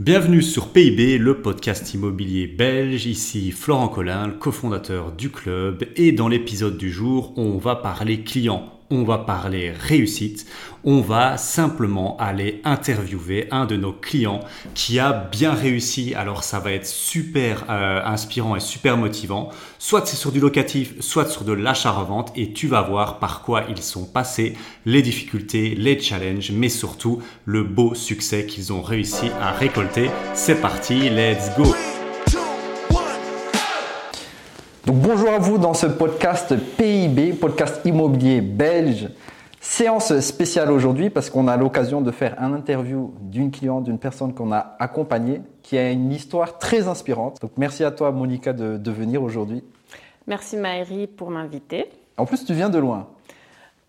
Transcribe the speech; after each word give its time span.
Bienvenue 0.00 0.40
sur 0.40 0.68
PIB, 0.68 1.18
le 1.18 1.42
podcast 1.42 1.92
immobilier 1.92 2.46
belge. 2.46 3.04
Ici 3.04 3.52
Florent 3.52 3.88
Collin, 3.88 4.28
le 4.28 4.32
cofondateur 4.32 5.12
du 5.12 5.28
club. 5.28 5.84
Et 5.94 6.12
dans 6.12 6.26
l'épisode 6.26 6.78
du 6.78 6.90
jour, 6.90 7.34
on 7.36 7.58
va 7.58 7.76
parler 7.76 8.24
clients 8.24 8.79
on 8.90 9.04
va 9.04 9.18
parler 9.18 9.70
réussite, 9.70 10.46
on 10.84 11.00
va 11.00 11.36
simplement 11.36 12.16
aller 12.18 12.60
interviewer 12.64 13.48
un 13.50 13.66
de 13.66 13.76
nos 13.76 13.92
clients 13.92 14.40
qui 14.74 14.98
a 14.98 15.12
bien 15.12 15.52
réussi. 15.52 16.14
Alors 16.14 16.42
ça 16.42 16.58
va 16.58 16.72
être 16.72 16.86
super 16.86 17.66
euh, 17.68 18.02
inspirant 18.04 18.56
et 18.56 18.60
super 18.60 18.96
motivant. 18.96 19.50
Soit 19.78 20.06
c'est 20.06 20.16
sur 20.16 20.32
du 20.32 20.40
locatif, 20.40 21.00
soit 21.00 21.26
sur 21.26 21.44
de 21.44 21.52
l'achat-revente 21.52 22.32
et 22.34 22.52
tu 22.52 22.66
vas 22.66 22.82
voir 22.82 23.18
par 23.18 23.42
quoi 23.42 23.64
ils 23.68 23.82
sont 23.82 24.06
passés, 24.06 24.54
les 24.86 25.02
difficultés, 25.02 25.74
les 25.74 26.00
challenges, 26.00 26.50
mais 26.52 26.68
surtout 26.68 27.22
le 27.44 27.62
beau 27.62 27.94
succès 27.94 28.46
qu'ils 28.46 28.72
ont 28.72 28.82
réussi 28.82 29.30
à 29.40 29.52
récolter. 29.52 30.10
C'est 30.34 30.60
parti, 30.60 31.10
let's 31.10 31.50
go! 31.56 31.74
Bonjour 34.86 35.30
à 35.30 35.38
vous 35.38 35.58
dans 35.58 35.74
ce 35.74 35.86
podcast 35.86 36.54
PIB, 36.76 37.34
podcast 37.34 37.80
immobilier 37.84 38.40
belge. 38.40 39.08
Séance 39.60 40.18
spéciale 40.20 40.70
aujourd'hui 40.70 41.10
parce 41.10 41.28
qu'on 41.28 41.46
a 41.48 41.56
l'occasion 41.56 42.00
de 42.00 42.10
faire 42.10 42.34
un 42.38 42.54
interview 42.54 43.12
d'une 43.20 43.50
cliente, 43.50 43.84
d'une 43.84 43.98
personne 43.98 44.34
qu'on 44.34 44.52
a 44.52 44.76
accompagnée, 44.78 45.42
qui 45.62 45.76
a 45.76 45.90
une 45.90 46.10
histoire 46.12 46.58
très 46.58 46.88
inspirante. 46.88 47.40
Donc 47.42 47.52
merci 47.58 47.84
à 47.84 47.90
toi 47.90 48.10
Monica 48.10 48.52
de, 48.52 48.90
venir 48.90 49.22
aujourd'hui. 49.22 49.62
Merci 50.26 50.56
Maëri 50.56 51.06
pour 51.06 51.30
m'inviter. 51.30 51.90
En 52.16 52.24
plus 52.24 52.44
tu 52.44 52.54
viens 52.54 52.70
de 52.70 52.78
loin. 52.78 53.08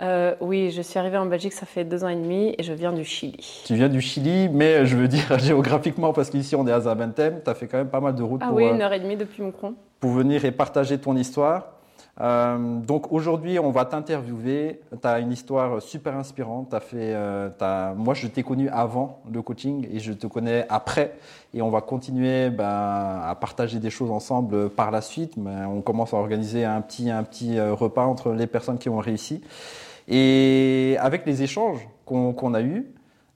Euh, 0.01 0.33
oui, 0.41 0.71
je 0.71 0.81
suis 0.81 0.97
arrivée 0.97 1.17
en 1.17 1.27
Belgique, 1.27 1.53
ça 1.53 1.67
fait 1.67 1.85
deux 1.85 2.03
ans 2.03 2.09
et 2.09 2.15
demi 2.15 2.55
et 2.57 2.63
je 2.63 2.73
viens 2.73 2.91
du 2.91 3.05
Chili. 3.05 3.61
Tu 3.65 3.75
viens 3.75 3.87
du 3.87 4.01
Chili, 4.01 4.49
mais 4.49 4.85
je 4.87 4.97
veux 4.97 5.07
dire 5.07 5.37
géographiquement, 5.39 6.11
parce 6.11 6.31
qu'ici 6.31 6.55
on 6.55 6.67
est 6.67 6.71
à 6.71 6.81
Zaventem, 6.81 7.41
tu 7.43 7.49
as 7.49 7.53
fait 7.53 7.67
quand 7.67 7.77
même 7.77 7.89
pas 7.89 8.01
mal 8.01 8.15
de 8.15 8.23
routes 8.23 8.41
ah 8.43 8.47
pour, 8.47 8.57
oui, 8.57 8.65
une 8.67 8.81
heure 8.81 8.93
et 8.93 8.99
demie 8.99 9.15
depuis 9.15 9.43
Moucron. 9.43 9.75
Pour 10.01 10.11
venir 10.11 10.43
et 10.43 10.51
partager 10.51 10.97
ton 10.97 11.15
histoire. 11.15 11.67
Euh, 12.19 12.79
donc 12.79 13.13
aujourd'hui, 13.13 13.57
on 13.59 13.71
va 13.71 13.85
t'interviewer. 13.85 14.81
Tu 15.01 15.07
as 15.07 15.19
une 15.19 15.31
histoire 15.31 15.81
super 15.81 16.17
inspirante. 16.17 16.73
As 16.73 16.81
fait, 16.81 17.13
euh, 17.13 17.49
as... 17.61 17.93
Moi, 17.95 18.13
je 18.15 18.27
t'ai 18.27 18.43
connu 18.43 18.67
avant 18.69 19.21
le 19.31 19.41
coaching 19.41 19.87
et 19.89 19.99
je 19.99 20.11
te 20.11 20.27
connais 20.27 20.65
après. 20.67 21.13
Et 21.53 21.61
on 21.61 21.69
va 21.69 21.81
continuer 21.81 22.49
ben, 22.49 22.65
à 22.65 23.37
partager 23.39 23.79
des 23.79 23.91
choses 23.91 24.11
ensemble 24.11 24.69
par 24.71 24.91
la 24.91 25.01
suite. 25.01 25.37
Mais 25.37 25.63
on 25.65 25.81
commence 25.81 26.13
à 26.13 26.17
organiser 26.17 26.65
un 26.65 26.81
petit, 26.81 27.09
un 27.09 27.23
petit 27.23 27.61
repas 27.61 28.05
entre 28.05 28.31
les 28.31 28.47
personnes 28.47 28.79
qui 28.79 28.89
ont 28.89 28.99
réussi. 28.99 29.41
Et 30.07 30.97
avec 30.99 31.25
les 31.25 31.43
échanges 31.43 31.87
qu'on 32.05 32.53
a 32.53 32.61
eus, 32.61 32.91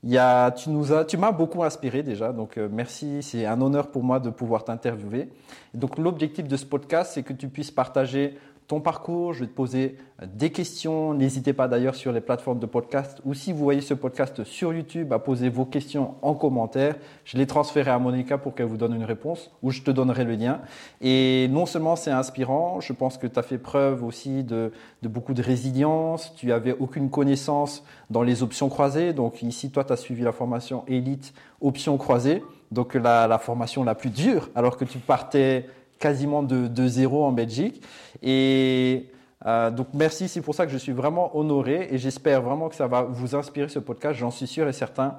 il 0.06 0.12
y 0.12 0.20
a, 0.20 0.52
tu 0.52 0.70
nous 0.70 0.94
as, 0.94 1.04
tu 1.04 1.18
m'as 1.18 1.32
beaucoup 1.32 1.64
inspiré 1.64 2.04
déjà, 2.04 2.32
donc 2.32 2.60
euh, 2.60 2.70
merci. 2.72 3.24
C'est 3.24 3.48
un 3.48 3.60
honneur 3.60 3.88
pour 3.88 4.04
moi 4.04 4.20
de 4.20 4.30
pouvoir 4.30 4.64
t'interviewer. 4.64 5.30
Donc 5.74 5.98
l'objectif 5.98 6.48
de 6.48 6.56
ce 6.58 6.66
podcast, 6.66 7.14
c'est 7.16 7.24
que 7.24 7.34
tu 7.34 7.50
puisses 7.50 7.72
partager 7.72 8.38
ton 8.68 8.80
parcours, 8.82 9.34
je 9.34 9.42
vais 9.42 9.48
te 9.48 9.54
poser 9.54 9.98
euh, 10.22 10.26
des 10.34 10.52
questions. 10.52 11.14
N'hésitez 11.14 11.54
pas 11.54 11.68
d'ailleurs 11.68 11.94
sur 11.94 12.12
les 12.12 12.22
plateformes 12.22 12.60
de 12.60 12.66
podcast 12.66 13.22
ou 13.24 13.36
si 13.36 13.52
vous 13.52 13.60
voyez 13.60 13.82
ce 13.82 13.94
podcast 13.94 14.44
sur 14.44 14.74
YouTube 14.74 15.14
à 15.14 15.20
poser 15.20 15.50
vos 15.50 15.66
questions 15.66 16.16
en 16.24 16.34
commentaire. 16.34 16.96
Je 17.26 17.38
les 17.38 17.46
transférerai 17.46 17.92
à 17.92 18.00
Monica 18.00 18.40
pour 18.40 18.56
qu'elle 18.56 18.66
vous 18.66 18.78
donne 18.78 18.96
une 18.96 19.04
réponse 19.04 19.52
ou 19.62 19.70
je 19.70 19.82
te 19.82 19.92
donnerai 19.92 20.24
le 20.24 20.34
lien. 20.34 20.62
Et 21.02 21.48
non 21.52 21.68
seulement 21.68 21.96
c'est 21.96 22.12
inspirant, 22.12 22.80
je 22.82 22.94
pense 22.94 23.18
que 23.18 23.28
tu 23.28 23.38
as 23.38 23.44
fait 23.44 23.60
preuve 23.60 24.04
aussi 24.04 24.44
de, 24.44 24.72
beaucoup 25.04 25.36
de 25.36 25.44
résilience. 25.44 26.34
Tu 26.36 26.52
avais 26.52 26.76
aucune 26.80 27.12
connaissance 27.12 27.84
dans 28.10 28.24
les 28.24 28.42
options 28.42 28.70
croisées. 28.70 29.14
Donc 29.14 29.44
ici, 29.44 29.70
toi, 29.70 29.84
tu 29.84 29.94
as 29.94 29.98
suivi 29.98 30.24
la 30.24 30.32
formation 30.32 30.84
élite 30.88 31.34
options 31.62 31.98
croisées. 31.98 32.44
Donc 32.72 32.96
la, 32.96 33.28
la 33.28 33.38
formation 33.38 33.84
la 33.84 33.94
plus 33.94 34.10
dure 34.10 34.50
alors 34.56 34.76
que 34.76 34.86
tu 34.86 34.98
partais 34.98 35.68
quasiment 36.06 36.44
de, 36.44 36.88
zéro 36.88 37.26
en 37.26 37.32
Belgique. 37.32 37.82
Et 38.22 39.08
euh, 39.48 39.72
donc 39.72 39.88
merci, 39.96 40.28
c'est 40.28 40.42
pour 40.42 40.54
ça 40.54 40.68
que 40.68 40.72
je 40.72 40.78
suis 40.78 40.92
vraiment 40.92 41.36
honoré 41.36 41.88
et 41.90 41.98
j'espère 41.98 42.44
vraiment 42.44 42.70
que 42.70 42.76
ça 42.76 42.86
va 42.86 43.02
vous 43.02 43.34
inspirer 43.34 43.70
ce 43.70 43.80
podcast, 43.80 44.20
j'en 44.20 44.30
suis 44.30 44.46
sûr 44.46 44.68
et 44.68 44.72
certain. 44.72 45.16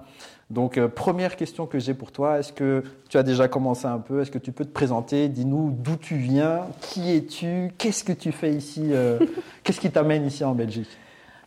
Donc 0.49 0.79
euh, 0.79 0.87
première 0.87 1.35
question 1.35 1.67
que 1.67 1.81
j'ai 1.81 1.93
pour 1.93 2.13
toi, 2.13 2.39
est-ce 2.39 2.53
que 2.53 2.85
tu 3.09 3.19
as 3.19 3.25
déjà 3.25 3.49
commencé 3.49 3.87
un 3.87 3.99
peu, 3.99 4.21
est-ce 4.21 4.31
que 4.31 4.39
tu 4.39 4.53
peux 4.53 4.65
te 4.65 4.73
présenter, 4.73 5.27
dis-nous 5.27 5.75
d'où 5.77 5.97
tu 5.97 6.15
viens, 6.15 6.61
qui 6.81 7.17
es-tu, 7.17 7.73
qu'est-ce 7.79 8.05
que 8.05 8.13
tu 8.13 8.31
fais 8.31 8.53
ici, 8.53 8.91
euh, 8.93 9.19
qu'est-ce 9.65 9.81
qui 9.81 9.91
t'amène 9.91 10.25
ici 10.25 10.45
en 10.45 10.55
Belgique? 10.55 10.97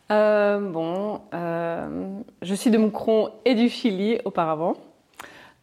Bon, 0.10 1.22
je 1.32 2.54
suis 2.56 2.72
de 2.72 2.78
Moucron 2.78 3.30
et 3.46 3.56
du 3.56 3.70
Chili 3.70 4.20
auparavant. 4.26 4.76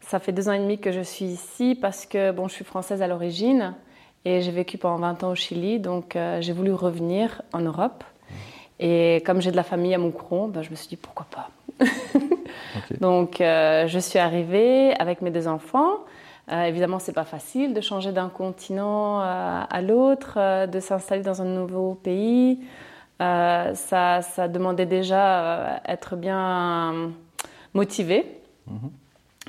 Ça 0.06 0.20
fait 0.20 0.30
deux 0.30 0.48
ans 0.48 0.52
et 0.52 0.60
demi 0.60 0.78
que 0.78 0.92
je 0.92 1.00
suis 1.00 1.24
ici 1.24 1.74
parce 1.74 2.06
que 2.06 2.30
bon, 2.30 2.46
je 2.46 2.54
suis 2.54 2.64
française 2.64 3.02
à 3.02 3.08
l'origine 3.08 3.74
et 4.24 4.40
j'ai 4.40 4.52
vécu 4.52 4.78
pendant 4.78 4.98
20 4.98 5.24
ans 5.24 5.30
au 5.32 5.34
Chili, 5.34 5.80
donc 5.80 6.14
euh, 6.14 6.40
j'ai 6.40 6.52
voulu 6.52 6.72
revenir 6.72 7.42
en 7.52 7.58
Europe. 7.58 8.04
Et 8.78 9.20
comme 9.26 9.40
j'ai 9.40 9.50
de 9.50 9.56
la 9.56 9.64
famille 9.64 9.94
à 9.94 9.98
Moucron, 9.98 10.46
ben, 10.46 10.62
je 10.62 10.70
me 10.70 10.76
suis 10.76 10.86
dit 10.86 10.96
pourquoi 10.96 11.26
pas? 11.28 11.50
Donc 13.00 13.40
euh, 13.40 13.88
je 13.88 13.98
suis 13.98 14.20
arrivée 14.20 14.94
avec 15.00 15.22
mes 15.22 15.30
deux 15.30 15.48
enfants. 15.48 16.04
Euh, 16.52 16.64
évidemment, 16.64 17.00
c'est 17.00 17.12
pas 17.12 17.24
facile 17.24 17.74
de 17.74 17.80
changer 17.80 18.12
d'un 18.12 18.28
continent 18.28 19.18
à 19.20 19.82
l'autre, 19.82 20.66
de 20.66 20.78
s'installer 20.78 21.22
dans 21.22 21.42
un 21.42 21.46
nouveau 21.46 21.94
pays. 21.94 22.60
Ça, 23.18 24.22
ça, 24.22 24.46
demandait 24.46 24.86
déjà 24.86 25.80
être 25.88 26.14
bien 26.14 27.10
motivé. 27.74 28.40
Mhm. 28.68 28.90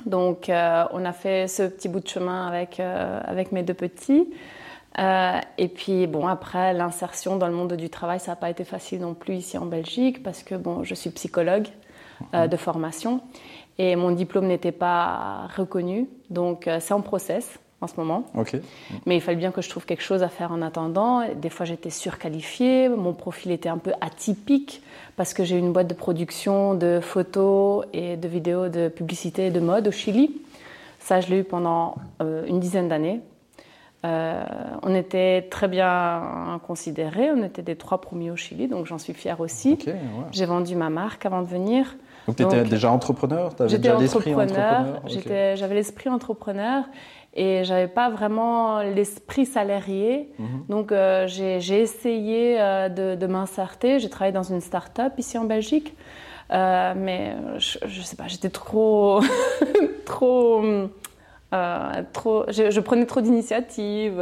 Donc, 0.06 0.48
euh, 0.48 0.84
on 0.92 1.04
a 1.04 1.12
fait 1.12 1.48
ce 1.48 1.64
petit 1.64 1.88
bout 1.88 2.00
de 2.00 2.08
chemin 2.08 2.46
avec, 2.46 2.80
euh, 2.80 3.20
avec 3.24 3.52
mes 3.52 3.62
deux 3.62 3.74
petits. 3.74 4.28
Euh, 4.98 5.38
et 5.58 5.68
puis, 5.68 6.06
bon, 6.06 6.26
après, 6.26 6.72
l'insertion 6.72 7.36
dans 7.36 7.46
le 7.46 7.52
monde 7.52 7.74
du 7.74 7.90
travail, 7.90 8.20
ça 8.20 8.32
n'a 8.32 8.36
pas 8.36 8.50
été 8.50 8.64
facile 8.64 9.00
non 9.00 9.14
plus 9.14 9.34
ici 9.34 9.58
en 9.58 9.66
Belgique 9.66 10.22
parce 10.22 10.42
que, 10.42 10.54
bon, 10.54 10.82
je 10.84 10.94
suis 10.94 11.10
psychologue 11.10 11.68
de 12.32 12.56
formation 12.56 13.20
et 13.78 13.94
mon 13.94 14.10
diplôme 14.10 14.48
n'était 14.48 14.72
pas 14.72 15.48
reconnu. 15.56 16.08
Donc, 16.30 16.68
c'est 16.80 16.92
en 16.92 17.00
process 17.00 17.60
en 17.80 17.86
ce 17.86 17.94
moment. 17.96 18.24
Mais 19.06 19.16
il 19.16 19.20
fallait 19.20 19.36
bien 19.36 19.52
que 19.52 19.62
je 19.62 19.68
trouve 19.68 19.86
quelque 19.86 20.02
chose 20.02 20.22
à 20.22 20.28
faire 20.28 20.52
en 20.52 20.62
attendant. 20.62 21.22
Des 21.34 21.48
fois, 21.48 21.64
j'étais 21.64 21.90
surqualifiée, 21.90 22.88
mon 22.88 23.12
profil 23.12 23.52
était 23.52 23.68
un 23.68 23.78
peu 23.78 23.92
atypique 24.00 24.82
parce 25.16 25.34
que 25.34 25.44
j'ai 25.44 25.56
une 25.56 25.72
boîte 25.72 25.88
de 25.88 25.94
production 25.94 26.74
de 26.74 27.00
photos 27.00 27.86
et 27.92 28.16
de 28.16 28.28
vidéos 28.28 28.68
de 28.68 28.88
publicité 28.88 29.46
et 29.46 29.50
de 29.50 29.60
mode 29.60 29.88
au 29.88 29.92
Chili. 29.92 30.40
Ça, 30.98 31.20
je 31.20 31.28
l'ai 31.30 31.38
eu 31.38 31.44
pendant 31.44 31.94
euh, 32.20 32.44
une 32.46 32.60
dizaine 32.60 32.88
d'années. 32.88 33.20
Euh, 34.04 34.44
on 34.82 34.94
était 34.94 35.48
très 35.50 35.66
bien 35.66 36.60
considérés, 36.66 37.32
on 37.32 37.42
était 37.42 37.62
des 37.62 37.74
trois 37.74 38.00
premiers 38.00 38.30
au 38.30 38.36
Chili, 38.36 38.68
donc 38.68 38.86
j'en 38.86 38.98
suis 38.98 39.12
fière 39.12 39.40
aussi. 39.40 39.76
J'ai 40.30 40.46
vendu 40.46 40.76
ma 40.76 40.88
marque 40.88 41.26
avant 41.26 41.42
de 41.42 41.48
venir. 41.48 41.96
Donc 42.28 42.36
tu 42.36 42.42
étais 42.44 42.62
déjà 42.62 42.92
entrepreneur? 42.92 43.50
J'étais 43.66 43.90
entrepreneur, 43.90 45.02
j'avais 45.56 45.74
l'esprit 45.74 46.10
entrepreneur 46.10 46.84
et 47.38 47.62
j'avais 47.62 47.86
pas 47.86 48.10
vraiment 48.10 48.80
l'esprit 48.82 49.46
salarié. 49.46 50.28
Mhm. 50.38 50.64
Donc 50.68 50.90
euh, 50.90 51.26
j'ai 51.28 51.80
essayé 51.80 52.60
euh, 52.60 52.88
de, 52.88 53.14
de 53.14 53.26
m'insérer. 53.26 54.00
J'ai 54.00 54.10
travaillé 54.10 54.32
dans 54.32 54.42
une 54.42 54.60
start-up 54.60 55.12
ici 55.18 55.38
en 55.38 55.44
Belgique, 55.44 55.94
euh, 56.52 56.94
mais 56.96 57.36
je, 57.58 57.78
je, 57.86 58.02
sais 58.02 58.16
pas, 58.16 58.26
j'étais 58.26 58.50
trop, 58.50 59.20
trop, 60.04 60.62
trop. 62.12 62.44
Je, 62.48 62.70
je, 62.70 62.80
prenais 62.80 63.06
trop 63.06 63.20
d'initiatives. 63.20 64.20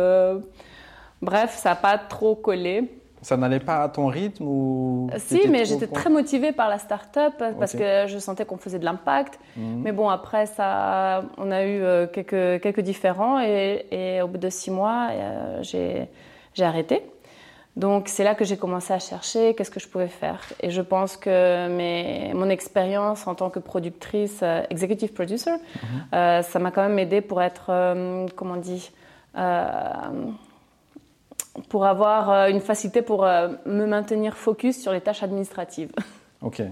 bref, 1.22 1.56
ça 1.56 1.70
n'a 1.70 1.76
pas 1.76 1.96
trop 1.96 2.34
collé. 2.34 2.90
Ça 3.22 3.36
n'allait 3.36 3.60
pas 3.60 3.82
à 3.82 3.88
ton 3.88 4.06
rythme 4.06 4.44
ou 4.46 5.10
Si, 5.16 5.48
mais 5.48 5.64
j'étais 5.64 5.86
très 5.86 6.10
motivée 6.10 6.52
par 6.52 6.68
la 6.68 6.78
start-up 6.78 7.34
parce 7.58 7.72
que 7.72 8.06
je 8.06 8.18
sentais 8.18 8.44
qu'on 8.44 8.58
faisait 8.58 8.78
de 8.78 8.84
l'impact. 8.84 9.38
Mhm. 9.56 9.82
Mais 9.82 9.92
bon, 9.92 10.08
après, 10.08 10.46
ça, 10.46 11.24
on 11.38 11.50
a 11.50 11.64
eu 11.64 11.82
euh, 11.82 12.06
quelques, 12.06 12.62
quelques 12.62 12.80
différends 12.80 13.40
et, 13.40 14.20
au 14.22 14.28
bout 14.28 14.38
de 14.38 14.50
six 14.50 14.70
mois, 14.70 15.08
euh, 15.10 15.62
j'ai 15.62 16.64
arrêté. 16.64 17.02
Donc 17.74 18.08
c'est 18.08 18.24
là 18.24 18.34
que 18.34 18.44
j'ai 18.44 18.56
commencé 18.56 18.94
à 18.94 18.98
chercher 18.98 19.54
qu'est-ce 19.54 19.70
que 19.70 19.80
je 19.80 19.88
pouvais 19.88 20.08
faire. 20.08 20.40
Et 20.62 20.70
je 20.70 20.80
pense 20.80 21.18
que 21.18 21.68
mes, 21.68 22.32
mon 22.32 22.48
expérience 22.48 23.26
en 23.26 23.34
tant 23.34 23.50
que 23.50 23.58
productrice, 23.58 24.40
euh, 24.42 24.62
executive 24.70 25.12
producer, 25.12 25.50
mhm. 25.50 26.42
ça 26.42 26.58
m'a 26.58 26.70
quand 26.70 26.82
même 26.82 26.98
aidé 26.98 27.20
pour 27.20 27.42
être, 27.42 27.66
comment 28.34 28.54
on 28.54 28.60
dit, 28.60 28.90
pour 31.68 31.86
avoir 31.86 32.30
euh, 32.30 32.48
une 32.48 32.60
facilité 32.60 33.02
pour 33.02 33.24
euh, 33.24 33.48
me 33.66 33.86
maintenir 33.86 34.36
focus 34.36 34.80
sur 34.80 34.92
les 34.92 35.00
tâches 35.00 35.22
administratives. 35.22 35.92
Ok. 36.42 36.62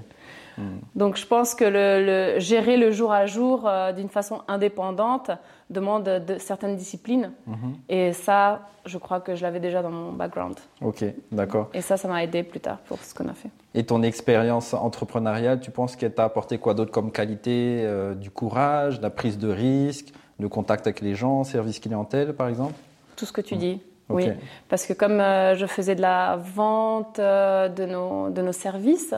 Donc 0.95 1.17
je 1.17 1.27
pense 1.27 1.55
que 1.55 1.65
le, 1.65 2.39
gérer 2.39 2.77
le 2.77 2.91
jour 2.91 3.13
à 3.13 3.27
jour 3.27 3.67
euh, 3.67 3.93
d'une 3.93 4.09
façon 4.09 4.43
indépendante 4.49 5.31
demande 5.71 6.05
de 6.05 6.39
certaines 6.39 6.77
disciplines. 6.77 7.33
Mhm. 7.47 7.75
Et 7.89 8.13
ça, 8.13 8.69
je 8.85 8.99
crois 8.99 9.21
que 9.21 9.35
je 9.35 9.43
l'avais 9.43 9.61
déjà 9.61 9.83
dans 9.83 9.91
mon 9.91 10.13
background. 10.13 10.57
Ok, 10.81 11.05
d'accord. 11.33 11.71
Et 11.75 11.81
ça, 11.81 11.97
ça 11.97 12.07
m'a 12.07 12.23
aidé 12.23 12.43
plus 12.43 12.61
tard 12.61 12.79
pour 12.87 12.99
ce 12.99 13.15
qu'on 13.15 13.29
a 13.29 13.33
fait. 13.33 13.51
Et 13.75 13.85
ton 13.85 14.03
expérience 14.03 14.75
entrepreneuriale, 14.75 15.61
tu 15.61 15.71
penses 15.71 15.97
qu'elle 15.97 16.15
t'a 16.15 16.25
apporté 16.25 16.59
quoi 16.59 16.75
d'autre 16.75 16.93
comme 16.93 17.11
qualité 17.11 17.81
euh, 17.83 18.15
Du 18.15 18.31
courage, 18.31 19.01
la 19.01 19.11
prise 19.11 19.39
de 19.39 19.49
risque, 19.49 20.13
le 20.39 20.49
contact 20.49 20.87
avec 20.87 21.01
les 21.01 21.15
gens, 21.15 21.43
service 21.45 21.81
clientèle 21.81 22.35
par 22.35 22.49
exemple? 22.49 22.75
Tout 23.17 23.27
ce 23.27 23.33
que 23.33 23.41
tu 23.41 23.57
dis. 23.57 23.81
Oui, 24.11 24.29
parce 24.69 24.87
que 24.87 24.93
comme 24.93 25.21
euh, 25.21 25.55
je 25.55 25.67
faisais 25.67 25.95
de 25.95 26.03
la 26.03 26.37
vente 26.37 27.19
de, 27.19 27.87
nos, 27.87 28.31
de 28.31 28.43
nos 28.43 28.53
services, 28.53 29.15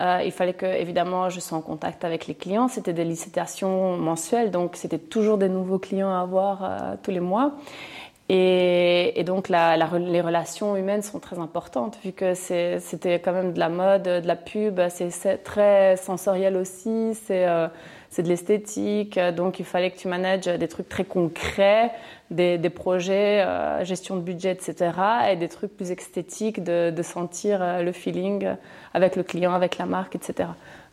euh, 0.00 0.22
il 0.24 0.32
fallait 0.32 0.54
que, 0.54 0.66
évidemment, 0.66 1.28
je 1.28 1.40
sois 1.40 1.58
en 1.58 1.60
contact 1.60 2.04
avec 2.04 2.26
les 2.26 2.34
clients. 2.34 2.68
C'était 2.68 2.92
des 2.92 3.04
licitations 3.04 3.96
mensuelles, 3.96 4.50
donc 4.50 4.76
c'était 4.76 4.98
toujours 4.98 5.38
des 5.38 5.48
nouveaux 5.48 5.78
clients 5.78 6.12
à 6.12 6.20
avoir 6.20 6.64
euh, 6.64 6.94
tous 7.02 7.10
les 7.10 7.20
mois. 7.20 7.52
Et, 8.30 9.24
donc 9.24 9.48
les 9.48 10.20
relations 10.20 10.76
humaines 10.76 11.00
sont 11.00 11.18
très 11.18 11.38
importantes 11.38 11.98
vu 12.04 12.12
que 12.12 12.34
c'était 12.34 13.20
quand 13.20 13.32
même 13.32 13.54
de 13.54 13.58
la 13.58 13.70
mode, 13.70 14.02
de 14.02 14.26
la 14.26 14.36
pub, 14.36 14.80
c'est 14.90 15.38
très 15.38 15.96
sensoriel 15.96 16.58
aussi, 16.58 17.14
c'est 17.14 17.48
euh, 17.48 17.68
de 18.18 18.28
l'esthétique. 18.28 19.18
Donc 19.18 19.60
il 19.60 19.64
fallait 19.64 19.90
que 19.90 19.96
tu 19.96 20.08
manages 20.08 20.44
des 20.44 20.68
trucs 20.68 20.90
très 20.90 21.04
concrets, 21.04 21.90
des, 22.30 22.70
projets, 22.70 23.42
euh, 23.42 23.84
gestion 23.84 24.16
de 24.16 24.20
budget, 24.20 24.52
etc. 24.52 24.92
Et 25.30 25.36
des 25.36 25.48
trucs 25.48 25.76
plus 25.76 25.90
esthétiques, 25.90 26.62
de, 26.62 27.02
sentir 27.02 27.62
euh, 27.62 27.82
le 27.82 27.92
feeling 27.92 28.54
avec 28.94 29.16
le 29.16 29.22
client, 29.22 29.54
avec 29.54 29.78
la 29.78 29.86
marque, 29.86 30.16
etc. 30.16 30.50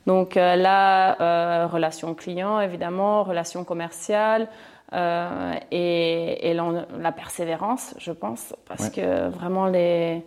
Donc 0.08 0.36
là, 0.36 1.66
relation 1.66 2.14
client 2.14 2.60
évidemment, 2.60 3.24
relation 3.24 3.64
commerciale. 3.64 4.48
Euh, 4.94 5.54
et, 5.72 6.54
la, 6.54 7.12
persévérance, 7.12 7.96
je 7.98 8.12
pense, 8.12 8.56
parce 8.68 8.90
que 8.90 9.30
vraiment 9.30 9.66
les, 9.66 10.24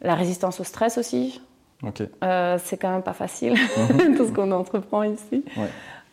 la 0.00 0.14
résistance 0.14 0.60
au 0.60 0.64
stress 0.64 0.98
aussi, 0.98 1.40
euh, 2.22 2.58
c'est 2.62 2.76
quand 2.76 2.90
même 2.90 3.02
pas 3.02 3.12
facile, 3.12 3.54
mhm. 3.54 4.16
tout 4.16 4.26
ce 4.26 4.32
qu'on 4.32 4.50
entreprend 4.52 5.02
ici. 5.04 5.44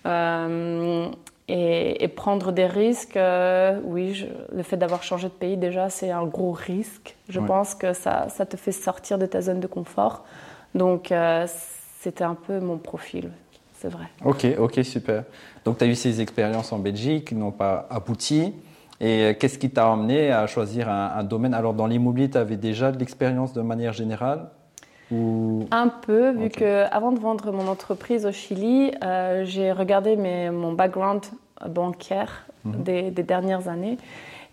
Euh, 0.06 1.10
et, 1.50 2.08
prendre 2.10 2.52
des 2.52 2.68
risques, 2.68 3.20
oui, 3.84 4.28
le 4.54 4.64
fait 4.64 4.78
d'avoir 4.78 5.04
changé 5.04 5.28
de 5.28 5.34
pays 5.34 5.58
déjà, 5.58 5.90
c'est 5.90 6.12
un 6.12 6.26
gros 6.26 6.52
risque. 6.52 7.16
Je 7.28 7.40
pense 7.40 7.76
que 7.76 7.94
ça, 7.94 8.28
ça, 8.30 8.46
te 8.46 8.58
fait 8.58 8.72
sortir 8.72 9.18
de 9.18 9.26
ta 9.26 9.42
zone 9.42 9.60
de 9.60 9.68
confort. 9.68 10.26
Donc, 10.76 11.14
c'était 12.00 12.24
un 12.24 12.36
peu 12.36 12.60
mon 12.60 12.78
profil 12.78 13.32
c'est 13.80 13.90
vrai. 13.90 14.06
Ok, 14.26 14.46
ok, 14.58 14.84
super. 14.84 15.24
Donc 15.64 15.78
tu 15.78 15.86
as 15.86 15.88
eu 15.88 15.96
ces 15.96 16.22
expériences 16.22 16.74
en 16.74 16.80
Belgique 16.80 17.30
qui 17.30 17.36
n'ont 17.36 17.52
pas 17.52 17.88
abouti. 17.90 18.54
Et 19.00 19.24
euh, 19.24 19.34
qu'est-ce 19.34 19.58
qui 19.58 19.70
t'a 19.70 19.92
amené 19.92 20.32
à 20.32 20.46
choisir 20.48 20.90
un, 20.90 21.24
domaine? 21.24 21.54
Alors 21.54 21.74
dans 21.74 21.88
l'immobilier, 21.88 22.30
tu 22.30 22.38
avais 22.38 22.58
déjà 22.58 22.92
de 22.92 23.00
l'expérience 23.00 23.54
de 23.54 23.62
manière 23.62 23.94
générale? 23.94 24.50
Ou... 25.12 25.66
Un 25.72 25.88
peu, 25.88 26.32
vu 26.32 26.50
que 26.50 26.86
avant 26.92 27.12
de 27.12 27.20
vendre 27.20 27.52
mon 27.52 27.68
entreprise 27.68 28.26
au 28.26 28.32
Chili, 28.32 28.92
euh, 29.04 29.44
j'ai 29.46 29.72
regardé 29.72 30.16
mes, 30.16 30.50
mon 30.50 30.74
background 30.74 31.22
bancaire 31.68 32.46
mhm. 32.64 32.84
des, 32.84 33.24
dernières 33.24 33.68
années. 33.68 33.98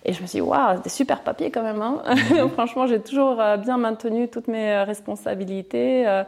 Et 0.05 0.13
je 0.13 0.23
me 0.23 0.27
suis 0.27 0.39
dit, 0.39 0.41
waouh, 0.41 0.81
des 0.81 0.89
super 0.89 1.21
papiers 1.21 1.51
quand 1.51 1.63
même. 1.63 1.83
Hein. 1.83 2.03
Mhm. 2.31 2.51
Franchement, 2.55 2.87
j'ai 2.87 3.01
toujours 3.01 3.41
euh, 3.41 3.57
bien 3.57 3.77
maintenu 3.77 4.29
toutes 4.29 4.49
mes 4.49 4.83
responsabilités. 4.83 6.07
Euh, 6.07 6.25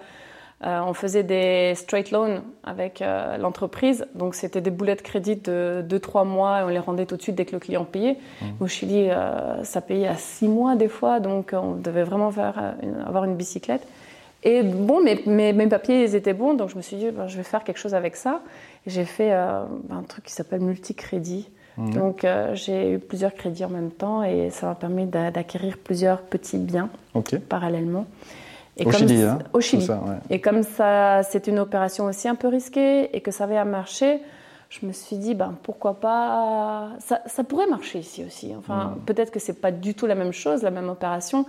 on 0.85 0.93
faisait 0.93 1.23
des 1.23 1.75
straight 1.77 2.11
loans 2.11 2.41
avec 2.65 3.01
euh, 3.01 3.37
l'entreprise. 3.37 4.07
Donc, 4.17 4.35
c'était 4.35 4.61
des 4.61 4.73
boulettes 4.73 4.99
de 4.99 5.05
crédit 5.05 5.37
de 5.37 5.85
2-3 5.89 6.27
mois 6.27 6.61
et 6.61 6.65
on 6.65 6.69
les 6.69 6.81
rendait 6.81 7.07
tout 7.07 7.17
de 7.17 7.23
suite 7.23 7.37
dès 7.37 7.45
que 7.45 7.53
le 7.53 7.61
client 7.61 7.85
payait. 7.85 8.17
Mmh. 8.43 8.47
Au 8.61 8.67
Chili, 8.67 9.09
ça 9.63 9.81
payait 9.81 10.09
à 10.09 10.17
6 10.17 10.49
mois 10.49 10.75
des 10.75 10.89
fois. 10.89 11.21
Donc, 11.21 11.55
on 11.55 11.75
devait 11.75 12.03
vraiment 12.03 12.33
faire, 12.33 12.75
avoir 13.07 13.25
une 13.25 13.37
bicyclette. 13.37 13.87
Et 14.45 14.63
bon, 14.63 15.03
mes, 15.03 15.53
mes, 15.53 15.67
papiers, 15.67 16.05
ils 16.05 16.15
étaient 16.15 16.33
bons. 16.33 16.55
Donc, 16.55 16.71
je 16.71 16.77
me 16.77 16.83
suis 16.83 16.97
dit, 16.97 17.11
ben, 17.11 17.27
je 17.27 17.37
vais 17.37 17.43
faire 17.43 17.65
quelque 17.65 17.79
chose 17.79 17.95
avec 17.95 18.17
ça. 18.17 18.41
J'ai 18.87 19.05
fait 19.05 19.33
un 19.33 20.03
truc 20.07 20.25
qui 20.25 20.33
s'appelle 20.33 20.61
multicrédit. 20.61 21.49
Mmh. 21.77 21.91
Donc, 21.91 22.27
j'ai 22.55 22.93
eu 22.93 22.99
plusieurs 22.99 23.35
crédits 23.35 23.65
en 23.65 23.69
même 23.69 23.91
temps 23.91 24.23
et 24.23 24.51
ça 24.51 24.67
m'a 24.67 24.75
permis 24.75 25.07
d'acquérir 25.07 25.77
plusieurs 25.77 26.23
petits 26.23 26.59
biens 26.59 26.89
parallèlement. 27.49 28.07
Et 28.79 28.87
au 28.87 28.93
Chili, 28.93 29.23
hein 29.23 29.39
Au 29.53 29.61
Chili. 29.61 29.87
Et 30.31 30.41
comme 30.41 30.63
ça, 30.63 31.23
c'est 31.25 31.49
une 31.49 31.59
opération 31.59 32.05
aussi 32.05 32.29
un 32.29 32.37
peu 32.37 32.49
risquée 32.49 33.15
et 33.15 33.21
que 33.21 33.31
ça 33.31 33.45
avait 33.45 33.57
à 33.57 33.65
marcher, 33.65 34.21
je 34.71 34.87
me 34.87 34.93
suis 34.93 35.17
dit, 35.17 35.35
ben, 35.35 35.57
pourquoi 35.63 35.95
pas. 35.95 36.91
Ça, 37.01 37.21
ça 37.27 37.43
pourrait 37.43 37.67
marcher 37.67 37.99
ici 37.99 38.25
aussi. 38.25 38.55
Enfin, 38.57 38.97
peut-être 39.07 39.33
que 39.33 39.41
c'est 39.41 39.61
pas 39.61 39.73
du 39.73 39.95
tout 39.95 40.07
la 40.07 40.15
même 40.15 40.33
chose, 40.33 40.63
la 40.63 40.71
même 40.71 40.89
opération, 40.89 41.45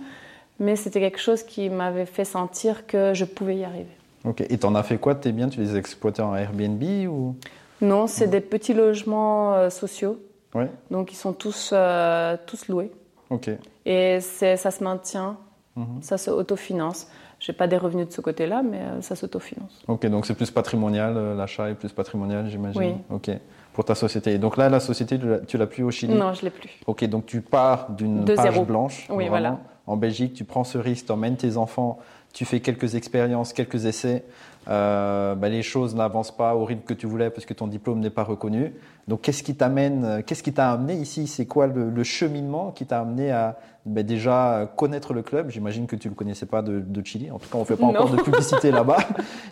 mais 0.60 0.76
c'était 0.76 1.00
quelque 1.00 1.18
chose 1.18 1.42
qui 1.42 1.68
m'avait 1.70 2.06
fait 2.06 2.24
sentir 2.24 2.86
que 2.86 3.12
je 3.14 3.24
pouvais 3.24 3.56
y 3.56 3.64
arriver. 3.64 3.96
Ok. 4.24 4.42
Et 4.42 4.58
tu 4.58 4.66
en 4.66 4.74
as 4.76 4.84
fait 4.84 4.98
quoi 4.98 5.14
de 5.14 5.20
tes 5.20 5.32
biens? 5.32 5.48
Tu 5.48 5.58
les 5.58 5.76
exploitais 5.76 6.22
en 6.22 6.36
Airbnb 6.36 6.82
ou? 7.08 7.34
Non, 7.80 8.06
c'est 8.06 8.28
des 8.28 8.40
petits 8.40 8.74
logements 8.74 9.54
euh, 9.54 9.70
sociaux. 9.70 10.20
Ouais. 10.54 10.70
Donc, 10.90 11.12
ils 11.12 11.16
sont 11.16 11.32
tous, 11.32 11.70
euh, 11.72 12.36
tous 12.46 12.68
loués. 12.68 12.92
Ok. 13.30 13.50
Et 13.86 14.20
ça 14.20 14.70
se 14.70 14.84
maintient. 14.84 15.38
Mhm. 15.76 16.02
Ça 16.02 16.18
se 16.18 16.30
autofinance. 16.30 17.08
Je 17.38 17.50
n'ai 17.50 17.56
pas 17.56 17.66
des 17.66 17.78
revenus 17.78 18.08
de 18.08 18.12
ce 18.12 18.20
côté-là, 18.20 18.62
mais 18.62 18.80
euh, 18.80 19.00
ça 19.00 19.16
s'autofinance. 19.16 19.82
Ok, 19.88 20.04
donc 20.06 20.26
c'est 20.26 20.34
plus 20.34 20.50
patrimonial, 20.50 21.14
euh, 21.16 21.34
l'achat 21.34 21.70
est 21.70 21.74
plus 21.74 21.90
patrimonial, 21.90 22.50
j'imagine? 22.50 22.82
Oui. 22.82 22.94
Ok, 23.08 23.30
pour 23.72 23.86
ta 23.86 23.94
société. 23.94 24.32
Et 24.32 24.38
donc 24.38 24.58
là, 24.58 24.68
la 24.68 24.80
société, 24.80 25.18
tu 25.46 25.56
l'as 25.56 25.66
plus 25.66 25.82
au 25.82 25.90
Chili? 25.90 26.14
Non, 26.14 26.34
je 26.34 26.42
l'ai 26.42 26.50
plus. 26.50 26.68
Ok, 26.86 27.02
donc 27.04 27.24
tu 27.24 27.40
pars 27.40 27.92
d'une 27.92 28.26
page 28.26 28.60
blanche. 28.66 29.08
Oui, 29.10 29.28
voilà. 29.28 29.58
En 29.90 29.96
Belgique, 29.96 30.34
tu 30.34 30.44
prends 30.44 30.62
ce 30.62 30.78
risque, 30.78 31.06
tu 31.06 31.12
emmènes 31.12 31.36
tes 31.36 31.56
enfants, 31.56 31.98
tu 32.32 32.44
fais 32.44 32.60
quelques 32.60 32.94
expériences, 32.94 33.52
quelques 33.52 33.86
essais. 33.86 34.24
Euh, 34.68 35.34
bah, 35.34 35.48
les 35.48 35.62
choses 35.62 35.94
n'avancent 35.96 36.36
pas 36.36 36.54
au 36.54 36.64
rythme 36.64 36.82
que 36.82 36.94
tu 36.94 37.06
voulais 37.06 37.30
parce 37.30 37.44
que 37.44 37.54
ton 37.54 37.66
diplôme 37.66 37.98
n'est 37.98 38.10
pas 38.10 38.22
reconnu. 38.22 38.72
Donc, 39.08 39.22
qu'est-ce 39.22 39.42
qui 39.42 39.56
t'amène, 39.56 40.22
qu'est-ce 40.24 40.42
qui 40.42 40.52
t'a 40.52 40.70
amené 40.70 40.94
ici? 40.94 41.26
C'est 41.26 41.46
quoi 41.46 41.66
le, 41.66 42.04
cheminement 42.04 42.70
qui 42.70 42.86
t'a 42.86 43.00
amené 43.00 43.32
à 43.32 43.58
bah, 43.84 44.04
déjà 44.04 44.70
connaître 44.76 45.14
le 45.14 45.22
club? 45.22 45.50
J'imagine 45.50 45.86
que 45.86 45.96
tu 45.96 46.06
ne 46.06 46.12
le 46.12 46.16
connaissais 46.16 46.46
pas 46.46 46.62
de, 46.62 47.02
Chili. 47.02 47.30
En 47.32 47.38
tout 47.38 47.48
cas, 47.48 47.56
on 47.56 47.62
ne 47.62 47.64
fait 47.64 47.76
pas 47.76 47.86
encore 47.86 48.10
de 48.10 48.22
publicité 48.22 48.70
là-bas 48.70 48.98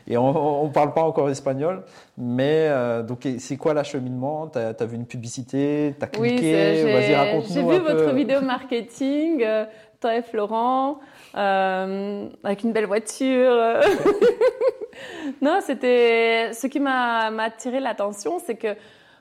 et 0.06 0.16
on 0.16 0.66
ne 0.66 0.72
parle 0.72 0.92
pas 0.92 1.02
encore 1.02 1.30
espagnol. 1.30 1.82
Mais 2.16 2.68
euh, 2.68 3.02
donc, 3.02 3.26
c'est 3.38 3.56
quoi 3.56 3.74
l'acheminement 3.74 4.46
Tu 4.48 4.58
as, 4.58 4.86
vu 4.86 4.94
une 4.94 5.06
publicité? 5.06 5.96
Tu 5.98 6.04
as 6.04 6.08
cliqué? 6.08 6.84
Vas-y, 6.84 7.14
raconte-nous. 7.14 7.54
J'ai 7.54 7.62
vu 7.62 7.78
votre 7.80 8.14
vidéo 8.14 8.40
marketing, 8.42 9.42
euh, 9.42 9.64
toi 10.00 10.16
et 10.16 10.22
Florent, 10.22 11.00
avec 11.34 12.62
une 12.64 12.72
belle 12.72 12.86
voiture. 12.86 13.52
non, 15.42 15.60
c'était 15.62 16.52
ce 16.52 16.66
qui 16.66 16.80
m'a 16.80 17.26
attiré 17.42 17.80
l'attention, 17.80 18.38
c'est 18.38 18.56
que 18.56 18.76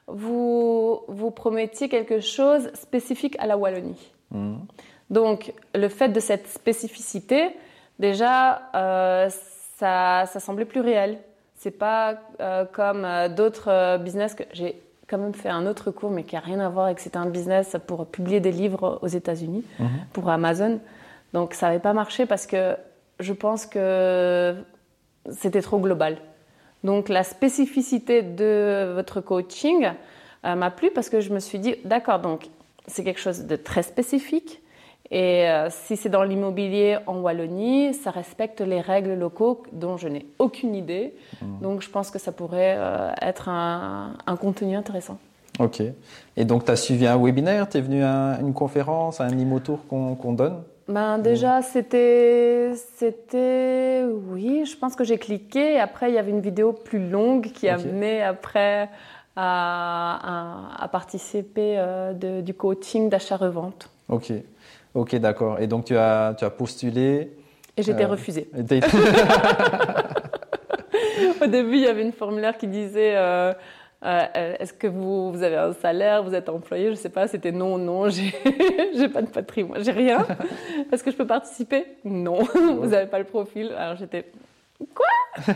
vous 0.08 1.02
vous 1.08 1.32
promettiez 1.32 1.90
quelque 1.90 2.20
chose 2.22 2.72
spécifique 2.74 3.36
à 3.40 3.46
la 3.46 3.58
Wallonie. 3.58 4.12
Mhm. 4.32 4.60
Donc, 5.10 5.54
le 5.74 5.88
fait 5.90 6.10
de 6.10 6.20
cette 6.20 6.48
spécificité, 6.48 7.56
déjà, 8.00 8.70
euh, 8.76 9.30
ça, 9.78 10.26
ça, 10.26 10.40
semblait 10.40 10.66
plus 10.66 10.82
réel. 10.82 11.20
C'est 11.56 11.72
pas 11.72 12.16
euh, 12.40 12.66
comme 12.66 13.06
euh, 13.06 13.30
d'autres 13.30 13.98
business 13.98 14.36
que 14.36 14.44
j'ai 14.54 14.82
quand 15.08 15.18
même 15.18 15.34
fait 15.34 15.50
un 15.50 15.66
autre 15.66 15.92
cours, 15.92 16.12
mais 16.12 16.24
qui 16.24 16.36
a 16.36 16.40
rien 16.40 16.60
à 16.60 16.70
voir 16.70 16.86
avec 16.86 17.00
c'était 17.00 17.18
un 17.18 17.28
business 17.28 17.78
pour 17.88 18.08
publier 18.08 18.40
des 18.40 18.52
livres 18.52 19.00
aux 19.02 19.08
États-Unis 19.08 19.64
mhm. 19.80 19.88
pour 20.14 20.30
Amazon. 20.30 20.80
Donc, 21.34 21.54
ça 21.54 21.68
n'avait 21.68 21.80
pas 21.80 21.94
marché 21.94 22.26
parce 22.26 22.46
que 22.46 22.76
je 23.20 23.34
pense 23.34 23.66
que 23.66 24.56
c'était 25.32 25.62
trop 25.62 25.80
global. 25.80 26.18
Donc 26.84 27.10
la 27.10 27.24
spécificité 27.24 28.22
de 28.22 28.94
votre 28.94 29.22
coaching 29.22 29.90
euh, 30.46 30.56
m'a 30.56 30.72
plu 30.72 30.92
parce 30.92 31.10
que 31.10 31.20
je 31.20 31.34
me 31.34 31.40
suis 31.40 31.60
dit, 31.60 31.76
d'accord, 31.86 32.20
donc 32.20 32.48
c'est 32.88 33.04
quelque 33.04 33.20
chose 33.20 33.46
de 33.46 33.56
très 33.56 33.84
spécifique. 33.84 34.62
Et 35.10 35.50
euh, 35.50 35.70
si 35.70 35.96
c'est 35.96 36.10
dans 36.10 36.24
l'immobilier 36.24 36.98
en 37.08 37.20
Wallonie, 37.20 37.94
ça 37.94 38.12
respecte 38.12 38.60
les 38.62 38.82
règles 38.82 39.14
locaux 39.14 39.64
dont 39.72 39.98
je 39.98 40.08
n'ai 40.08 40.26
aucune 40.38 40.76
idée. 40.76 41.14
Mmh. 41.42 41.46
Donc 41.62 41.82
je 41.82 41.90
pense 41.90 42.12
que 42.12 42.20
ça 42.20 42.32
pourrait 42.32 42.76
euh, 42.78 43.12
être 43.22 43.48
un, 43.48 44.16
contenu 44.40 44.76
intéressant. 44.76 45.18
Ok. 45.60 45.82
Et 46.36 46.46
donc 46.46 46.66
tu 46.66 46.72
as 46.72 46.76
suivi 46.76 47.08
un 47.08 47.18
webinaire, 47.18 47.70
tu 47.70 47.78
es 47.78 47.82
venu 47.82 48.04
à 48.04 48.38
une 48.42 48.54
conférence, 48.54 49.22
à 49.22 49.24
un 49.24 49.38
ImoTour 49.38 49.88
qu'on 49.88 50.34
donne? 50.34 50.62
Ben 50.88 51.18
déjà, 51.18 51.62
c'était, 51.62 52.72
c'était, 52.96 54.06
oui, 54.30 54.66
je 54.66 54.78
pense 54.78 54.96
que 54.96 55.04
j'ai 55.04 55.18
cliqué. 55.18 55.80
après, 55.80 56.10
il 56.10 56.16
y 56.16 56.18
avait 56.18 56.32
une 56.32 56.40
vidéo 56.40 56.72
plus 56.72 57.10
longue 57.10 57.48
qui 57.52 57.68
a 57.68 57.78
mené 57.78 58.24
après 58.24 58.90
à, 59.36 60.84
à, 60.84 60.88
participer 60.88 61.76
euh, 61.78 62.14
de, 62.14 62.40
du 62.42 62.54
coaching 62.54 63.10
d'achat-revente. 63.10 63.90
Ok, 64.08 64.32
ok, 64.94 65.16
d'accord. 65.16 65.60
Et 65.60 65.68
donc, 65.68 65.86
tu 65.86 65.98
as, 65.98 66.36
tu 66.38 66.46
as 66.46 66.50
postulé 66.50 67.32
Et 67.76 67.82
été 67.82 68.04
euh, 68.04 68.08
refusée. 68.08 68.50
Au 71.42 71.48
début, 71.48 71.76
il 71.78 71.84
y 71.84 71.88
avait 71.88 72.02
une 72.02 72.12
formulaire 72.12 72.58
qui 72.58 72.68
disait 72.68 73.16
euh, 73.16 73.54
euh, 74.04 74.56
Est-ce 74.60 74.74
que 74.74 74.88
vous, 74.88 75.32
vous, 75.32 75.44
avez 75.44 75.56
un 75.56 75.74
salaire 75.74 76.24
Vous 76.24 76.34
êtes 76.34 76.50
employé 76.50 76.90
Je 76.90 76.96
sais 76.96 77.10
pas. 77.10 77.28
C'était 77.28 77.52
non, 77.52 77.78
non, 77.78 78.10
j'ai 78.10 79.10
pas 79.10 79.22
de 79.22 79.30
patrimoine, 79.30 79.84
j'ai 79.84 79.92
rien. 79.92 80.26
Est-ce 80.92 81.04
que 81.04 81.12
je 81.12 81.16
peux 81.16 81.28
participer? 81.28 81.86
Non, 82.04 82.44
vous 82.44 82.88
n'avez 82.88 83.08
pas 83.08 83.20
le 83.20 83.26
profil. 83.26 83.74
Alors 83.78 83.96
j'étais 83.96 84.26
Quoi? 84.94 85.54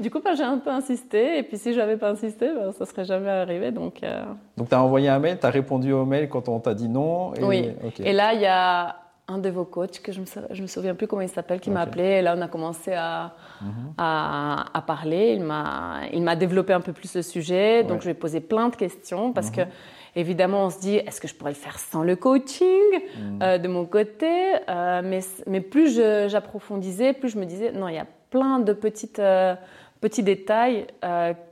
Du 0.00 0.10
coup, 0.10 0.20
bah, 0.20 0.34
j'ai 0.34 0.44
un 0.44 0.58
peu 0.58 0.70
insisté. 0.70 1.38
Et 1.38 1.42
puis, 1.42 1.58
si 1.58 1.74
j'avais 1.74 1.96
pas 1.96 2.10
insisté, 2.10 2.48
bah, 2.54 2.72
ça 2.72 2.86
serait 2.86 3.04
jamais 3.04 3.30
arrivé. 3.30 3.70
Donc, 3.70 4.02
euh... 4.02 4.24
donc 4.56 4.68
tu 4.68 4.74
as 4.74 4.82
envoyé 4.82 5.08
un 5.08 5.18
mail, 5.18 5.38
tu 5.38 5.46
as 5.46 5.50
répondu 5.50 5.92
au 5.92 6.04
mail 6.04 6.28
quand 6.28 6.48
on 6.48 6.60
t'a 6.60 6.74
dit 6.74 6.88
non. 6.88 7.34
Et... 7.34 7.44
Oui. 7.44 7.70
Et 7.98 8.12
là, 8.12 8.32
il 8.34 8.40
y 8.40 8.46
a 8.46 8.96
un 9.28 9.38
de 9.38 9.48
vos 9.48 9.64
coachs, 9.64 10.00
que 10.00 10.12
je 10.12 10.20
ne 10.20 10.24
me, 10.24 10.62
me, 10.62 10.66
souviens 10.66 10.94
plus 10.94 11.06
comment 11.06 11.22
il 11.22 11.28
s'appelle, 11.28 11.60
qui 11.60 11.70
m'a 11.70 11.82
appelé. 11.82 12.04
Et 12.04 12.22
là, 12.22 12.34
on 12.36 12.40
a 12.42 12.48
commencé 12.48 12.92
à, 12.92 13.32
mm 13.60 13.68
-hmm. 13.68 13.92
à, 13.98 14.64
à, 14.74 14.80
parler. 14.82 15.38
Il 16.12 16.22
m'a 16.22 16.36
développé 16.36 16.72
un 16.72 16.80
peu 16.80 16.92
plus 16.92 17.14
le 17.14 17.22
sujet. 17.22 17.84
Donc, 17.84 17.92
ouais. 17.92 18.00
je 18.00 18.04
lui 18.06 18.10
ai 18.12 18.20
posé 18.20 18.40
plein 18.40 18.68
de 18.70 18.76
questions 18.76 19.32
parce 19.32 19.50
mm 19.50 19.54
-hmm. 19.54 19.66
que 19.66 19.70
Évidemment, 20.16 20.66
on 20.66 20.70
se 20.70 20.80
dit, 20.80 20.96
est-ce 20.96 21.20
que 21.20 21.28
je 21.28 21.34
pourrais 21.34 21.52
le 21.52 21.56
faire 21.56 21.78
sans 21.78 22.02
le 22.02 22.16
coaching 22.16 22.66
mmh. 22.92 23.42
euh, 23.42 23.58
de 23.58 23.68
mon 23.68 23.84
côté 23.84 24.54
euh, 24.68 25.02
mais, 25.04 25.20
mais, 25.46 25.60
plus 25.60 26.00
j'approfondissais, 26.28 27.12
plus 27.12 27.30
je 27.30 27.38
me 27.38 27.44
disais, 27.44 27.72
non, 27.72 27.88
il 27.88 27.94
y 27.94 27.98
a 27.98 28.06
plein 28.30 28.58
de 28.58 28.72
petites, 28.72 29.18
euh, 29.18 29.54
petits 30.00 30.22
détails 30.22 30.86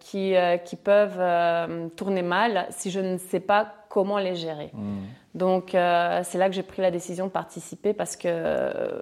qui, 0.00 0.34
qui, 0.64 0.76
peuvent 0.76 1.90
tourner 1.96 2.22
mal 2.22 2.66
si 2.70 2.90
je 2.90 3.00
ne 3.00 3.18
sais 3.18 3.40
pas 3.40 3.74
comment 3.88 4.18
les 4.18 4.35
gérer. 4.35 4.71
Mmh. 4.75 4.99
Donc, 5.35 5.68
c'est 5.71 6.38
là 6.38 6.49
que 6.49 6.54
j'ai 6.54 6.62
pris 6.62 6.83
la 6.83 6.90
décision 6.90 7.26
de 7.26 7.30
participer 7.30 7.92
parce 7.92 8.16
que 8.16 9.00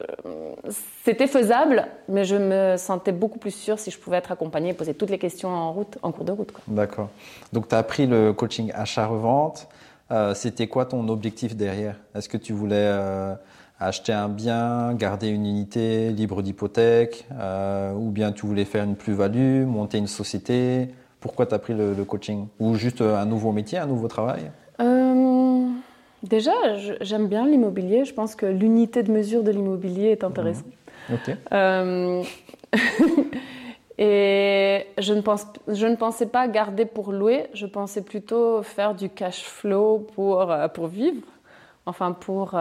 c'était 1.03 1.27
faisable, 1.29 1.87
mais 2.09 2.25
je 2.25 2.37
me 2.37 2.77
sentais 2.77 3.13
beaucoup 3.13 3.39
plus 3.39 3.55
sûre 3.55 3.79
si 3.79 3.91
je 3.91 3.99
pouvais 3.99 4.19
être 4.19 4.33
accompagnée 4.33 4.71
et 4.71 4.75
poser 4.75 4.93
toutes 4.93 5.09
les 5.09 5.19
questions 5.19 5.49
en, 5.49 5.73
route, 5.73 5.99
en 6.03 6.13
cours 6.13 6.25
de 6.25 6.33
route. 6.33 6.53
D'accord. 6.69 7.09
Donc, 7.53 7.69
tu 7.69 7.75
as 7.75 7.79
appris 7.79 8.07
le 8.07 8.33
coaching 8.35 8.71
achat-revente. 8.75 9.69
Euh, 10.11 10.35
C'était 10.35 10.67
quoi 10.67 10.85
ton 10.85 11.09
objectif 11.09 11.57
derrière? 11.57 11.97
Est-ce 12.15 12.29
que 12.29 12.37
tu 12.37 12.53
voulais 12.53 12.77
euh, 12.77 13.35
acheter 13.81 14.13
un 14.13 14.29
bien, 14.29 14.95
garder 14.95 15.29
une 15.29 15.47
unité 15.47 16.11
libre 16.11 16.43
d'hypothèque, 16.43 17.27
euh, 17.33 17.93
ou 17.93 18.11
bien 18.11 18.33
tu 18.33 18.47
voulais 18.47 18.65
faire 18.65 18.85
une 18.85 18.97
plus-value, 18.97 19.65
monter 19.65 19.99
une 19.99 20.07
société? 20.07 20.89
Pourquoi 21.21 21.47
tu 21.47 21.55
as 21.55 21.59
pris 21.59 21.75
le, 21.75 21.93
le, 21.93 22.05
coaching? 22.05 22.47
Ou 22.61 22.77
juste 22.77 23.01
un 23.01 23.25
nouveau 23.25 23.53
métier, 23.53 23.79
un 23.79 23.87
nouveau 23.87 24.07
travail? 24.07 24.51
Déjà, 26.23 26.53
j'aime 27.01 27.29
bien 27.29 27.47
l'immobilier. 27.47 28.05
Je 28.05 28.13
pense 28.13 28.35
que 28.35 28.47
l'unité 28.47 29.03
de 29.03 29.13
mesure 29.13 29.43
de 29.43 29.51
l'immobilier 29.51 30.09
est 30.09 30.25
intéressante. 30.25 30.67
Mmh. 31.09 31.15
Euh, 31.53 32.23
et 33.99 34.87
je 34.99 35.13
ne, 35.13 35.21
pense, 35.21 35.47
je 35.69 35.87
ne 35.87 35.95
pensais 35.95 36.27
pas 36.27 36.49
garder 36.49 36.85
pour 36.85 37.13
louer, 37.13 37.47
je 37.55 37.67
pensais 37.67 38.03
plutôt 38.03 38.63
faire 38.63 38.95
du 38.95 39.09
cash 39.09 39.45
flow 39.45 40.07
pour, 40.15 40.53
pour 40.75 40.89
vivre, 40.89 41.23
enfin 41.87 42.11
pour, 42.13 42.59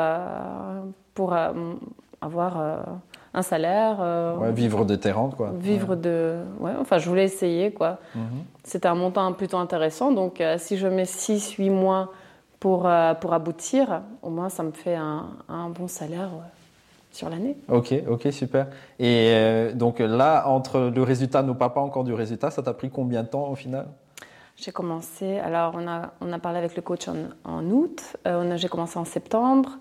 pour 1.15 1.35
avoir 2.21 2.85
un 3.35 3.41
salaire. 3.41 3.99
Ouais, 4.39 4.51
vivre 4.51 4.85
de 4.85 4.95
tes 4.95 5.11
rentes, 5.11 5.35
quoi. 5.35 5.51
Vivre 5.59 5.91
ouais. 5.91 5.95
de. 5.97 6.37
Ouais, 6.59 6.71
enfin, 6.79 6.97
je 6.97 7.07
voulais 7.07 7.25
essayer, 7.25 7.71
quoi. 7.71 7.99
Mmh. 8.15 8.19
C'était 8.63 8.87
un 8.87 8.95
montant 8.95 9.31
plutôt 9.33 9.57
intéressant, 9.57 10.11
donc 10.11 10.41
si 10.57 10.77
je 10.77 10.87
mets 10.87 11.03
6-8 11.03 11.69
mois 11.69 12.11
pour, 12.59 12.89
pour 13.21 13.33
aboutir, 13.33 14.01
au 14.23 14.29
moins 14.29 14.49
ça 14.49 14.63
me 14.63 14.71
fait 14.71 14.95
un, 14.95 15.27
un 15.47 15.69
bon 15.69 15.87
salaire 15.87 16.29
sur 17.15 17.29
l'année. 17.29 17.55
Ok, 17.69 17.93
ok, 18.09 18.27
super. 18.31 18.67
Et 18.99 19.31
euh, 19.33 19.73
donc 19.73 19.99
là, 19.99 20.47
entre 20.47 20.91
le 20.93 21.03
résultat, 21.03 21.41
nous 21.41 21.55
parle 21.55 21.73
pas 21.73 21.81
encore 21.81 22.03
du 22.03 22.13
résultat, 22.13 22.51
ça 22.51 22.61
t'a 22.61 22.73
pris 22.73 22.89
combien 22.89 23.23
de 23.23 23.29
temps 23.29 23.47
au 23.49 23.55
final? 23.55 23.87
J'ai 24.57 24.71
commencé, 24.71 25.39
alors 25.39 25.73
on 25.75 25.87
a, 25.87 26.13
on 26.21 26.31
a 26.31 26.39
parlé 26.39 26.59
avec 26.59 26.75
le 26.75 26.81
coach 26.81 27.07
en, 27.07 27.15
en 27.43 27.63
août, 27.71 28.01
euh, 28.27 28.55
j'ai 28.57 28.67
commencé 28.67 28.97
en 28.99 29.05
septembre, 29.05 29.77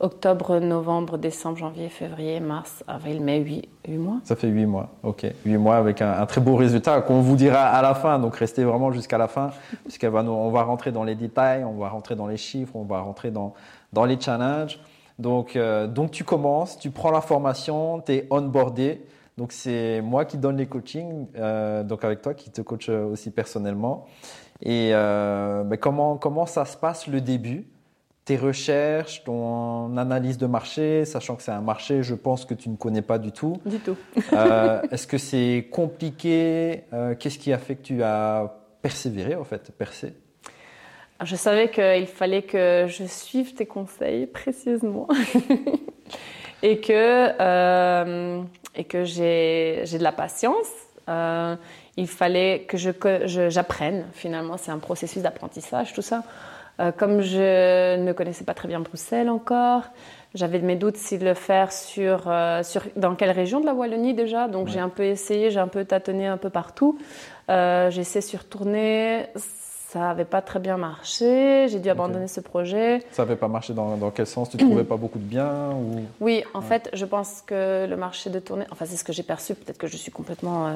octobre, 0.00 0.58
novembre, 0.58 1.18
décembre, 1.18 1.58
janvier, 1.58 1.88
février, 1.88 2.40
mars, 2.40 2.84
avril, 2.86 3.20
mai, 3.20 3.38
8, 3.38 3.68
8 3.88 3.98
mois. 3.98 4.20
Ça 4.24 4.36
fait 4.36 4.48
8 4.48 4.66
mois, 4.66 4.90
ok. 5.02 5.26
8 5.44 5.56
mois 5.56 5.76
avec 5.76 6.02
un, 6.02 6.12
un 6.12 6.26
très 6.26 6.40
beau 6.40 6.56
résultat 6.56 7.00
qu'on 7.00 7.20
vous 7.20 7.36
dira 7.36 7.66
à 7.66 7.82
la 7.82 7.94
fin, 7.94 8.18
donc 8.18 8.36
restez 8.36 8.64
vraiment 8.64 8.92
jusqu'à 8.92 9.18
la 9.18 9.28
fin, 9.28 9.50
puisqu'on 9.84 10.10
va, 10.10 10.22
on 10.22 10.50
va 10.50 10.62
rentrer 10.62 10.92
dans 10.92 11.04
les 11.04 11.14
détails, 11.14 11.64
on 11.64 11.78
va 11.78 11.88
rentrer 11.88 12.14
dans 12.14 12.26
les 12.26 12.36
chiffres, 12.36 12.76
on 12.76 12.84
va 12.84 13.00
rentrer 13.00 13.30
dans, 13.30 13.54
dans 13.92 14.04
les 14.04 14.20
challenges. 14.20 14.78
Donc, 15.18 15.56
euh, 15.56 15.86
donc 15.86 16.12
tu 16.12 16.24
commences, 16.24 16.78
tu 16.78 16.90
prends 16.90 17.10
la 17.10 17.20
formation, 17.20 18.00
tu 18.00 18.12
es 18.12 18.26
onboardé. 18.30 19.04
Donc 19.36 19.52
c'est 19.52 20.00
moi 20.00 20.24
qui 20.24 20.36
donne 20.36 20.56
les 20.56 20.66
coachings, 20.66 21.26
euh, 21.36 21.84
donc 21.84 22.04
avec 22.04 22.22
toi 22.22 22.34
qui 22.34 22.50
te 22.50 22.60
coach 22.60 22.88
aussi 22.88 23.30
personnellement. 23.30 24.06
Et 24.62 24.90
euh, 24.92 25.62
ben 25.62 25.76
comment, 25.76 26.16
comment 26.16 26.46
ça 26.46 26.64
se 26.64 26.76
passe 26.76 27.06
le 27.06 27.20
début? 27.20 27.68
Tes 28.28 28.36
recherches, 28.36 29.24
ton 29.24 29.96
analyse 29.96 30.36
de 30.36 30.44
marché, 30.46 31.06
sachant 31.06 31.34
que 31.34 31.42
c'est 31.42 31.50
un 31.50 31.62
marché, 31.62 32.02
je 32.02 32.14
pense 32.14 32.44
que 32.44 32.52
tu 32.52 32.68
ne 32.68 32.76
connais 32.76 33.00
pas 33.00 33.18
du 33.18 33.32
tout. 33.32 33.58
Du 33.64 33.78
tout. 33.78 33.96
euh, 34.34 34.82
Est-ce 34.90 35.06
que 35.06 35.16
c'est 35.16 35.66
compliqué 35.72 36.84
Qu'est-ce 37.18 37.38
qui 37.38 37.54
a 37.54 37.56
fait 37.56 37.76
que 37.76 37.82
tu 37.82 38.02
as 38.02 38.52
persévéré 38.82 39.34
en 39.34 39.44
fait, 39.44 39.72
percé? 39.72 40.12
Je 41.24 41.36
savais 41.36 41.70
qu'il 41.70 42.06
fallait 42.06 42.42
que 42.42 42.84
je 42.86 43.04
suive 43.04 43.54
tes 43.54 43.64
conseils 43.64 44.26
précisément 44.26 45.08
et 46.62 46.80
que, 46.80 47.32
euh, 47.40 48.42
et 48.74 48.84
que 48.84 49.04
j'ai 49.04 49.84
de 49.90 50.02
la 50.02 50.12
patience. 50.12 50.68
Euh, 51.08 51.56
il 51.96 52.06
fallait 52.06 52.66
que 52.68 52.76
j'apprenne. 52.76 54.04
Je, 54.12 54.18
Finalement, 54.18 54.58
c'est 54.58 54.70
un 54.70 54.78
processus 54.78 55.22
d'apprentissage, 55.22 55.94
tout 55.94 56.02
ça. 56.02 56.22
Euh, 56.80 56.92
comme 56.92 57.20
je 57.20 57.96
ne 57.96 58.12
connaissais 58.12 58.44
pas 58.44 58.54
très 58.54 58.68
bien 58.68 58.80
Bruxelles 58.80 59.28
encore, 59.28 59.82
j'avais 60.34 60.60
mes 60.60 60.76
doutes 60.76 60.96
si 60.96 61.18
le 61.18 61.34
faire 61.34 61.72
sur, 61.72 62.24
euh, 62.26 62.62
sur 62.62 62.82
dans 62.96 63.14
quelle 63.14 63.32
région 63.32 63.60
de 63.60 63.66
la 63.66 63.74
Wallonie 63.74 64.14
déjà. 64.14 64.46
Donc 64.46 64.66
ouais. 64.66 64.72
j'ai 64.72 64.80
un 64.80 64.88
peu 64.88 65.02
essayé, 65.02 65.50
j'ai 65.50 65.60
un 65.60 65.68
peu 65.68 65.84
tâtonné 65.84 66.26
un 66.26 66.36
peu 66.36 66.50
partout. 66.50 66.98
Euh, 67.50 67.90
j'ai 67.90 68.02
essayé 68.02 68.20
sur 68.20 68.44
tourner 68.44 69.26
ça 69.88 70.00
n'avait 70.00 70.26
pas 70.26 70.42
très 70.42 70.58
bien 70.58 70.76
marché, 70.76 71.66
j'ai 71.70 71.78
dû 71.78 71.88
abandonner 71.88 72.24
okay. 72.24 72.34
ce 72.34 72.40
projet. 72.40 73.02
Ça 73.10 73.22
n'avait 73.22 73.36
pas 73.36 73.48
marché 73.48 73.72
dans, 73.72 73.96
dans, 73.96 74.10
quel 74.10 74.26
sens? 74.26 74.50
Tu 74.50 74.58
ne 74.58 74.62
trouvais 74.68 74.84
pas 74.84 74.98
beaucoup 74.98 75.18
de 75.18 75.24
biens 75.24 75.70
ou... 75.70 76.02
Oui, 76.20 76.44
en 76.52 76.60
ouais. 76.60 76.66
fait, 76.66 76.90
je 76.92 77.06
pense 77.06 77.42
que 77.46 77.86
le 77.88 77.96
marché 77.96 78.28
de 78.28 78.38
tournée, 78.38 78.66
enfin 78.70 78.84
c'est 78.84 78.98
ce 78.98 79.04
que 79.04 79.14
j'ai 79.14 79.22
perçu, 79.22 79.54
peut-être 79.54 79.78
que 79.78 79.86
je 79.86 79.96
suis 79.96 80.12
complètement 80.12 80.66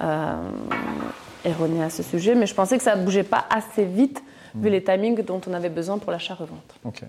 erronée 0.00 1.82
à 1.82 1.90
ce 1.90 2.02
sujet, 2.02 2.34
mais 2.34 2.46
je 2.46 2.54
pensais 2.54 2.76
que 2.76 2.82
ça 2.82 2.96
ne 2.96 3.04
bougeait 3.04 3.22
pas 3.22 3.44
assez 3.50 3.84
vite 3.84 4.22
mmh. 4.54 4.62
vu 4.62 4.70
les 4.70 4.82
timings 4.82 5.24
dont 5.24 5.40
on 5.46 5.52
avait 5.52 5.68
besoin 5.68 5.98
pour 5.98 6.12
l'achat-revente. 6.12 6.74
Okay. 6.84 7.06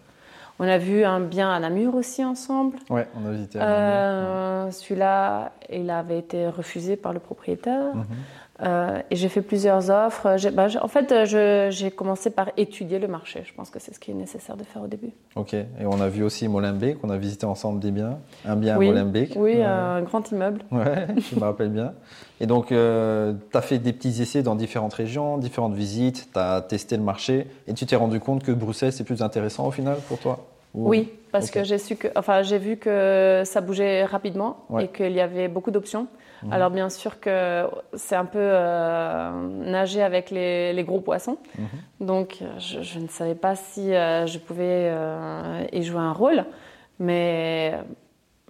On 0.58 0.68
a 0.68 0.77
vu 0.77 1.04
un 1.04 1.20
bien 1.20 1.51
à 1.51 1.60
Namur 1.60 1.96
aussi 1.96 2.24
ensemble. 2.24 2.77
Oui, 2.89 3.01
on 3.15 3.27
a 3.27 3.32
visité 3.32 3.60
euh, 3.62 4.65
ouais. 4.65 4.72
Celui-là, 4.72 5.51
il 5.70 5.89
avait 5.89 6.20
été 6.20 6.48
refusé 6.48 6.96
par 6.96 7.12
le 7.12 7.20
propriétaire. 7.20 7.94
Mmh. 7.94 8.04
Euh, 8.64 9.02
et 9.12 9.16
j'ai 9.18 9.28
fait 9.28 9.42
plusieurs 9.42 9.90
offres. 9.90 10.38
Bah, 10.54 10.68
en 10.82 10.88
fait, 10.88 11.14
j'ai 11.72 11.92
commencé 11.92 12.30
par 12.30 12.52
étudier 12.56 13.00
le 13.00 13.08
marché. 13.08 13.44
Je 13.46 13.54
pense 13.54 13.70
que 13.70 13.80
c'est 13.80 13.94
ce 13.94 14.00
qui 14.00 14.12
est 14.12 14.14
nécessaire 14.14 14.56
de 14.56 14.64
faire 14.64 14.82
au 14.82 14.88
début. 14.88 15.12
Ok. 15.36 15.54
Et 15.54 15.66
on 15.86 16.00
a 16.00 16.08
vu 16.08 16.24
aussi 16.24 16.48
Molenbeek. 16.48 17.00
On 17.04 17.10
a 17.10 17.18
visité 17.18 17.46
ensemble 17.46 17.80
des 17.80 17.92
biens. 17.92 18.20
Un 18.46 18.56
bien 18.56 18.78
oui. 18.78 18.88
à 18.88 18.92
Molenbeek. 18.92 19.34
Oui, 19.36 19.56
euh... 19.58 19.98
un 19.98 20.02
grand 20.04 20.32
immeuble. 20.32 20.62
Ouais, 20.72 21.08
je 21.18 21.36
me 21.36 21.44
rappelle 21.44 21.70
bien. 21.70 21.94
Et 22.40 22.48
donc, 22.48 22.72
euh, 22.72 23.34
tu 23.52 23.58
as 23.58 23.62
fait 23.62 23.78
des 23.78 23.92
petits 23.92 24.22
essais 24.22 24.42
dans 24.42 24.56
différentes 24.56 24.94
régions, 24.94 25.38
différentes 25.38 25.76
visites. 25.76 26.30
Tu 26.32 26.40
as 26.40 26.62
testé 26.62 26.96
le 26.96 27.04
marché. 27.04 27.48
Et 27.68 27.74
tu 27.74 27.86
t'es 27.86 27.98
rendu 27.98 28.22
compte 28.22 28.44
que 28.44 28.54
Bruxelles, 28.54 28.94
c'est 28.94 29.04
plus 29.04 29.22
intéressant 29.22 29.68
au 29.68 29.72
final 29.72 29.98
pour 30.08 30.18
toi? 30.18 30.46
Ou... 30.74 30.90
Oui, 30.90 31.12
parce 31.32 31.50
okay. 31.50 31.60
que 31.60 31.66
j'ai 31.66 31.78
su 31.78 31.96
que, 31.96 32.08
enfin, 32.16 32.42
j'ai 32.42 32.58
vu 32.58 32.78
que 32.78 33.44
ça 33.46 33.60
bougeait 33.62 34.06
rapidement 34.06 34.66
ouais. 34.70 34.86
et 34.86 34.88
qu'il 34.88 35.12
y 35.12 35.22
avait 35.22 35.48
beaucoup 35.48 35.72
d'options. 35.72 36.08
Mmh. 36.46 36.54
Alors 36.54 36.70
bien 36.70 36.90
sûr 36.90 37.20
que 37.20 37.66
c'est 37.96 38.16
un 38.16 38.25
peu 38.25 38.40
euh, 38.40 39.32
nager 39.64 40.04
avec 40.04 40.30
les, 40.30 40.74
les 40.74 40.84
gros 40.84 41.00
poissons. 41.00 41.38
Mmh. 41.58 42.06
Donc 42.06 42.40
je, 42.60 42.82
je, 42.82 43.00
ne 43.00 43.08
savais 43.08 43.36
pas 43.36 43.56
si 43.56 43.94
euh, 43.94 44.28
je 44.28 44.38
pouvais 44.38 44.90
euh, 44.92 45.64
y 45.72 45.82
jouer 45.82 46.00
un 46.00 46.14
rôle, 46.14 46.46
mais, 47.00 47.74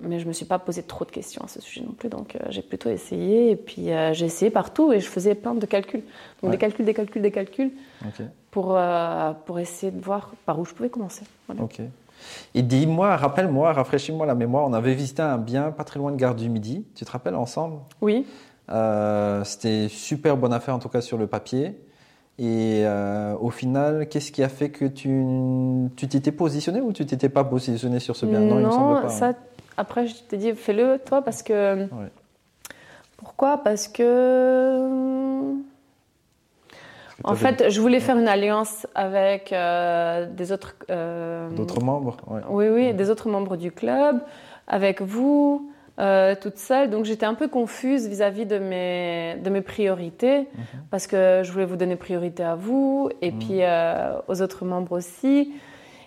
mais 0.02 0.20
je 0.20 0.26
ne 0.26 0.30
me 0.30 0.34
suis 0.34 0.46
pas 0.46 0.60
posé 0.60 0.84
trop 0.84 1.06
de 1.06 1.12
questions 1.12 1.42
à 1.44 1.48
ce 1.48 1.62
sujet 1.62 1.86
non 1.86 1.94
plus. 1.94 2.10
Donc 2.10 2.38
j'ai 2.50 2.62
plutôt 2.62 2.90
essayé 2.90 3.52
et 3.52 3.56
puis 3.56 3.88
j'ai 4.12 4.26
essayé 4.26 4.52
partout 4.52 4.92
et 4.92 5.00
je 5.00 5.08
faisais 5.08 5.34
plein 5.34 5.56
de 5.56 5.66
calculs. 5.66 6.04
Donc 6.42 6.44
ouais. 6.44 6.52
des 6.52 6.58
calculs, 6.58 6.86
des 6.86 6.94
calculs, 6.94 7.22
des 7.22 7.32
calculs 7.32 7.72
okay. 8.06 8.26
pour, 8.52 8.78
pour 9.46 9.60
essayer 9.60 9.92
de 9.94 10.02
voir 10.02 10.32
par 10.46 10.60
où 10.60 10.66
je 10.66 10.74
pouvais 10.74 10.90
commencer. 10.90 11.24
Voilà. 11.48 11.64
Okay. 11.64 11.90
Et 12.54 12.62
dis-moi, 12.62 13.16
rappelle-moi, 13.16 13.74
rafraîchis-moi 13.74 14.26
la 14.26 14.36
mémoire, 14.36 14.66
on 14.66 14.74
avait 14.74 14.94
visité 14.94 15.22
un 15.22 15.38
bien 15.38 15.72
pas 15.72 15.84
très 15.84 16.00
loin 16.00 16.12
de 16.12 16.18
Gare 16.18 16.36
du 16.36 16.50
Midi, 16.50 16.86
tu 16.96 17.06
te 17.06 17.12
rappelles 17.12 17.36
ensemble? 17.36 17.78
Oui. 18.02 18.26
Euh, 18.70 19.44
C'était 19.44 19.88
super 19.90 20.38
bonne 20.38 20.54
affaire 20.54 20.76
en 20.76 20.80
tout 20.80 20.90
cas 20.90 21.02
sur 21.02 21.18
le 21.18 21.28
papier. 21.28 21.80
Et 22.38 22.82
euh, 22.84 23.34
au 23.40 23.50
final, 23.50 24.08
qu'est-ce 24.10 24.32
qui 24.32 24.44
a 24.44 24.50
fait 24.50 24.70
que 24.70 24.86
tu 24.86 26.08
t'étais 26.08 26.34
positionné 26.34 26.82
ou 26.82 26.92
tu 26.92 27.06
t'étais 27.06 27.30
pas 27.30 27.46
positionné 27.46 28.00
sur 28.00 28.16
ce 28.16 28.26
bien? 28.26 28.42
Non, 28.42 28.56
non 28.56 28.60
il 28.60 28.66
me 28.66 28.72
semble 28.72 29.02
pas. 29.04 29.10
Ça, 29.10 29.28
hein. 29.30 29.36
Après, 29.78 30.08
je 30.08 30.16
t'ai 30.16 30.38
dit, 30.38 30.54
fais-le 30.54 31.00
toi 31.06 31.22
parce 31.22 31.44
que 31.44 31.84
ouais. 31.84 32.12
Pourquoi? 33.18 33.64
Parce 33.64 33.88
que. 33.88 34.04
En 37.24 37.36
fait, 37.36 37.70
je 37.70 37.80
voulais 37.82 38.00
faire 38.00 38.18
une 38.18 38.28
alliance 38.28 38.86
avec 38.94 39.54
euh, 39.54 40.26
des 40.30 40.52
autres. 40.52 40.76
euh, 40.90 41.50
D'autres 41.52 41.82
membres 41.82 42.18
ouais. 42.28 42.42
Oui, 42.50 42.68
oui, 42.70 42.94
des 42.94 43.10
autres 43.10 43.30
membres 43.30 43.56
du 43.58 43.72
club, 43.72 44.20
avec 44.68 45.02
vous, 45.02 45.72
euh, 46.00 46.36
toute 46.40 46.58
seule. 46.58 46.90
Donc 46.90 47.06
j'étais 47.06 47.26
un 47.26 47.36
peu 47.36 47.48
confuse 47.48 48.08
vis-à-vis 48.08 48.46
de 48.46 48.58
mes, 48.60 49.36
de 49.42 49.50
mes 49.50 49.62
priorités, 49.62 50.40
Mhm. 50.40 50.48
parce 50.92 51.08
que 51.08 51.42
je 51.44 51.52
voulais 51.54 51.66
vous 51.66 51.78
donner 51.78 51.96
priorité 51.96 52.44
à 52.44 52.56
vous 52.56 53.10
et 53.22 53.32
Mhm. 53.32 53.40
puis 53.40 53.60
euh, 53.62 54.18
aux 54.28 54.42
autres 54.42 54.66
membres 54.66 54.92
aussi. 54.92 55.54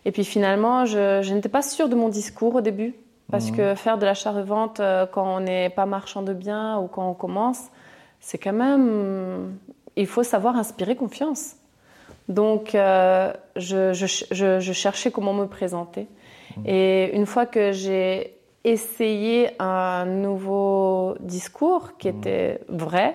Et 0.04 0.12
puis 0.12 0.24
finalement, 0.24 0.84
je, 0.84 1.20
je 1.22 1.32
n'étais 1.34 1.48
pas 1.48 1.62
sûre 1.62 1.88
de 1.88 1.94
mon 1.94 2.08
discours 2.10 2.54
au 2.56 2.60
début, 2.60 2.94
parce 3.30 3.50
Mhm. 3.50 3.56
que 3.56 3.74
faire 3.74 3.96
de 3.96 4.04
l'achat-revente 4.04 4.80
quand 5.12 5.36
on 5.36 5.40
n'est 5.40 5.70
pas 5.70 5.86
marchand 5.86 6.20
de 6.22 6.34
biens 6.34 6.78
ou 6.78 6.86
quand 6.86 7.08
on 7.08 7.14
commence, 7.14 7.68
c'est 8.20 8.36
quand 8.38 8.52
même. 8.52 9.54
Il 9.98 10.06
faut 10.06 10.22
savoir 10.22 10.56
inspirer 10.56 10.96
confiance. 10.96 11.56
Donc, 12.28 12.74
euh, 12.74 13.32
je, 13.56 13.92
je, 13.92 14.06
je, 14.30 14.60
je 14.60 14.72
cherchais 14.72 15.10
comment 15.10 15.34
me 15.34 15.46
présenter. 15.46 16.06
Et 16.64 17.10
une 17.14 17.26
fois 17.26 17.46
que 17.46 17.72
j'ai 17.72 18.34
essayé 18.64 19.50
un 19.60 20.04
nouveau 20.06 21.14
discours 21.20 21.96
qui 21.98 22.08
était 22.08 22.60
vrai, 22.68 23.14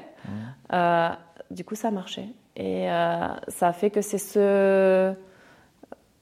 euh, 0.72 1.10
du 1.52 1.64
coup, 1.64 1.76
ça 1.76 1.90
a 1.90 1.92
marché. 1.92 2.24
Et 2.56 2.90
euh, 2.90 3.28
ça 3.48 3.68
a 3.68 3.74
fait 3.74 3.90
que 3.90 4.02
c'est 4.02 4.18
ce. 4.18 5.14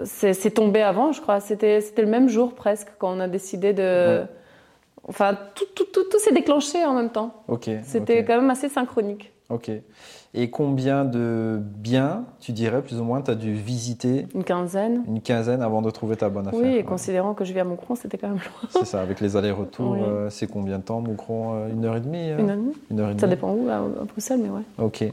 C'est 0.03 0.51
tombé 0.51 0.82
avant, 0.82 1.12
je 1.12 1.22
crois. 1.22 1.39
C'était 1.39 1.80
le 1.98 2.06
même 2.06 2.27
jour 2.27 2.56
presque 2.56 2.89
quand 2.98 3.15
on 3.15 3.20
a 3.20 3.27
décidé 3.27 3.74
de. 3.74 4.22
Ouais. 4.22 4.25
Enfin, 5.08 5.38
tout, 5.56 5.65
tout, 5.75 5.86
tout, 5.86 6.03
tout 6.10 6.20
s'est 6.20 6.34
déclenché 6.34 6.84
en 6.86 6.94
même 6.94 7.10
temps. 7.10 7.44
Ok. 7.48 7.70
C'était 7.84 8.24
quand 8.24 8.36
même 8.38 8.50
assez 8.50 8.70
synchronique. 8.70 9.32
Ok. 9.50 9.70
Et 10.33 10.50
combien 10.50 11.03
de 11.03 11.59
biens, 11.61 12.23
tu 12.39 12.53
dirais, 12.53 12.81
plus 12.81 12.97
ou 13.01 13.03
moins, 13.03 13.21
tu 13.21 13.31
as 13.31 13.35
dû 13.35 13.51
visiter 13.53 14.27
Une 14.33 14.45
quinzaine. 14.45 15.03
Une 15.05 15.19
quinzaine 15.19 15.61
avant 15.61 15.81
de 15.81 15.91
trouver 15.91 16.15
ta 16.15 16.29
bonne 16.29 16.47
affaire. 16.47 16.57
Oui, 16.57 16.67
et 16.69 16.77
Ouais. 16.77 16.83
considérant 16.83 17.33
que 17.33 17.43
je 17.43 17.51
vis 17.51 17.59
à 17.59 17.65
Moucron, 17.65 17.95
c'était 17.95 18.17
quand 18.17 18.29
même 18.29 18.38
loin. 18.38 18.69
C'est 18.69 18.85
ça, 18.85 19.01
avec 19.01 19.19
les 19.19 19.35
allers-retours, 19.35 19.91
Oui. 19.91 20.00
euh, 20.01 20.29
c'est 20.29 20.47
combien 20.47 20.77
de 20.77 20.83
temps, 20.83 21.01
Moucron 21.01 21.55
euh, 21.55 21.69
Une 21.69 21.83
heure 21.83 21.97
et 21.97 22.00
demie 22.00 22.29
euh 22.31 22.38
Une 22.39 22.50
heure 22.50 22.55
et 22.55 22.59
demie. 22.59 22.73
Une 22.91 23.00
heure 23.01 23.07
et 23.07 23.11
demie 23.11 23.19
Ça 23.19 23.27
dépend 23.27 23.51
où, 23.51 23.67
à, 23.69 23.75
à 23.75 24.05
Bruxelles, 24.05 24.39
mais 24.41 24.50
ouais. 24.50 24.61
Ok, 24.77 25.03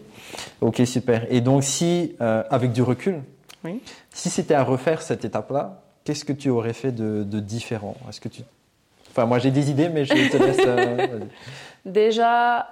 ok, 0.61 0.83
super. 0.87 1.27
Et 1.33 1.41
donc, 1.41 1.65
si, 1.65 2.15
avec 2.21 2.71
du 2.71 2.83
recul, 2.83 3.17
Oui. 3.65 3.83
si 4.11 4.31
c'était 4.31 4.55
à 4.55 4.63
refaire 4.63 5.03
cette 5.03 5.25
étape-là, 5.25 5.81
qu'est-ce 6.05 6.25
que 6.25 6.33
tu 6.33 6.49
aurais 6.49 6.73
fait 6.75 6.93
de, 6.93 7.25
de 7.25 7.41
différent? 7.41 7.97
Est-ce 8.09 8.21
que 8.21 8.29
tu... 8.29 8.43
Enfin, 9.11 9.27
moi 9.27 9.41
j'ai 9.41 9.51
des 9.51 9.69
idées, 9.69 9.89
mais 9.89 10.05
je 10.05 10.13
te 10.15 10.37
laisse. 10.37 10.61
Déjà, 11.85 12.69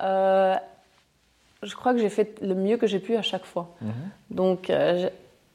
je 1.66 1.74
crois 1.76 1.92
que 1.92 1.98
j'ai 2.00 2.08
fait 2.08 2.38
le 2.42 2.54
mieux 2.54 2.76
que 2.76 2.86
j'ai 2.86 2.98
pu 3.00 3.16
à 3.16 3.22
chaque 3.22 3.44
fois. 3.44 3.74
Mhm. 3.82 3.90
Donc, 4.30 4.70
euh, 4.70 5.08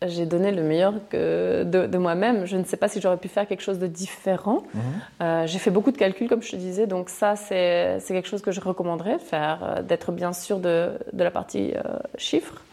j'ai- 0.08 0.25
donné 0.25 0.51
le 0.51 0.63
meilleur 0.63 0.94
que 1.10 1.63
de, 1.63 1.86
de 1.86 1.98
moi-même. 2.00 2.46
Je 2.46 2.58
ne 2.58 2.63
sais 2.63 2.75
pas 2.77 2.88
si 2.88 3.00
j'aurais 3.00 3.18
pu 3.18 3.27
faire 3.27 3.48
quelque 3.48 3.62
chose 3.62 3.77
de 3.77 3.86
différent. 3.86 4.63
Mhm. 4.74 4.82
Euh, 5.22 5.46
j'ai 5.48 5.60
fait 5.60 5.70
beaucoup 5.70 5.91
de 5.91 5.98
calculs, 5.98 6.27
comme 6.27 6.41
je 6.41 6.50
te 6.51 6.56
disais, 6.56 6.88
donc 6.88 7.10
ça, 7.10 7.36
c'est 7.36 8.01
quelque 8.08 8.27
chose 8.27 8.41
que 8.41 8.51
je 8.51 8.60
recommanderais 8.62 9.18
de 9.18 9.22
faire, 9.22 9.60
euh, 9.63 9.82
d'être 9.84 10.12
bien 10.12 10.34
sûr 10.34 10.58
de, 10.60 10.89
de 11.13 11.24
la 11.24 11.30
partie 11.32 11.74
euh, 11.75 11.82
chiffres. 12.18 12.63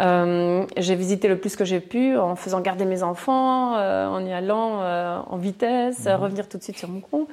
Euh, 0.00 0.64
j'ai 0.76 0.94
visité 0.94 1.26
le 1.28 1.38
plus 1.38 1.56
que 1.56 1.64
j'ai 1.64 1.80
pu 1.80 2.16
en 2.16 2.36
faisant 2.36 2.60
garder 2.60 2.84
mes 2.84 3.02
enfants, 3.02 3.74
en 3.74 4.24
y 4.26 4.32
allant 4.32 4.80
en 5.28 5.36
vitesse, 5.36 6.06
revenir 6.06 6.48
tout 6.48 6.58
de 6.58 6.62
suite 6.62 6.78
sur 6.78 6.88
mon 6.88 7.00
compte. 7.00 7.28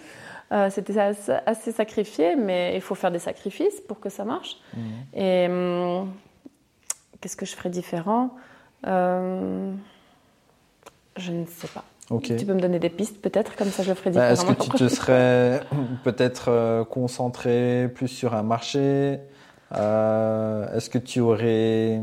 Euh, 0.51 0.69
C'était 0.69 0.97
assez, 0.99 1.33
assez 1.45 1.71
sacrifié, 1.71 2.35
mais 2.35 2.75
il 2.75 2.81
faut 2.81 2.95
faire 2.95 3.11
des 3.11 3.19
sacrifices 3.19 3.81
pour 3.87 3.99
que 3.99 4.09
ça 4.09 4.23
marche. 4.25 4.57
Mhm. 4.75 4.83
Et 5.19 5.47
hum, 5.47 6.11
qu'est-ce 7.19 7.35
que 7.35 7.45
je 7.45 7.55
ferais 7.55 7.69
différent 7.69 8.29
Euh, 8.87 9.71
Je 11.17 11.31
ne 11.31 11.45
sais 11.45 11.67
pas. 11.67 11.83
Tu 12.21 12.45
peux 12.45 12.53
me 12.53 12.59
donner 12.59 12.77
des 12.77 12.91
pistes 12.91 13.19
peut-être, 13.19 13.55
comme 13.55 13.69
ça 13.69 13.81
je 13.81 13.89
le 13.89 13.95
ferai 13.95 14.11
Bah, 14.11 14.31
différemment. 14.31 14.51
Est-ce 14.59 14.69
que 14.69 14.77
tu 14.77 14.77
te 14.77 14.87
serais 14.95 15.61
peut-être 16.03 16.49
euh, 16.49 16.83
concentré 16.85 17.89
plus 17.95 18.07
sur 18.07 18.35
un 18.35 18.43
marché 18.43 19.19
Est-ce 19.71 20.89
que 20.91 20.99
tu 20.99 21.21
aurais 21.21 22.01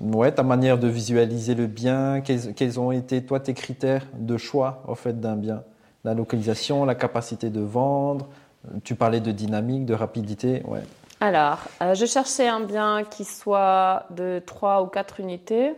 ouais, 0.00 0.32
ta 0.32 0.42
manière 0.42 0.78
de 0.78 0.88
visualiser 0.88 1.54
le 1.54 1.68
bien? 1.68 2.20
Quels, 2.20 2.52
quels 2.54 2.80
ont 2.80 2.90
été, 2.90 3.24
toi, 3.24 3.38
tes 3.38 3.54
critères 3.54 4.06
de 4.18 4.36
choix 4.36 4.82
au 4.88 4.96
fait, 4.96 5.20
d'un 5.20 5.36
bien? 5.36 5.62
La 6.04 6.14
localisation, 6.14 6.84
la 6.84 6.94
capacité 6.94 7.50
de 7.50 7.60
vendre 7.60 8.28
Tu 8.84 8.94
parlais 8.94 9.20
de 9.20 9.30
dynamique, 9.32 9.86
de 9.86 9.94
rapidité 9.94 10.62
ouais. 10.66 10.80
Alors, 11.20 11.58
euh, 11.82 11.94
je 11.94 12.04
cherchais 12.04 12.48
un 12.48 12.58
bien 12.60 13.04
qui 13.08 13.24
soit 13.24 14.06
de 14.10 14.42
3 14.44 14.82
ou 14.82 14.86
4 14.86 15.20
unités. 15.20 15.72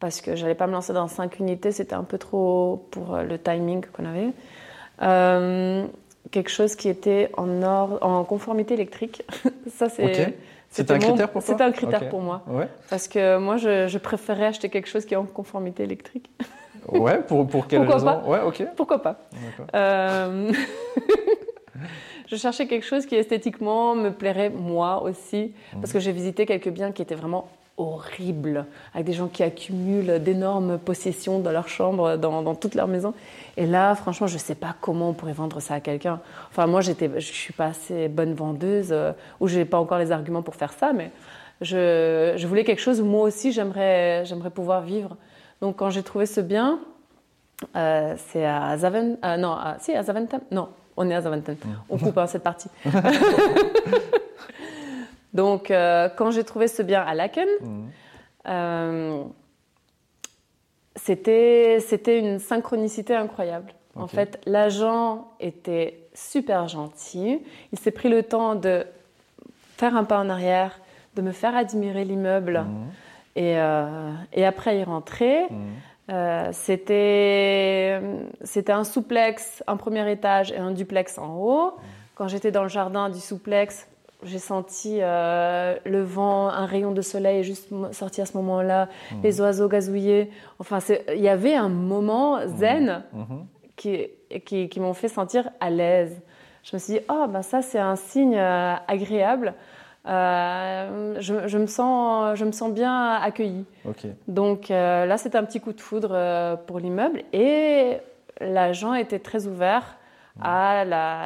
Parce 0.00 0.20
que 0.22 0.36
j'allais 0.36 0.54
pas 0.54 0.66
me 0.66 0.72
lancer 0.72 0.92
dans 0.94 1.08
5 1.08 1.38
unités, 1.38 1.72
c'était 1.72 1.94
un 1.94 2.02
peu 2.04 2.16
trop 2.18 2.86
pour 2.90 3.14
euh, 3.14 3.22
le 3.24 3.38
timing 3.38 3.84
qu'on 3.94 4.04
avait. 4.06 4.30
Euh, 5.02 5.86
quelque 6.30 6.50
chose 6.50 6.76
qui 6.76 6.88
était 6.88 7.30
en, 7.36 7.62
or- 7.62 7.98
en 8.02 8.24
conformité 8.24 8.74
électrique. 8.74 9.22
Ça, 9.76 9.88
c'est. 9.88 10.36
C'était 10.68 10.92
un 10.92 10.98
mon- 10.98 11.02
critère 11.04 11.30
pour 11.30 11.42
toi 11.44 11.54
C'était 11.54 11.64
un 11.64 11.72
critère 11.72 12.08
pour 12.08 12.20
moi. 12.20 12.42
Ouais, 12.48 12.68
Parce 12.90 13.08
que 13.08 13.38
moi, 13.38 13.56
je, 13.56 13.86
je 13.86 13.98
préférais 13.98 14.46
acheter 14.46 14.68
quelque 14.68 14.88
chose 14.88 15.04
qui 15.06 15.14
est 15.14 15.16
en 15.18 15.24
conformité 15.24 15.82
électrique. 15.84 16.30
ouais 16.92 17.22
pour, 17.22 17.46
pour 17.46 17.66
quelle 17.66 17.86
Pourquoi 17.86 17.96
raison 17.96 18.30
Ouais, 18.30 18.40
ok. 18.46 18.66
Pourquoi 18.76 19.02
pas. 19.02 19.16
Euh, 19.74 20.52
Je 22.26 22.36
cherchais 22.36 22.66
quelque 22.66 22.84
chose 22.84 23.06
qui 23.06 23.14
esthétiquement 23.14 23.94
me 23.94 24.10
plairait 24.10 24.50
moi 24.50 25.02
aussi, 25.02 25.52
parce 25.80 25.92
que 25.92 26.00
j'ai 26.00 26.10
visité 26.10 26.44
quelques 26.44 26.70
biens 26.70 26.90
qui 26.90 27.00
étaient 27.00 27.14
vraiment 27.14 27.48
horribles, 27.76 28.64
avec 28.94 29.06
des 29.06 29.12
gens 29.12 29.28
qui 29.28 29.42
accumulent 29.42 30.18
d'énormes 30.20 30.78
possessions 30.78 31.38
dans 31.38 31.52
leur 31.52 31.68
chambre, 31.68 32.16
dans, 32.16 32.42
dans 32.42 32.54
toute 32.54 32.74
leur 32.74 32.88
maison. 32.88 33.14
Et 33.56 33.66
là, 33.66 33.94
franchement, 33.94 34.26
je 34.26 34.34
ne 34.34 34.38
sais 34.40 34.54
pas 34.54 34.74
comment 34.80 35.10
on 35.10 35.12
pourrait 35.12 35.34
vendre 35.34 35.60
ça 35.60 35.74
à 35.74 35.80
quelqu'un. 35.80 36.20
Enfin, 36.50 36.66
moi, 36.66 36.80
je 36.80 36.92
suis 37.20 37.52
pas 37.52 37.66
assez 37.66 38.08
bonne 38.08 38.34
vendeuse, 38.34 38.88
euh, 38.90 39.12
ou 39.40 39.46
je 39.46 39.58
n'ai 39.58 39.64
pas 39.64 39.78
encore 39.78 39.98
les 39.98 40.10
arguments 40.10 40.42
pour 40.42 40.56
faire 40.56 40.72
ça, 40.72 40.92
mais 40.92 41.10
je, 41.60 42.32
je 42.36 42.46
voulais 42.46 42.64
quelque 42.64 42.82
chose 42.82 43.00
où 43.00 43.04
moi 43.04 43.22
aussi, 43.22 43.52
j'aimerais, 43.52 44.24
j'aimerais 44.24 44.50
pouvoir 44.50 44.80
vivre. 44.80 45.16
Donc, 45.60 45.76
quand 45.76 45.90
j'ai 45.90 46.02
trouvé 46.02 46.26
ce 46.26 46.40
bien, 46.40 46.78
euh, 47.76 48.14
c'est 48.28 48.44
à 48.44 48.76
Zaventem. 48.76 49.18
euh, 49.24 49.36
non, 49.36 49.52
à- 49.52 49.76
si, 49.80 49.92
à 49.94 50.02
Zaventem. 50.02 50.40
Non, 50.50 50.68
on 50.96 51.08
est 51.10 51.14
à 51.14 51.22
Zaventem. 51.22 51.56
On 51.88 51.96
coupe 51.98 52.18
hein, 52.18 52.26
cette 52.26 52.42
partie. 52.42 52.68
Donc, 55.32 55.70
euh, 55.70 56.08
quand 56.16 56.30
j'ai 56.30 56.44
trouvé 56.44 56.68
ce 56.68 56.82
bien 56.82 57.02
à 57.02 57.14
Laken, 57.14 57.48
euh, 58.48 59.22
c'était 60.96 62.18
une 62.18 62.38
synchronicité 62.38 63.14
incroyable. 63.14 63.72
En 63.94 64.06
fait, 64.06 64.40
l'agent 64.46 65.28
était 65.40 66.06
super 66.14 66.68
gentil. 66.68 67.40
Il 67.72 67.78
s'est 67.78 67.90
pris 67.90 68.08
le 68.10 68.22
temps 68.22 68.54
de 68.54 68.84
faire 69.78 69.96
un 69.96 70.04
pas 70.04 70.18
en 70.18 70.28
arrière, 70.28 70.78
de 71.16 71.22
me 71.22 71.32
faire 71.32 71.56
admirer 71.56 72.04
l'immeuble 72.04 72.60
Mhm. 72.60 72.86
Et, 73.36 73.58
euh, 73.58 74.12
et 74.32 74.44
après 74.44 74.78
y 74.78 74.84
rentrer. 74.84 75.42
Mhm. 75.50 75.58
Euh, 76.08 76.50
c'était 76.52 78.00
c'était 78.42 78.72
un 78.72 78.84
souplex, 78.84 79.62
un 79.66 79.76
premier 79.76 80.10
étage 80.10 80.52
et 80.52 80.56
un 80.58 80.70
duplex 80.70 81.18
en 81.18 81.36
haut. 81.36 81.72
Quand 82.14 82.28
j'étais 82.28 82.50
dans 82.52 82.62
le 82.62 82.68
jardin 82.68 83.08
du 83.10 83.18
souplex, 83.18 83.88
j'ai 84.22 84.38
senti 84.38 84.98
euh, 85.00 85.76
le 85.84 86.02
vent, 86.02 86.48
un 86.48 86.64
rayon 86.64 86.92
de 86.92 87.02
soleil 87.02 87.42
juste 87.44 87.68
sorti 87.92 88.20
à 88.20 88.26
ce 88.26 88.36
moment-là, 88.38 88.88
les 89.22 89.40
oiseaux 89.40 89.68
gazouillaient. 89.68 90.30
Enfin, 90.58 90.78
il 91.14 91.20
y 91.20 91.28
avait 91.28 91.54
un 91.54 91.68
moment 91.68 92.38
zen 92.46 93.02
Mhm. 93.12 93.46
qui, 93.76 94.06
qui, 94.44 94.68
qui 94.68 94.80
m'ont 94.80 94.94
fait 94.94 95.08
sentir 95.08 95.50
à 95.60 95.70
l'aise. 95.70 96.22
Je 96.62 96.74
me 96.74 96.78
suis 96.80 96.94
dit, 96.94 97.00
oh, 97.08 97.26
ben 97.28 97.42
ça, 97.42 97.62
c'est 97.62 97.78
un 97.78 97.96
signe 97.96 98.36
euh, 98.36 98.74
agréable. 98.88 99.54
Euh, 100.06 101.16
je, 101.20 101.48
je 101.48 101.58
me 101.58 101.66
sens, 101.66 102.38
je 102.38 102.44
me 102.44 102.52
sens 102.52 102.70
bien 102.72 103.14
accueillie. 103.14 103.64
Donc 104.28 104.70
euh, 104.70 105.04
là, 105.06 105.18
c'était 105.18 105.38
un 105.38 105.44
petit 105.44 105.60
coup 105.60 105.72
de 105.72 105.80
foudre 105.80 106.10
euh, 106.12 106.56
pour 106.56 106.78
l'immeuble 106.78 107.22
et 107.32 107.98
l'agent 108.40 108.94
était 108.94 109.18
très 109.18 109.46
ouvert 109.46 109.96
à 110.42 110.84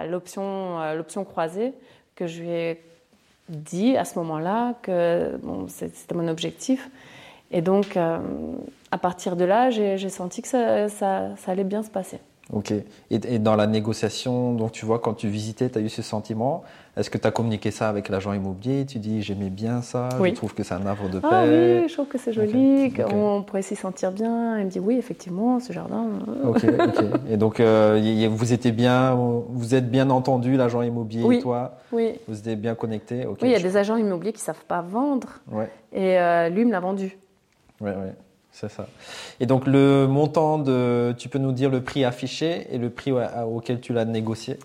l'option 0.08 0.78
l'option 0.94 1.24
croisée 1.24 1.72
que 2.14 2.26
je 2.28 2.40
lui 2.42 2.50
ai 2.50 2.80
dit 3.48 3.96
à 3.96 4.04
ce 4.04 4.18
moment-là 4.20 4.74
que 4.82 5.36
bon, 5.42 5.66
c'était 5.68 6.14
mon 6.14 6.28
objectif. 6.28 6.88
Et 7.50 7.60
donc, 7.62 7.96
à 7.96 8.98
partir 8.98 9.34
de 9.34 9.44
là, 9.44 9.70
j'ai 9.70 9.98
j'ai 9.98 10.08
senti 10.10 10.42
que 10.42 10.48
ça, 10.48 10.88
ça- 10.88 11.34
ça 11.36 11.50
allait 11.50 11.64
bien 11.64 11.82
se 11.82 11.90
passer. 11.90 12.20
Ok. 12.52 12.72
Et, 12.72 12.84
et, 13.10 13.38
dans 13.38 13.54
la 13.54 13.66
négociation, 13.66 14.54
donc 14.54 14.72
tu 14.72 14.84
vois, 14.84 14.98
quand 14.98 15.14
tu 15.14 15.28
visitais, 15.28 15.70
tu 15.70 15.78
as 15.78 15.80
eu 15.80 15.88
ce 15.88 16.02
sentiment? 16.02 16.64
Est-ce 16.96 17.08
que 17.08 17.18
tu 17.18 17.26
as 17.26 17.30
communiqué 17.30 17.70
ça 17.70 17.88
avec 17.88 18.08
l'agent 18.08 18.32
immobilier? 18.32 18.84
Tu 18.84 18.98
dis, 18.98 19.22
j'aimais 19.22 19.50
bien 19.50 19.80
ça, 19.80 20.08
je 20.22 20.30
trouve 20.32 20.54
que 20.54 20.64
c'est 20.64 20.74
un 20.74 20.84
havre 20.84 21.08
de 21.08 21.20
paix. 21.20 21.28
Ah 21.30 21.44
oui, 21.44 21.88
je 21.88 21.92
trouve 21.92 22.08
que 22.08 22.18
c'est 22.18 22.32
joli, 22.32 22.92
qu'on 22.92 23.44
pourrait 23.46 23.62
s'y 23.62 23.76
sentir 23.76 24.10
bien. 24.10 24.58
Il 24.58 24.64
me 24.64 24.70
dit, 24.70 24.80
oui, 24.80 24.96
effectivement, 24.96 25.60
ce 25.60 25.72
jardin. 25.72 26.06
Ok, 26.44 26.64
ok. 26.64 27.04
Et 27.30 27.36
donc, 27.36 27.60
euh, 27.60 28.28
vous 28.30 28.52
étiez 28.52 28.72
bien, 28.72 29.14
vous 29.14 29.74
êtes 29.74 29.90
bien 29.90 30.10
entendu, 30.10 30.56
l'agent 30.56 30.82
immobilier 30.82 31.36
et 31.36 31.40
toi? 31.40 31.76
Oui. 31.92 32.14
Vous 32.26 32.38
étiez 32.38 32.56
bien 32.56 32.74
connectés 32.74 33.26
Oui, 33.26 33.36
il 33.42 33.50
y 33.50 33.54
a 33.54 33.60
des 33.60 33.76
agents 33.76 33.96
immobiliers 33.96 34.32
qui 34.32 34.40
ne 34.40 34.46
savent 34.46 34.64
pas 34.66 34.82
vendre. 34.82 35.40
Ouais. 35.50 35.70
Et 35.92 36.18
euh, 36.18 36.48
lui 36.48 36.64
me 36.64 36.72
l'a 36.72 36.80
vendu. 36.80 37.16
Oui, 37.80 37.90
oui. 37.96 38.10
C'est 38.52 38.70
ça. 38.70 38.86
Et 39.38 39.46
donc 39.46 39.66
le 39.66 40.06
montant 40.06 40.58
de, 40.58 41.14
tu 41.16 41.28
peux 41.28 41.38
nous 41.38 41.52
dire 41.52 41.70
le 41.70 41.82
prix 41.82 42.04
affiché 42.04 42.66
et 42.70 42.78
le 42.78 42.90
prix 42.90 43.12
auquel 43.12 43.80
tu 43.80 43.92
l'as 43.92 44.04
négocié? 44.04 44.58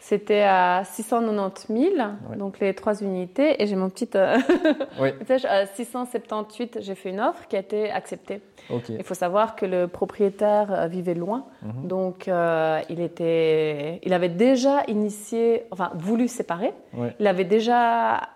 C'était 0.00 0.42
à 0.42 0.82
690 0.84 1.66
000, 1.68 1.94
donc 2.36 2.58
les 2.58 2.74
trois 2.74 3.00
unités. 3.02 3.62
Et 3.62 3.66
j'ai 3.66 3.76
mon 3.76 3.90
petit. 3.90 4.08
Euh, 4.14 4.38
oui. 5.00 5.10
à 5.44 5.66
678, 5.66 6.78
j'ai 6.80 6.94
fait 6.94 7.10
une 7.10 7.20
offre 7.20 7.46
qui 7.48 7.56
a 7.56 7.58
été 7.58 7.90
acceptée. 7.90 8.40
Il 8.88 9.04
faut 9.04 9.14
savoir 9.14 9.56
que 9.56 9.66
le 9.66 9.88
propriétaire 9.88 10.72
euh, 10.72 10.86
vivait 10.86 11.14
loin, 11.14 11.44
mhm. 11.62 11.86
donc 11.86 12.28
euh, 12.28 12.80
il 12.88 13.00
était, 13.00 14.00
il 14.02 14.12
avait 14.12 14.28
déjà 14.28 14.84
initié, 14.88 15.64
enfin 15.70 15.90
voulu 15.94 16.28
séparer. 16.28 16.72
Il 17.18 17.26
avait 17.26 17.44
déjà 17.44 18.30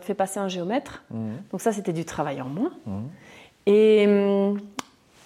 fait 0.00 0.14
passer 0.14 0.38
un 0.40 0.48
géomètre. 0.48 1.04
Mhm. 1.10 1.42
Donc 1.50 1.60
ça, 1.60 1.72
c'était 1.72 1.92
du 1.92 2.04
travail 2.04 2.40
en 2.40 2.48
moins. 2.48 2.72
Mhm. 2.86 3.08
Et 3.68 4.06
hum, 4.06 4.58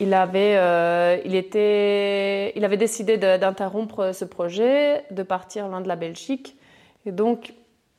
il 0.01 0.13
avait, 0.15 0.57
euh, 0.57 1.17
il, 1.25 2.65
avait 2.65 2.77
décidé 2.77 3.17
d'interrompre 3.17 4.13
ce 4.13 4.25
projet, 4.25 5.05
de 5.13 5.23
partir 5.23 5.69
loin 5.69 5.81
de 5.81 5.87
la 5.87 5.95
Belgique. 5.95 6.57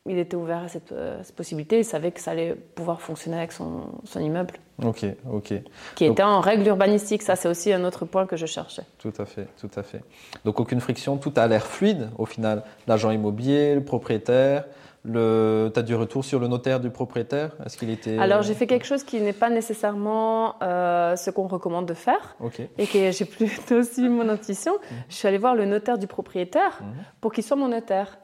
Il 0.09 0.19
était 0.19 0.35
ouvert 0.35 0.63
à 0.63 0.67
cette, 0.67 0.91
euh, 0.91 1.21
possibilité. 1.35 1.79
Il 1.79 1.85
savait 1.85 2.11
que 2.11 2.19
ça 2.19 2.31
allait 2.31 2.55
pouvoir 2.75 2.99
fonctionner 2.99 3.37
avec 3.37 3.53
son, 3.53 3.83
son 4.03 4.19
immeuble. 4.19 4.55
Ok, 4.83 5.05
ok. 5.31 5.53
Qui 5.95 6.05
était 6.05 6.23
en 6.23 6.41
règle 6.41 6.67
urbanistique. 6.67 7.21
Ça, 7.21 7.35
c'est 7.37 7.47
aussi 7.47 7.71
un 7.71 7.85
autre 7.85 8.05
point 8.05 8.25
que 8.25 8.35
je 8.35 8.45
cherchais. 8.45 8.83
Tout 8.97 9.13
à 9.17 9.25
fait, 9.25 9.47
tout 9.59 9.69
à 9.75 9.83
fait. 9.83 10.01
Donc, 10.43 10.59
aucune 10.59 10.81
friction, 10.81 11.17
tout 11.17 11.31
a 11.37 11.47
l'air 11.47 11.65
fluide 11.65 12.09
au 12.17 12.25
final. 12.25 12.63
L'agent 12.85 13.11
immobilier, 13.11 13.75
le 13.75 13.83
propriétaire, 13.83 14.65
le, 15.05 15.69
tu 15.73 15.79
as 15.79 15.83
du 15.83 15.95
retour 15.95 16.25
sur 16.25 16.39
le 16.39 16.47
notaire 16.47 16.79
du 16.79 16.89
propriétaire? 16.89 17.51
Est-ce 17.65 17.77
qu'il 17.77 17.89
était 17.89 18.17
Alors 18.17 18.41
j'ai 18.41 18.53
fait 18.53 18.67
quelque 18.67 18.85
chose 18.85 19.03
qui 19.03 19.19
n'est 19.19 19.33
pas 19.33 19.49
nécessairement 19.49 20.55
euh, 20.61 21.17
ce 21.17 21.29
qu'on 21.29 21.47
recommande 21.47 21.85
de 21.85 21.93
faire 21.93 22.37
et 22.77 22.87
que 22.87 23.11
j'ai 23.11 23.25
plutôt 23.25 23.83
suivi 23.83 24.07
mon 24.07 24.29
intuition. 24.29 24.73
Mhm. 24.73 24.97
Je 25.09 25.15
suis 25.15 25.27
allée 25.27 25.37
voir 25.37 25.55
le 25.55 25.65
notaire 25.65 25.97
du 25.97 26.07
propriétaire 26.07 26.79
mhm. 26.81 27.03
pour 27.19 27.33
qu'il 27.33 27.43
soit 27.43 27.57
mon 27.57 27.67
notaire. 27.67 28.17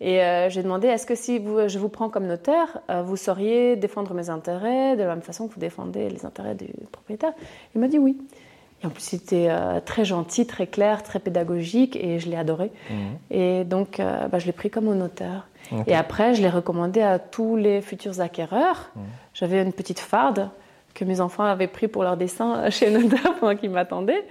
Et 0.00 0.22
euh, 0.22 0.50
j'ai 0.50 0.62
demandé 0.62 0.88
est-ce 0.88 1.06
que 1.06 1.14
si 1.14 1.38
vous, 1.38 1.68
je 1.68 1.78
vous 1.78 1.88
prends 1.88 2.08
comme 2.08 2.26
notaire, 2.26 2.80
euh, 2.90 3.02
vous 3.02 3.16
sauriez 3.16 3.76
défendre 3.76 4.12
mes 4.14 4.28
intérêts 4.28 4.96
de 4.96 5.02
la 5.02 5.10
même 5.10 5.22
façon 5.22 5.48
que 5.48 5.54
vous 5.54 5.60
défendez 5.60 6.10
les 6.10 6.26
intérêts 6.26 6.54
du 6.54 6.68
propriétaire? 6.90 7.32
Il 7.74 7.80
m'a 7.80 7.88
dit 7.88 7.98
oui. 7.98 8.18
Et 8.82 8.86
en 8.86 8.90
plus, 8.90 9.12
il 9.12 9.16
était 9.16 9.48
très 9.86 10.04
gentil, 10.04 10.46
très 10.46 10.66
clair, 10.66 11.02
très 11.02 11.18
pédagogique 11.18 11.96
et 11.96 12.18
je 12.18 12.28
l'ai 12.28 12.36
adoré. 12.36 12.70
Mhm. 12.90 12.96
Et 13.30 13.64
donc, 13.64 13.96
bah, 13.98 14.38
je 14.38 14.44
l'ai 14.44 14.52
pris 14.52 14.68
comme 14.68 14.92
notaire. 14.92 15.48
Et 15.86 15.94
après, 15.94 16.34
je 16.34 16.42
l'ai 16.42 16.50
recommandé 16.50 17.00
à 17.00 17.18
tous 17.18 17.56
les 17.56 17.80
futurs 17.80 18.20
acquéreurs. 18.20 18.90
Mmh. 18.94 19.00
J'avais 19.32 19.62
une 19.62 19.72
petite 19.72 20.00
farde 20.00 20.50
que 20.92 21.04
mes 21.04 21.20
enfants 21.20 21.44
avaient 21.44 21.66
pris 21.66 21.88
pour 21.88 22.02
leur 22.02 22.16
dessin 22.16 22.68
chez 22.70 22.90
notaire 22.90 23.34
pendant 23.40 23.56
qu'ils 23.56 23.70
m'attendaient. 23.70 24.24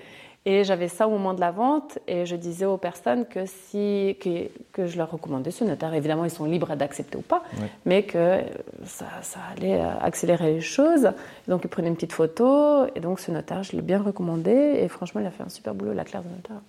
Et 0.45 0.65
j'avais 0.65 0.89
ça 0.89 1.07
au 1.07 1.11
moment 1.11 1.33
de 1.33 1.39
la 1.39 1.51
vente 1.51 1.99
et 2.05 2.25
je 2.25 2.35
disais 2.35 2.65
aux 2.65 2.77
personnes 2.77 3.25
que, 3.25 3.45
si, 3.45 4.17
que, 4.19 4.49
que 4.73 4.87
je 4.87 4.97
leur 4.97 5.09
recommandais 5.09 5.51
ce 5.51 5.63
notaire. 5.63 5.93
Évidemment, 5.93 6.25
ils 6.25 6.31
sont 6.31 6.43
libres 6.43 6.75
d'accepter 6.75 7.17
ou 7.17 7.21
pas, 7.21 7.43
mais 7.85 8.03
que 8.03 8.39
ça, 8.83 9.05
ça, 9.21 9.39
allait 9.55 9.79
euh, 9.79 9.97
accélérer 10.01 10.55
les 10.55 10.61
choses. 10.61 11.11
donc, 11.47 11.61
ils 11.63 11.69
prenaient 11.69 11.87
une 11.87 11.95
petite 11.95 12.11
photo 12.11 12.85
et 12.93 12.99
donc 12.99 13.21
ce 13.21 13.31
notaire, 13.31 13.63
je 13.63 13.71
l'ai 13.71 13.81
bien 13.81 14.01
recommandé 14.01 14.51
et 14.51 14.89
franchement, 14.89 15.21
il 15.21 15.27
a 15.27 15.31
fait 15.31 15.43
un 15.43 15.49
super 15.49 15.73
boulot, 15.73 15.93
la 15.93 16.03
claire 16.03 16.23
de 16.23 16.29
notaire. 16.29 16.61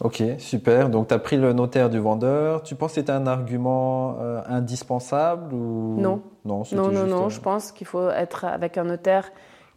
Ok, 0.00 0.22
super. 0.38 0.88
Donc, 0.88 1.08
tu 1.08 1.14
as 1.14 1.18
pris 1.18 1.36
le 1.36 1.52
notaire 1.52 1.88
du 1.88 1.98
vendeur. 1.98 2.62
Tu 2.62 2.74
penses 2.74 2.92
que 2.92 2.94
c'était 2.96 3.12
un 3.12 3.26
argument 3.26 4.16
euh, 4.20 4.40
indispensable 4.48 5.54
ou... 5.54 6.00
Non. 6.00 6.22
Non, 6.44 6.62
non, 6.72 6.90
non, 6.90 7.06
non. 7.06 7.26
Euh, 7.26 7.28
Je 7.28 7.40
pense 7.40 7.72
qu'il 7.72 7.86
faut 7.86 8.10
être 8.10 8.44
avec 8.44 8.76
un 8.76 8.84
notaire 8.84 9.30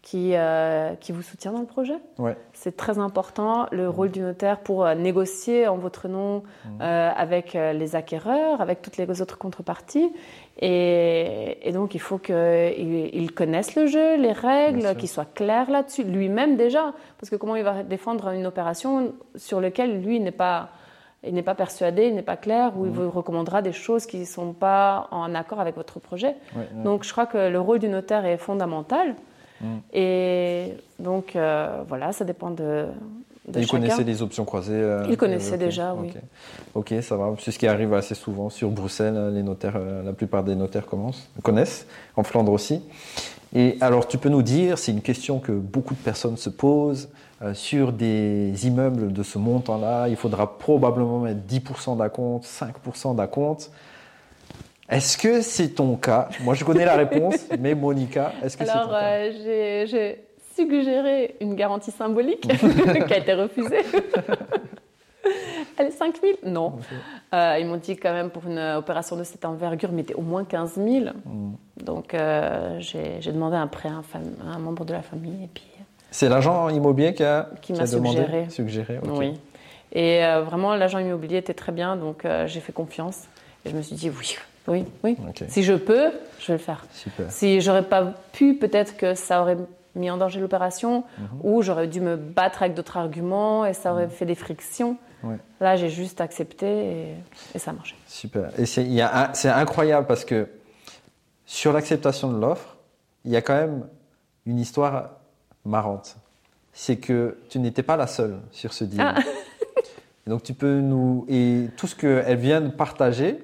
qui, 0.08 0.36
euh, 0.36 0.96
qui 1.02 1.12
vous 1.12 1.22
soutient 1.22 1.52
dans 1.52 1.60
le 1.60 1.66
projet. 1.66 1.98
Ouais. 2.18 2.38
C'est 2.54 2.78
très 2.78 2.98
important, 2.98 3.66
le 3.74 3.90
rôle 3.90 4.10
du 4.10 4.22
notaire 4.22 4.60
pour 4.60 4.88
négocier 4.96 5.68
en 5.68 5.76
votre 5.76 6.08
nom 6.08 6.44
mmh. 6.64 6.82
avec 6.82 7.54
les 7.56 7.98
acquéreurs, 7.98 8.62
avec 8.62 8.82
toutes 8.82 8.96
les 8.96 9.22
autres 9.22 9.38
contreparties. 9.38 10.10
Et, 10.60 11.72
donc, 11.74 11.94
il 11.94 12.00
faut 12.00 12.20
qu'il 12.20 13.32
connaisse 13.36 13.76
le 13.76 13.88
jeu, 13.88 14.16
les 14.16 14.32
règles, 14.32 14.96
qu'il 14.96 15.10
soit 15.10 15.28
clair 15.34 15.70
là-dessus, 15.70 16.06
lui-même 16.06 16.56
déjà. 16.56 16.94
Parce 17.20 17.30
que 17.30 17.36
comment 17.36 17.58
il 17.58 17.66
va 17.66 17.84
défendre 17.84 18.30
une 18.30 18.46
opération 18.46 19.12
sur 19.36 19.60
laquelle 19.60 20.02
lui 20.02 20.22
n'est 20.22 20.32
pas, 20.32 20.70
il 21.26 21.34
n'est 21.34 21.44
pas 21.44 21.56
persuadé, 21.56 22.08
il 22.08 22.16
n'est 22.16 22.22
pas 22.22 22.38
clair, 22.38 22.72
ou 22.78 22.86
il 22.86 22.92
vous 22.94 23.10
recommandera 23.12 23.62
des 23.62 23.74
choses 23.74 24.06
qui 24.06 24.20
ne 24.20 24.26
sont 24.26 24.54
pas 24.54 25.10
en 25.12 25.36
accord 25.36 25.60
avec 25.60 25.76
votre 25.76 26.00
projet. 26.00 26.38
Donc, 26.72 27.04
je 27.04 27.12
crois 27.12 27.26
que 27.26 27.50
le 27.50 27.60
rôle 27.60 27.80
du 27.80 27.90
notaire 27.90 28.26
est 28.26 28.38
fondamental. 28.38 29.16
Mm. 29.62 29.78
Et 29.94 30.74
donc, 31.00 31.36
euh, 31.36 31.84
voilà, 31.88 32.12
ça 32.12 32.26
dépend 32.26 32.52
de, 32.52 32.88
il 33.56 33.68
connaissait 33.68 34.04
les 34.04 34.22
options 34.22 34.44
croisées 34.44 34.74
euh, 34.74 35.06
Il 35.10 35.16
connaissait 35.16 35.58
déjà, 35.58 35.94
oui. 35.94 36.12
ok, 36.76 36.96
ça 37.02 37.16
va. 37.16 37.34
C'est 37.40 37.52
ce 37.52 37.60
qui 37.60 37.68
arrive 37.68 37.94
assez 37.94 38.16
souvent 38.16 38.50
sur 38.50 38.70
Bruxelles. 38.70 39.16
Hein, 39.16 39.32
les 39.32 39.44
notaires, 39.44 39.78
euh, 39.78 40.04
la 40.04 40.14
plupart 40.14 40.44
des 40.44 40.56
notaires 40.56 40.86
commencent, 40.86 41.30
connaissent, 41.44 41.88
en 42.16 42.24
Flandre 42.24 42.52
aussi. 42.52 42.82
Et 43.56 43.78
alors, 43.80 44.08
tu 44.08 44.18
peux 44.18 44.28
nous 44.28 44.42
dire, 44.42 44.78
c'est 44.78 44.92
une 44.92 45.02
question 45.02 45.40
que 45.40 45.54
beaucoup 45.54 45.94
de 45.94 46.00
personnes 46.00 46.36
se 46.36 46.50
posent, 46.50 47.08
euh, 47.42 47.54
sur 47.54 47.94
des 47.94 48.68
immeubles 48.68 49.14
de 49.14 49.24
ce 49.24 49.38
montant-là, 49.38 50.10
il 50.10 50.18
faudra 50.18 50.58
probablement 50.58 51.20
mettre 51.20 51.40
10% 51.48 51.98
d'acompte, 51.98 52.46
5% 52.46 53.16
d'acompte. 53.16 53.72
Est-ce 54.90 55.18
que 55.18 55.42
c'est 55.42 55.70
ton 55.70 55.96
cas? 55.98 56.30
Moi, 56.42 56.54
je 56.54 56.64
connais 56.64 56.86
la 56.86 56.96
réponse, 56.96 57.46
mais 57.60 57.76
Monica, 57.76 58.34
est-ce 58.44 58.56
que 58.56 58.66
c'est 58.66 58.72
ton 58.72 58.90
cas? 58.90 58.96
Alors, 58.96 59.32
j'ai 59.86 60.24
suggéré 60.56 61.36
une 61.42 61.56
garantie 61.56 61.92
symbolique 61.92 62.48
qui 63.08 63.14
a 63.14 63.18
été 63.18 63.34
refusée. 63.34 63.84
Elle 65.78 65.88
est 65.88 65.92
5 65.92 66.16
000 66.22 66.34
Non. 66.44 66.74
Euh, 67.34 67.58
ils 67.60 67.68
m'ont 67.68 67.78
dit 67.78 67.98
quand 67.98 68.14
même 68.14 68.30
pour 68.30 68.48
une 68.48 68.60
opération 68.60 69.16
de 69.16 69.24
cette 69.24 69.46
envergure, 69.46 69.92
mettez 69.92 70.16
au 70.16 70.22
moins 70.22 70.44
15 70.44 70.76
000. 70.76 70.88
Mm. 71.26 71.54
Donc 71.84 72.14
euh, 72.14 72.80
j'ai 72.80 73.32
demandé 73.32 73.56
un 73.58 73.68
prêt 73.68 73.90
à 73.90 74.52
un, 74.52 74.60
membre 74.60 74.86
de 74.86 74.94
la 74.94 75.02
famille. 75.02 75.44
Et 75.44 75.50
puis... 75.54 75.68
C'est 76.10 76.30
l'agent 76.30 76.70
immobilier 76.70 77.14
qui 77.14 77.24
a, 77.24 77.50
qui 77.62 77.74
m'a 77.74 77.86
suggéré. 77.86 78.50
suggéré 78.50 79.00
Oui. 79.04 79.40
Et 79.92 80.26
euh, 80.26 80.42
vraiment, 80.42 80.76
l'agent 80.76 81.00
immobilier 81.00 81.38
était 81.38 81.54
très 81.54 81.72
bien, 81.72 81.96
donc 81.96 82.26
j'ai 82.46 82.60
fait 82.60 82.74
confiance. 82.74 83.26
Et 83.66 83.70
je 83.70 83.76
me 83.76 83.82
suis 83.82 83.96
dit 83.96 84.10
oui, 84.10 84.38
oui, 84.68 84.86
oui. 85.04 85.18
Si 85.48 85.64
je 85.64 85.74
peux, 85.74 86.12
je 86.40 86.48
vais 86.48 86.54
le 86.54 86.60
faire. 86.60 86.86
Super. 86.92 87.32
Si 87.32 87.62
j'aurais 87.62 87.84
pas 87.84 88.14
pu, 88.34 88.56
peut-être 88.56 88.98
que 88.98 89.16
ça 89.16 89.42
aurait 89.42 89.58
mis 89.96 90.12
en 90.12 90.18
danger 90.18 90.40
l'opération, 90.40 91.04
mhm. 91.18 91.28
ou 91.44 91.62
j'aurais 91.62 91.88
dû 91.88 92.02
me 92.02 92.16
battre 92.16 92.62
avec 92.64 92.76
d'autres 92.76 92.98
arguments 92.98 93.66
et 93.66 93.74
ça 93.74 93.92
aurait 93.92 94.06
mhm. 94.06 94.12
fait 94.12 94.26
des 94.26 94.36
frictions. 94.36 94.98
Là, 95.60 95.76
j'ai 95.76 95.90
juste 95.90 96.22
accepté 96.22 97.16
et, 97.54 97.60
ça 97.60 97.72
a 97.72 97.74
marché. 97.74 97.96
Super. 98.08 98.52
Et 98.58 98.66
c'est 98.66 99.50
incroyable 99.50 100.08
parce 100.08 100.24
que 100.24 100.48
sur 101.46 101.74
l'acceptation 101.74 102.32
de 102.32 102.40
l'offre, 102.40 102.78
il 103.26 103.32
y 103.32 103.36
a 103.36 103.42
quand 103.42 103.56
même 103.56 103.88
une 104.46 104.60
histoire 104.60 105.10
marrante. 105.66 106.16
C'est 106.72 106.98
que 106.98 107.38
tu 107.50 107.60
n'étais 107.60 107.84
pas 107.84 107.98
la 107.98 108.08
seule 108.08 108.38
sur 108.52 108.74
ce 108.74 108.84
deal. 108.84 109.02
Ah. 109.02 109.16
donc 110.28 110.44
tu 110.44 110.54
peux 110.54 110.80
nous 110.80 111.26
et 111.28 111.68
tout 111.76 111.88
ce 111.88 111.96
qu'elle 111.96 112.38
vient 112.38 112.62
de 112.62 112.70
partager, 112.70 113.44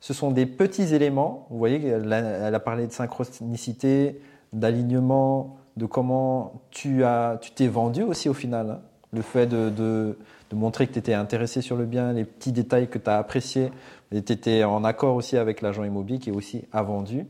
ce 0.00 0.14
sont 0.14 0.30
des 0.30 0.46
petits 0.46 0.94
éléments. 0.94 1.46
Vous 1.50 1.58
voyez, 1.58 1.84
elle 1.86 2.12
a 2.12 2.60
parlé 2.60 2.86
de 2.86 2.92
synchronicité, 2.92 4.20
d'alignement, 4.52 5.56
de 5.76 5.86
comment 5.86 6.62
tu 6.70 7.04
as, 7.04 7.38
tu 7.40 7.50
t'es 7.50 7.68
vendu 7.68 8.02
aussi 8.02 8.28
au 8.28 8.34
final. 8.34 8.70
Hein. 8.70 8.80
Le 9.12 9.22
fait 9.22 9.46
de, 9.46 9.70
de, 9.70 10.16
montrer 10.52 10.86
que 10.86 10.92
tu 10.92 10.98
étais 10.98 11.14
intéressé 11.14 11.60
sur 11.60 11.76
le 11.76 11.84
bien, 11.84 12.12
les 12.12 12.24
petits 12.24 12.52
détails 12.52 12.88
que 12.88 12.98
tu 12.98 13.08
as 13.08 13.18
appréciés, 13.18 13.70
tu 14.10 14.18
étais 14.18 14.64
en 14.64 14.84
accord 14.84 15.16
aussi 15.16 15.36
avec 15.36 15.60
l'agent 15.60 15.84
immobilier 15.84 16.18
qui 16.18 16.30
est 16.30 16.34
aussi 16.34 16.64
a 16.72 16.82
vendu. 16.82 17.26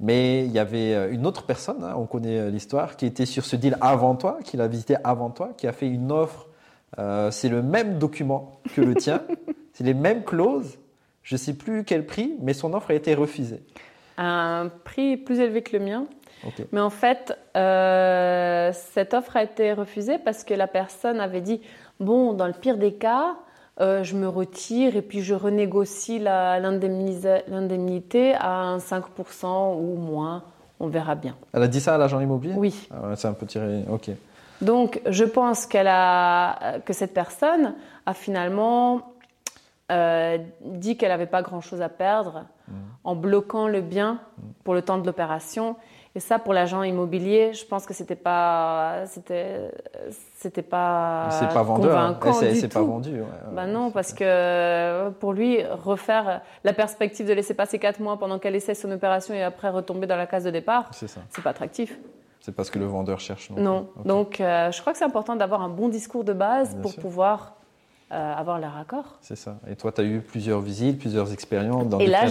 Mais 0.00 0.44
il 0.44 0.52
y 0.52 0.58
avait 0.58 0.94
euh, 0.94 1.12
une 1.12 1.26
autre 1.26 1.46
personne, 1.46 1.82
hein, 1.84 1.94
on 1.96 2.06
connaît 2.06 2.38
euh, 2.38 2.50
l'histoire, 2.50 2.96
qui 2.96 3.06
était 3.06 3.26
sur 3.26 3.44
ce 3.44 3.56
deal 3.56 3.76
avant 3.80 4.16
toi, 4.16 4.38
qui 4.42 4.56
l'a 4.56 4.66
visité 4.66 4.96
avant 5.04 5.30
toi, 5.30 5.52
qui 5.56 5.66
a 5.66 5.72
fait 5.72 5.88
une 5.88 6.10
offre. 6.10 6.48
Euh, 6.98 7.30
c'est 7.30 7.48
le 7.48 7.62
même 7.62 7.98
document 7.98 8.60
que 8.74 8.80
le 8.80 8.94
tien, 8.94 9.22
c'est 9.72 9.84
les 9.84 9.94
mêmes 9.94 10.24
clauses. 10.24 10.78
Je 11.24 11.34
ne 11.34 11.38
sais 11.38 11.54
plus 11.54 11.84
quel 11.84 12.06
prix, 12.06 12.34
mais 12.40 12.52
son 12.52 12.74
offre 12.74 12.92
a 12.92 12.94
été 12.94 13.14
refusée. 13.14 13.60
Un 14.18 14.70
prix 14.84 15.16
plus 15.16 15.40
élevé 15.40 15.62
que 15.62 15.76
le 15.76 15.84
mien. 15.84 16.06
Mais 16.72 16.80
en 16.80 16.90
fait, 16.90 17.36
euh, 17.56 18.70
cette 18.74 19.14
offre 19.14 19.36
a 19.36 19.42
été 19.42 19.72
refusée 19.72 20.18
parce 20.18 20.44
que 20.44 20.52
la 20.52 20.66
personne 20.66 21.18
avait 21.18 21.40
dit 21.40 21.62
bon, 22.00 22.34
dans 22.34 22.46
le 22.46 22.52
pire 22.52 22.76
des 22.76 22.92
cas, 22.92 23.36
euh, 23.80 24.04
je 24.04 24.14
me 24.14 24.28
retire 24.28 24.94
et 24.94 25.02
puis 25.02 25.22
je 25.22 25.34
renégocie 25.34 26.18
l'indemnité 26.18 28.34
à 28.34 28.60
un 28.60 28.78
5% 28.78 29.78
ou 29.78 29.96
moins. 29.96 30.44
On 30.80 30.88
verra 30.88 31.14
bien. 31.14 31.34
Elle 31.54 31.62
a 31.62 31.68
dit 31.68 31.80
ça 31.80 31.94
à 31.94 31.98
l'agent 31.98 32.20
immobilier? 32.20 32.54
Oui. 32.56 32.88
Ah 32.90 33.08
ouais, 33.08 33.16
c'est 33.16 33.28
un 33.28 33.32
peu 33.32 33.46
tiré. 33.46 33.84
Ok. 33.90 34.10
Donc, 34.60 35.00
je 35.06 35.24
pense 35.24 35.66
qu'elle 35.66 35.88
a, 35.88 36.78
que 36.84 36.92
cette 36.92 37.14
personne 37.14 37.74
a 38.06 38.14
finalement 38.14 39.13
euh, 39.92 40.38
dit 40.62 40.96
qu'elle 40.96 41.10
n'avait 41.10 41.26
pas 41.26 41.42
grand-chose 41.42 41.82
à 41.82 41.88
perdre 41.88 42.46
en 43.04 43.14
bloquant 43.14 43.68
le 43.68 43.80
bien 43.82 44.20
pour 44.64 44.72
le 44.74 44.80
temps 44.82 44.96
de 44.98 45.06
l'opération. 45.06 45.76
Et 46.16 46.20
ça, 46.20 46.38
pour 46.38 46.54
l'agent 46.54 46.84
immobilier, 46.84 47.52
je 47.54 47.66
pense 47.66 47.86
que 47.86 47.92
c'était 47.92 48.14
pas, 48.14 49.04
c'était, 49.06 49.68
c'était 50.36 50.62
pas, 50.62 51.28
c'est 51.32 51.52
pas 51.52 51.62
vendeur. 51.64 51.98
hein. 51.98 52.14
convaincant 52.20 52.38
c'est 52.54 52.72
pas 52.72 52.82
vendu. 52.82 53.20
ouais. 53.20 53.26
Ouais, 53.56 53.66
non, 53.66 53.90
parce 53.90 54.08
ça. 54.10 54.16
que 54.16 54.24
euh, 54.24 55.10
pour 55.10 55.32
lui, 55.32 55.64
refaire 55.64 56.40
la 56.62 56.72
perspective 56.72 57.26
de 57.26 57.32
laisser 57.32 57.52
passer 57.54 57.80
4 57.80 58.00
mois 58.00 58.16
pendant 58.16 58.38
qu'elle 58.38 58.54
essaie 58.54 58.74
son 58.74 58.92
opération 58.92 59.34
et 59.34 59.42
après 59.42 59.68
retomber 59.70 60.06
dans 60.06 60.16
la 60.16 60.26
case 60.28 60.44
de 60.44 60.50
départ, 60.50 60.88
C'est 60.92 61.08
ça. 61.08 61.20
c'est 61.30 61.42
pas 61.42 61.50
attractif. 61.50 61.98
C'est 62.40 62.54
parce 62.54 62.70
que 62.70 62.78
le 62.78 62.84
vendeur 62.86 63.18
cherche. 63.20 63.50
non 63.50 63.60
Non. 63.62 63.88
Donc, 64.04 64.40
euh, 64.40 64.70
je 64.70 64.80
crois 64.80 64.92
que 64.92 64.98
c'est 64.98 65.04
important 65.04 65.34
d'avoir 65.34 65.62
un 65.62 65.68
bon 65.68 65.88
discours 65.88 66.22
de 66.24 66.32
base 66.32 66.74
Bien 66.74 66.82
pour 66.82 66.92
sûr. 66.92 67.02
pouvoir 67.02 67.56
avoir 68.14 68.58
leur 68.58 68.76
accord. 68.76 69.16
C'est 69.20 69.36
ça. 69.36 69.56
Et 69.68 69.76
toi, 69.76 69.92
tu 69.92 70.00
as 70.00 70.04
eu 70.04 70.20
plusieurs 70.20 70.60
visites, 70.60 70.98
plusieurs 70.98 71.32
expériences 71.32 71.88
dans 71.88 71.98
Et 71.98 72.06
là, 72.06 72.26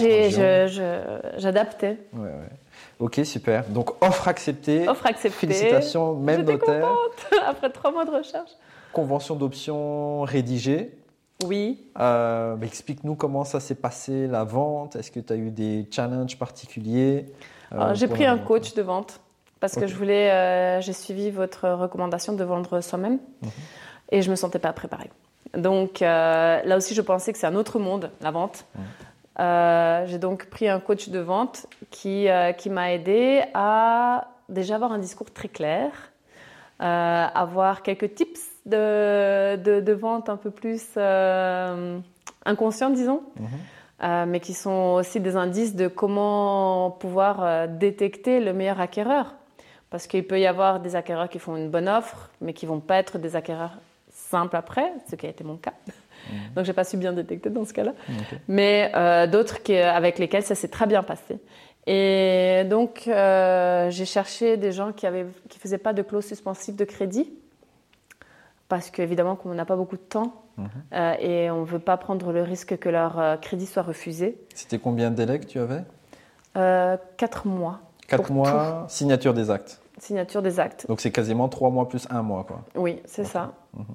j'adaptais. 1.37 1.97
Ouais, 2.13 2.23
ouais. 2.23 2.49
Ok, 2.99 3.19
super. 3.23 3.65
Donc, 3.67 3.91
offre 4.03 4.27
acceptée. 4.27 4.87
Offre 4.87 5.07
acceptée. 5.07 5.37
Félicitations, 5.37 6.15
même 6.15 6.43
notaire. 6.43 6.87
Après 7.47 7.69
trois 7.69 7.91
mois 7.91 8.05
de 8.05 8.11
recherche. 8.11 8.51
Convention 8.93 9.35
d'option 9.35 10.21
rédigée. 10.21 10.91
Oui. 11.45 11.81
Euh, 11.99 12.55
bah, 12.55 12.65
Explique-nous 12.65 13.15
comment 13.15 13.43
ça 13.43 13.59
s'est 13.59 13.75
passé, 13.75 14.27
la 14.27 14.43
vente. 14.43 14.95
Est-ce 14.95 15.11
que 15.11 15.19
tu 15.19 15.33
as 15.33 15.35
eu 15.35 15.49
des 15.51 15.87
challenges 15.91 16.37
particuliers 16.37 17.25
euh, 17.73 17.93
J'ai 17.95 18.07
pris 18.07 18.25
un 18.25 18.37
coach 18.37 18.73
de 18.75 18.81
vente 18.81 19.19
parce 19.59 19.75
que 19.75 19.87
je 19.87 19.95
voulais, 19.95 20.29
euh, 20.31 20.81
j'ai 20.81 20.93
suivi 20.93 21.31
votre 21.31 21.69
recommandation 21.69 22.33
de 22.33 22.43
vendre 22.43 22.81
soi-même 22.81 23.19
Mhm. 23.41 23.49
et 24.11 24.21
je 24.21 24.29
me 24.29 24.35
sentais 24.35 24.59
pas 24.59 24.73
préparée. 24.73 25.09
Donc 25.55 26.01
euh, 26.01 26.61
là 26.63 26.77
aussi, 26.77 26.95
je 26.95 27.01
pensais 27.01 27.31
que 27.31 27.37
c'est 27.37 27.47
un 27.47 27.55
autre 27.55 27.79
monde, 27.79 28.11
la 28.21 28.31
vente. 28.31 28.65
Euh, 29.39 30.05
j'ai 30.07 30.19
donc 30.19 30.45
pris 30.45 30.67
un 30.67 30.79
coach 30.79 31.09
de 31.09 31.19
vente 31.19 31.65
qui, 31.89 32.29
euh, 32.29 32.51
qui 32.51 32.69
m'a 32.69 32.93
aidé 32.93 33.43
à 33.53 34.27
déjà 34.49 34.75
avoir 34.75 34.91
un 34.91 34.99
discours 34.99 35.31
très 35.31 35.47
clair, 35.47 35.91
euh, 36.81 37.25
avoir 37.33 37.81
quelques 37.81 38.13
tips 38.13 38.41
de, 38.65 39.55
de, 39.57 39.79
de 39.79 39.93
vente 39.93 40.29
un 40.29 40.37
peu 40.37 40.51
plus 40.51 40.97
inconscients, 42.45 42.89
disons. 42.89 43.23
Mhm. 43.39 43.49
Mais 44.27 44.41
qui 44.41 44.53
sont 44.53 44.95
aussi 44.97 45.21
des 45.21 45.37
indices 45.37 45.77
de 45.77 45.87
comment 45.87 46.91
pouvoir 46.91 47.69
détecter 47.69 48.41
le 48.41 48.51
meilleur 48.51 48.81
acquéreur. 48.81 49.33
Parce 49.91 50.07
qu'il 50.07 50.27
peut 50.27 50.41
y 50.41 50.45
avoir 50.45 50.81
des 50.81 50.97
acquéreurs 50.97 51.29
qui 51.29 51.39
font 51.39 51.55
une 51.55 51.69
bonne 51.69 51.87
offre, 51.87 52.29
mais 52.41 52.51
qui 52.51 52.65
vont 52.65 52.81
pas 52.81 52.97
être 52.97 53.17
des 53.17 53.37
acquéreurs 53.37 53.77
simples 54.33 54.55
après, 54.55 54.91
ce 55.09 55.15
qui 55.15 55.27
a 55.27 55.29
été 55.29 55.43
mon 55.43 55.57
cas. 55.57 55.73
Donc, 56.55 56.65
j'ai 56.65 56.73
pas 56.73 56.83
su 56.85 56.97
bien 56.97 57.13
détecter 57.13 57.49
dans 57.51 57.65
ce 57.65 57.73
cas-là. 57.73 57.93
Mais 58.47 58.91
euh, 58.95 59.27
d'autres 59.27 59.61
qui- 59.61 59.77
avec 59.77 60.17
lesquels 60.17 60.41
ça 60.43 60.55
s'est 60.55 60.69
très 60.69 60.87
bien 60.87 61.03
passé. 61.03 61.37
Et 61.85 62.63
donc, 62.67 63.03
euh, 63.07 63.89
j'ai 63.91 64.05
cherché 64.05 64.57
des 64.57 64.71
gens 64.71 64.91
qui 64.93 65.05
ne 65.05 65.25
qui 65.49 65.59
faisaient 65.59 65.77
pas 65.77 65.93
de 65.93 66.01
clause 66.01 66.25
suspensive 66.25 66.75
de 66.75 66.85
crédit. 66.85 67.31
Parce 68.69 68.89
qu'évidemment, 68.89 69.35
qu'on 69.35 69.53
n'a 69.53 69.65
pas 69.65 69.75
beaucoup 69.75 69.97
de 69.97 70.01
temps 70.01 70.33
Mhm. 70.57 70.67
euh, 70.93 71.13
et 71.19 71.51
on 71.51 71.61
ne 71.61 71.65
veut 71.65 71.79
pas 71.91 71.97
prendre 71.97 72.31
le 72.31 72.41
risque 72.41 72.77
que 72.77 72.89
leur 72.89 73.19
euh, 73.19 73.35
crédit 73.37 73.65
soit 73.67 73.83
refusé. 73.83 74.37
C'était 74.55 74.79
combien 74.79 75.11
de 75.11 75.15
délais 75.15 75.39
que 75.39 75.45
tu 75.45 75.59
avais? 75.59 75.81
Euh, 76.55 76.95
quatre 77.17 77.47
mois, 77.47 77.79
Quatre 78.07 78.31
mois, 78.31 78.85
signature 78.87 79.33
des 79.33 79.49
actes. 79.51 79.81
signature 79.97 80.41
des 80.41 80.59
actes. 80.59 80.85
Donc 80.87 81.01
c'est 81.01 81.11
quasiment 81.11 81.49
trois 81.49 81.69
mois 81.71 81.87
plus 81.89 82.07
un 82.09 82.21
mois. 82.21 82.43
Quoi. 82.47 82.61
Oui, 82.75 83.01
c'est 83.05 83.23
ça. 83.25 83.51
Mhm. 83.75 83.85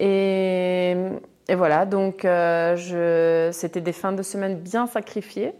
Et, 0.00 0.94
et 1.48 1.54
voilà, 1.54 1.86
donc 1.86 2.24
euh, 2.24 3.50
c'était 3.52 3.80
des 3.80 3.92
fins 3.92 4.12
de 4.12 4.22
semaine 4.22 4.56
bien 4.56 4.86
sacrifiées. 4.86 5.52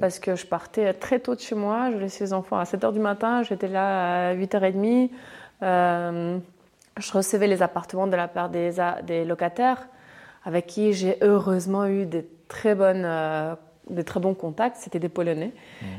Parce 0.00 0.20
que 0.20 0.36
je 0.36 0.46
partais 0.46 0.92
très 0.94 1.18
tôt 1.18 1.34
de 1.34 1.40
chez 1.40 1.56
moi. 1.56 1.90
Je 1.92 1.96
laissais 1.96 2.22
les 2.24 2.32
enfants 2.32 2.58
à 2.58 2.62
7h 2.64 2.92
du 2.92 3.00
matin, 3.00 3.42
j'étais 3.42 3.66
là 3.66 4.28
à 4.28 4.34
8h30. 4.34 5.10
Euh, 5.62 6.38
je 6.96 7.12
recevais 7.12 7.48
les 7.48 7.60
appartements 7.60 8.06
de 8.06 8.14
la 8.14 8.28
part 8.28 8.50
des, 8.50 9.24
locataires 9.24 9.88
avec 10.44 10.66
qui 10.68 10.92
j'ai 10.92 11.16
heureusement 11.22 11.86
eu 11.86 12.06
des 12.06 12.24
très, 12.46 12.76
bonnes, 12.76 13.02
euh, 13.04 13.56
des 13.90 14.04
très 14.04 14.20
bons 14.20 14.34
contacts. 14.34 14.76
C'était 14.76 15.00
des 15.00 15.08
Polonais. 15.08 15.50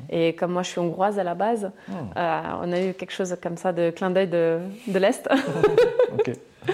Et 0.09 0.35
comme 0.35 0.53
moi, 0.53 0.61
je 0.63 0.69
suis 0.69 0.79
hongroise 0.79 1.19
à 1.19 1.25
la 1.25 1.35
base, 1.35 1.69
Mhm. 1.89 1.95
euh, 2.15 2.41
on 2.61 2.71
a 2.71 2.81
eu 2.81 2.93
quelque 2.93 3.11
chose 3.11 3.35
comme 3.43 3.57
ça 3.57 3.73
de 3.73 3.89
clin 3.89 4.09
d'œil 4.09 4.27
de, 4.27 4.59
de 4.87 4.99
l'Est. 4.99 5.27
Ok. 6.17 6.31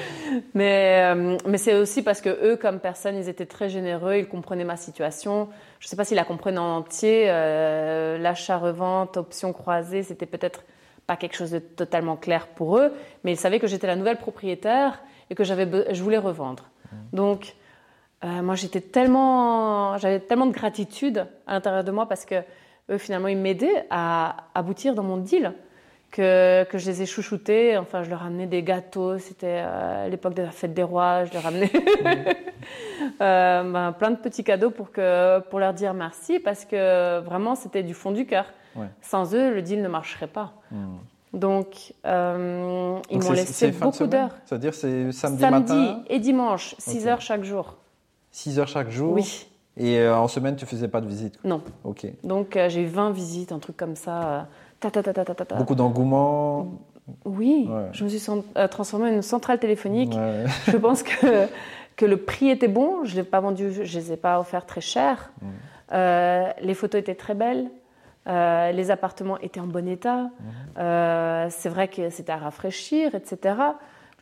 Mais, 0.54 1.14
euh, 1.14 1.38
mais 1.48 1.58
c'est 1.58 1.76
aussi 1.76 2.02
parce 2.02 2.22
que 2.22 2.30
eux, 2.30 2.56
comme 2.56 2.80
personne, 2.80 3.16
ils 3.16 3.30
étaient 3.30 3.46
très 3.46 3.70
généreux, 3.70 4.18
ils 4.18 4.28
comprenaient 4.28 4.64
ma 4.64 4.78
situation. 4.78 5.50
Je 5.80 5.88
ne 5.88 5.90
sais 5.90 5.96
pas 5.96 6.06
s'ils 6.06 6.18
la 6.18 6.24
comprenaient 6.24 6.60
en 6.60 6.78
entier. 6.78 7.26
euh, 7.28 8.18
L'achat-revente, 8.18 9.18
option 9.18 9.54
croisée, 9.54 10.04
c'était 10.04 10.26
peut-être 10.26 10.64
pas 11.08 11.16
quelque 11.16 11.36
chose 11.36 11.52
de 11.52 11.60
totalement 11.60 12.16
clair 12.16 12.48
pour 12.48 12.78
eux, 12.78 12.94
mais 13.24 13.34
ils 13.34 13.38
savaient 13.38 13.60
que 13.60 13.68
j'étais 13.68 13.88
la 13.88 13.96
nouvelle 13.96 14.18
propriétaire 14.18 15.02
et 15.30 15.36
que 15.36 15.44
je 15.44 16.04
voulais 16.04 16.18
revendre. 16.18 16.70
Donc, 17.14 17.56
euh, 18.24 18.42
moi, 18.42 18.56
j'étais 18.56 18.82
tellement, 18.82 19.98
j'avais 19.98 20.20
tellement 20.20 20.46
de 20.46 20.54
gratitude 20.54 21.26
à 21.48 21.54
l'intérieur 21.54 21.84
de 21.84 21.92
moi 21.92 22.08
parce 22.08 22.26
que 22.26 22.36
eux, 22.90 22.98
finalement, 22.98 23.28
ils 23.30 23.38
m'aidaient 23.38 23.86
à 23.90 24.48
aboutir 24.54 24.94
dans 24.94 25.04
mon 25.04 25.18
deal 25.18 25.54
que, 26.12 26.64
que 26.66 26.78
je 26.78 26.86
les 26.88 27.02
ai 27.02 27.06
chouchoutés. 27.06 27.78
Enfin, 27.78 28.04
je 28.04 28.10
leur 28.10 28.24
amenais 28.24 28.48
des 28.48 28.64
gâteaux. 28.64 29.18
C'était 29.18 29.62
euh, 29.66 30.06
à 30.06 30.10
l'époque 30.10 30.34
de 30.34 30.44
la 30.44 30.52
fête 30.52 30.74
des 30.74 30.84
rois. 30.84 31.26
Je 31.26 31.34
leur 31.34 31.46
amenais 31.46 31.72
euh, 33.22 33.64
ben, 33.72 33.92
plein 33.94 34.12
de 34.12 34.18
petits 34.18 34.44
cadeaux 34.44 34.72
pour, 34.72 34.92
que, 34.92 35.40
pour 35.40 35.60
leur 35.60 35.74
dire 35.74 35.94
merci 35.94 36.40
parce 36.40 36.66
que 36.66 37.20
vraiment, 37.22 37.56
c'était 37.56 37.84
du 37.84 37.94
fond 37.94 38.12
du 38.12 38.26
cœur. 38.26 38.46
Ouais. 38.76 38.88
Sans 39.02 39.34
eux, 39.36 39.54
le 39.54 39.62
deal 39.62 39.82
ne 39.82 39.88
marcherait 39.88 40.28
pas. 40.28 40.54
Mhm. 40.72 40.98
Donc, 41.34 41.94
euh, 42.06 43.00
ils 43.10 43.20
m'ont 43.24 43.32
laissé 43.32 43.72
beaucoup 43.72 44.06
d'heures. 44.06 44.36
C'est-à-dire 44.46 44.74
c'est 44.74 45.12
samedi, 45.14 45.42
Samedi 45.42 45.74
matin, 45.74 46.04
et 46.10 46.20
dimanche, 46.20 46.76
6 46.78 47.04
Ok. 47.04 47.08
heures 47.08 47.22
chaque 47.22 47.44
jour. 47.46 47.78
6 48.32 48.60
heures 48.60 48.68
chaque 48.68 48.90
jour. 48.90 49.14
Oui, 49.14 49.48
Et 49.78 49.98
euh, 50.00 50.16
en 50.18 50.28
semaine, 50.28 50.58
tu 50.58 50.66
faisais 50.66 50.90
pas 50.90 51.00
de 51.00 51.08
visite. 51.08 51.40
quoi. 51.42 51.50
non. 51.50 51.62
Ok. 51.86 52.06
Donc, 52.26 52.58
j'ai 52.68 52.82
eu 52.82 52.86
20 52.88 53.12
visites, 53.12 53.54
un 53.54 53.60
truc 53.60 53.78
comme 53.78 53.96
ça. 53.96 54.48
Ta, 54.90 55.04
ta, 55.04 55.14
ta. 55.14 55.56
Beaucoup 55.56 55.76
d'engouement. 55.76 56.68
Oui, 57.26 57.68
Ouais. 57.70 57.90
je 57.94 58.04
me 58.04 58.10
suis 58.10 58.24
euh, 58.58 58.68
transformée 58.68 59.10
en 59.10 59.14
une 59.14 59.22
centrale 59.22 59.60
téléphonique. 59.60 60.14
Ouais. 60.14 60.46
Je 60.68 60.78
pense 60.78 61.04
que, 61.04 61.48
que 61.96 62.06
le 62.06 62.18
prix 62.18 62.50
était 62.50 62.68
bon. 62.68 63.04
Je 63.04 63.12
ne 63.12 63.18
l'ai 63.22 63.24
pas 63.24 63.40
vendu, 63.40 63.72
je 63.74 63.82
ne 63.82 63.86
les 63.86 64.14
ai 64.14 64.18
pas 64.18 64.40
offerts 64.40 64.66
très 64.66 64.82
cher. 64.82 65.32
Mm. 65.42 65.46
Euh, 65.94 66.50
les 66.62 66.74
photos 66.74 67.00
étaient 67.02 67.16
très 67.16 67.34
belles. 67.34 67.70
Euh, 68.28 68.72
les 68.72 68.92
appartements 68.92 69.40
étaient 69.40 69.60
en 69.60 69.68
bon 69.68 69.88
état. 69.88 70.30
Mm. 70.78 71.50
C'est 71.50 71.70
vrai 71.70 71.88
que 71.88 72.10
c'était 72.10 72.32
à 72.32 72.38
rafraîchir, 72.38 73.16
etc. 73.16 73.56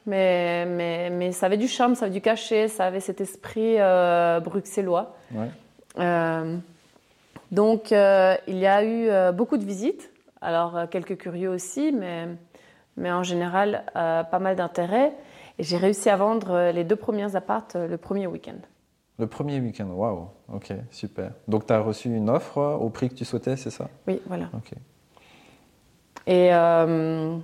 Mais, 0.05 0.65
mais, 0.65 1.09
mais 1.09 1.31
ça 1.31 1.45
avait 1.45 1.57
du 1.57 1.67
charme, 1.67 1.95
ça 1.95 2.05
avait 2.05 2.13
du 2.13 2.21
cachet, 2.21 2.69
ça 2.69 2.85
avait 2.85 3.01
cet 3.01 3.21
esprit 3.21 3.77
bruxellois. 4.43 5.15
Ouais. 5.33 5.49
Donc, 7.51 7.91
il 7.91 8.57
y 8.57 8.65
a 8.67 8.83
eu 8.83 9.33
beaucoup 9.33 9.57
de 9.57 9.65
visites. 9.65 10.08
Alors, 10.41 10.77
euh, 10.77 10.85
quelques 10.87 11.17
curieux 11.17 11.49
aussi, 11.49 11.91
mais, 11.91 12.27
mais 12.97 13.11
en 13.11 13.23
général, 13.23 13.83
euh, 13.95 14.23
pas 14.23 14.39
mal 14.39 14.55
d'intérêt. 14.55 15.13
Et 15.57 15.63
j'ai 15.63 15.77
réussi 15.77 16.09
à 16.09 16.15
vendre 16.15 16.51
euh, 16.51 16.71
les 16.71 16.83
deux 16.83 16.95
premiers 16.95 17.35
appartes 17.35 17.75
le 17.75 17.97
premier 17.97 18.27
week-end. 18.27 18.59
Le 19.17 19.27
premier 19.27 19.59
week-end, 19.59 19.87
waouh. 19.87 20.29
Ok, 20.53 20.71
super. 20.91 21.31
Donc 21.49 21.67
tu 21.67 21.73
as 21.73 21.81
reçu 21.81 22.07
une 22.07 22.29
offre 22.29 22.77
au 22.79 22.89
prix 22.89 23.09
que 23.09 23.15
tu 23.15 23.25
souhaitais, 23.25 23.57
c'est 23.57 23.69
ça? 23.69 23.89
Oui, 24.07 24.21
voilà. 24.25 24.45
Ok. 24.53 24.71
Et, 26.25 26.53
euh, 26.53 27.37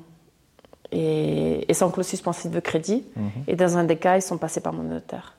et, 0.93 1.69
et 1.69 1.73
sans 1.73 1.91
clause 1.91 2.07
suspensive 2.07 2.51
de 2.51 2.61
crédit. 2.61 3.05
Mhm. 3.17 3.29
Et 3.47 3.55
dans 3.57 3.77
un 3.77 3.83
des 3.83 3.97
cas, 3.97 4.15
ils 4.15 4.21
sont 4.21 4.37
passés 4.37 4.61
par 4.61 4.71
mon 4.71 4.83
notaire. 4.83 5.35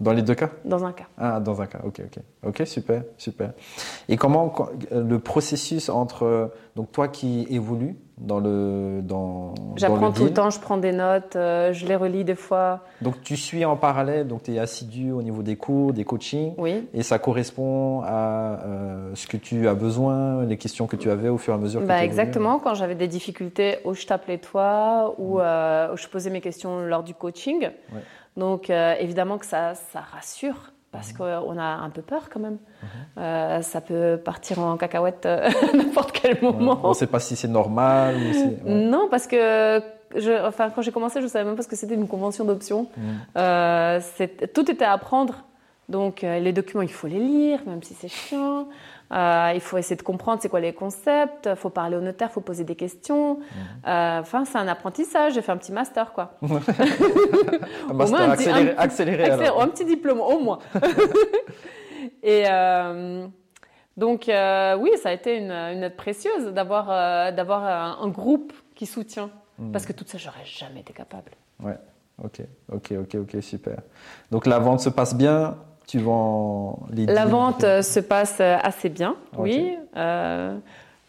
Dans 0.00 0.12
les 0.12 0.22
deux 0.22 0.34
cas 0.34 0.48
Dans 0.64 0.84
un 0.84 0.92
cas. 0.92 1.04
Ah, 1.18 1.40
dans 1.40 1.60
un 1.60 1.66
cas, 1.66 1.80
ok, 1.84 2.00
ok. 2.04 2.22
Ok, 2.46 2.66
super, 2.66 3.02
super. 3.18 3.52
Et 4.08 4.16
comment 4.16 4.52
le 4.90 5.18
processus 5.18 5.88
entre 5.90 6.50
donc 6.76 6.90
toi 6.92 7.08
qui 7.08 7.46
évolues 7.50 7.96
dans 8.16 8.38
le 8.38 9.00
dans 9.02 9.54
J'apprends 9.76 10.12
tout 10.12 10.24
le 10.24 10.32
temps, 10.32 10.50
je 10.50 10.60
prends 10.60 10.76
des 10.76 10.92
notes, 10.92 11.36
euh, 11.36 11.72
je 11.72 11.86
les 11.86 11.96
relis 11.96 12.24
des 12.24 12.34
fois. 12.34 12.80
Donc 13.02 13.20
tu 13.22 13.36
suis 13.36 13.64
en 13.64 13.76
parallèle, 13.76 14.26
donc 14.26 14.42
tu 14.44 14.54
es 14.54 14.58
assidu 14.58 15.10
au 15.12 15.22
niveau 15.22 15.42
des 15.42 15.56
cours, 15.56 15.92
des 15.92 16.04
coachings, 16.04 16.54
Oui. 16.58 16.86
et 16.94 17.02
ça 17.02 17.18
correspond 17.18 18.02
à 18.02 18.60
euh, 18.64 19.10
ce 19.14 19.26
que 19.26 19.36
tu 19.36 19.68
as 19.68 19.74
besoin, 19.74 20.44
les 20.44 20.56
questions 20.58 20.86
que 20.86 20.96
tu 20.96 21.10
avais 21.10 21.28
au 21.28 21.38
fur 21.38 21.54
et 21.54 21.56
à 21.56 21.60
mesure 21.60 21.80
que 21.80 21.86
Bah, 21.86 21.98
tu 21.98 22.04
exactement, 22.04 22.58
quand 22.58 22.74
j'avais 22.74 22.94
des 22.94 23.08
difficultés, 23.08 23.78
où 23.84 23.94
je 23.94 24.06
t'appelais 24.06 24.38
toi, 24.38 25.14
ou 25.18 25.40
euh, 25.40 25.92
où 25.92 25.96
je 25.96 26.06
posais 26.08 26.30
mes 26.30 26.40
questions 26.40 26.80
lors 26.80 27.02
du 27.02 27.14
coaching. 27.14 27.62
Ouais. 27.92 28.00
Donc 28.36 28.70
euh, 28.70 28.94
évidemment 28.98 29.38
que 29.38 29.46
ça, 29.46 29.74
ça 29.74 30.00
rassure, 30.00 30.72
parce 30.92 31.12
qu'on 31.12 31.58
a 31.58 31.62
un 31.62 31.90
peu 31.90 32.02
peur 32.02 32.28
quand 32.32 32.40
même. 32.40 32.58
Euh, 33.18 33.60
ça 33.62 33.80
peut 33.80 34.18
partir 34.24 34.58
en 34.60 34.76
cacahuète 34.76 35.26
euh, 35.26 35.48
à 35.48 35.76
n'importe 35.76 36.12
quel 36.12 36.34
Ouais. 36.34 36.52
moment. 36.52 36.80
On 36.82 36.88
ne 36.90 36.94
sait 36.94 37.06
pas 37.06 37.20
si 37.20 37.36
c'est 37.36 37.48
normal 37.48 38.16
ou 38.16 38.32
c'est... 38.32 38.44
ouais. 38.64 38.74
Non, 38.74 39.08
parce 39.10 39.26
que 39.26 39.82
je, 40.16 40.46
enfin, 40.46 40.70
quand 40.70 40.82
j'ai 40.82 40.90
commencé, 40.92 41.20
je 41.20 41.26
ne 41.26 41.30
savais 41.30 41.44
même 41.44 41.54
pas 41.56 41.62
ce 41.62 41.68
que 41.68 41.76
c'était 41.76 41.94
une 41.94 42.08
convention 42.08 42.44
d'option. 42.44 42.88
Euh, 43.36 44.00
c'est- 44.16 44.52
tout 44.52 44.68
était 44.70 44.84
à 44.84 44.92
apprendre. 44.92 45.44
Donc, 45.88 46.22
euh, 46.24 46.38
les 46.38 46.52
documents, 46.52 46.82
il 46.82 46.90
faut 46.92 47.08
les 47.08 47.18
lire, 47.18 47.60
même 47.66 47.82
si 47.82 47.94
c'est 47.94 48.08
chiant. 48.08 48.66
Euh, 49.12 49.50
il 49.54 49.60
faut 49.60 49.76
essayer 49.76 49.96
de 49.96 50.02
comprendre 50.02 50.40
c'est 50.40 50.48
quoi 50.48 50.60
les 50.60 50.72
concepts. 50.72 51.46
Il 51.50 51.56
faut 51.56 51.70
parler 51.70 51.96
au 51.96 52.00
notaire, 52.00 52.28
il 52.30 52.32
faut 52.32 52.40
poser 52.40 52.62
des 52.64 52.76
questions. 52.76 53.34
Mm. 53.34 53.42
Euh, 53.88 54.20
Enfin, 54.20 54.44
c'est 54.44 54.58
un 54.58 54.68
apprentissage. 54.68 55.34
J'ai 55.34 55.42
fait 55.42 55.50
un 55.52 55.56
petit 55.56 55.72
master, 55.72 56.12
quoi. 56.12 56.34
Un 56.42 57.92
master 57.92 58.18
moins 58.18 58.30
un 58.30 58.36
petit- 58.36 58.48
accéléré, 58.48 58.70
un- 58.70 58.78
accéléré 58.78 59.22
Accéléré, 59.24 59.44
alors. 59.48 59.62
un 59.62 59.68
petit 59.68 59.84
diplôme, 59.84 60.20
au 60.20 60.38
moins. 60.38 60.58
Et 62.22 62.44
euh, 62.48 63.26
donc, 63.96 64.24
oui, 64.26 64.90
ça 65.02 65.08
a 65.08 65.12
été 65.12 65.36
une, 65.36 65.50
une 65.50 65.82
aide 65.82 65.96
précieuse 65.96 66.46
d'avoir 66.52 66.86
d'avoir 67.32 67.64
un, 67.64 68.04
un 68.04 68.08
groupe 68.08 68.52
qui 68.74 68.86
soutient. 68.86 69.30
Mm. 69.58 69.72
Parce 69.72 69.86
que 69.86 69.92
tout 69.92 70.04
ça, 70.06 70.18
j'aurais 70.18 70.44
jamais 70.44 70.80
été 70.80 70.92
capable. 70.92 71.32
Ouais, 71.62 71.76
ok, 72.22 72.40
ok, 72.72 72.92
ok, 73.00 73.14
ok, 73.22 73.42
super. 73.42 73.78
Donc 74.30 74.46
la 74.46 74.58
vente 74.58 74.80
se 74.80 74.88
passe 74.88 75.14
bien, 75.14 75.56
tu 75.90 75.98
vends 75.98 76.78
les 76.92 77.06
La 77.06 77.24
vente 77.24 77.64
euh, 77.64 77.82
se 77.82 77.98
passe 77.98 78.38
euh, 78.40 78.56
assez 78.62 78.88
bien, 78.88 79.16
oui. 79.36 79.76
Euh, 79.96 80.56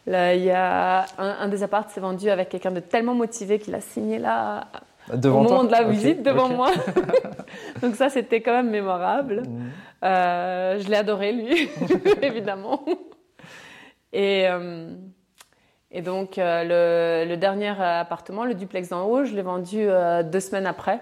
là, 0.08 0.36
y 0.36 0.50
a 0.50 1.06
un, 1.20 1.36
un 1.42 1.48
des 1.50 1.62
apparts 1.62 1.90
s'est 1.92 2.00
vendu 2.00 2.30
avec 2.30 2.50
quelqu'un 2.50 2.72
de 2.72 2.80
tellement 2.80 3.14
motivé 3.14 3.60
qu'il 3.60 3.76
a 3.76 3.82
signé 3.82 4.18
là 4.18 4.66
Devant 5.14 5.42
au 5.42 5.44
moment 5.44 5.60
toi 5.60 5.68
de 5.68 5.72
la 5.72 5.84
visite 5.84 6.24
devant 6.24 6.50
moi. 6.50 6.72
Donc 7.82 7.96
ça, 7.96 8.10
c'était 8.10 8.42
quand 8.42 8.54
même 8.54 8.70
mémorable. 8.70 9.44
Mm. 9.44 9.70
Euh, 10.04 10.80
je 10.80 10.88
l'ai 10.90 10.98
adoré, 10.98 11.32
lui, 11.32 11.70
évidemment. 12.24 12.84
Et, 14.14 14.48
et 15.92 16.02
donc, 16.02 16.38
euh, 16.38 17.26
le, 17.26 17.30
le 17.30 17.38
dernier 17.38 17.70
appartement, 17.80 18.46
le 18.46 18.54
duplex 18.56 18.90
d'en 18.90 19.06
haut, 19.06 19.26
je 19.26 19.36
l'ai 19.36 19.42
vendu 19.42 19.80
euh, 19.82 20.24
deux 20.24 20.40
semaines 20.40 20.66
après. 20.66 21.02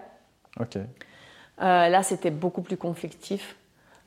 Ok. 0.60 0.78
Euh, 0.78 1.90
là, 1.90 2.02
c'était 2.02 2.32
beaucoup 2.32 2.64
plus 2.64 2.78
conflictif. 2.78 3.56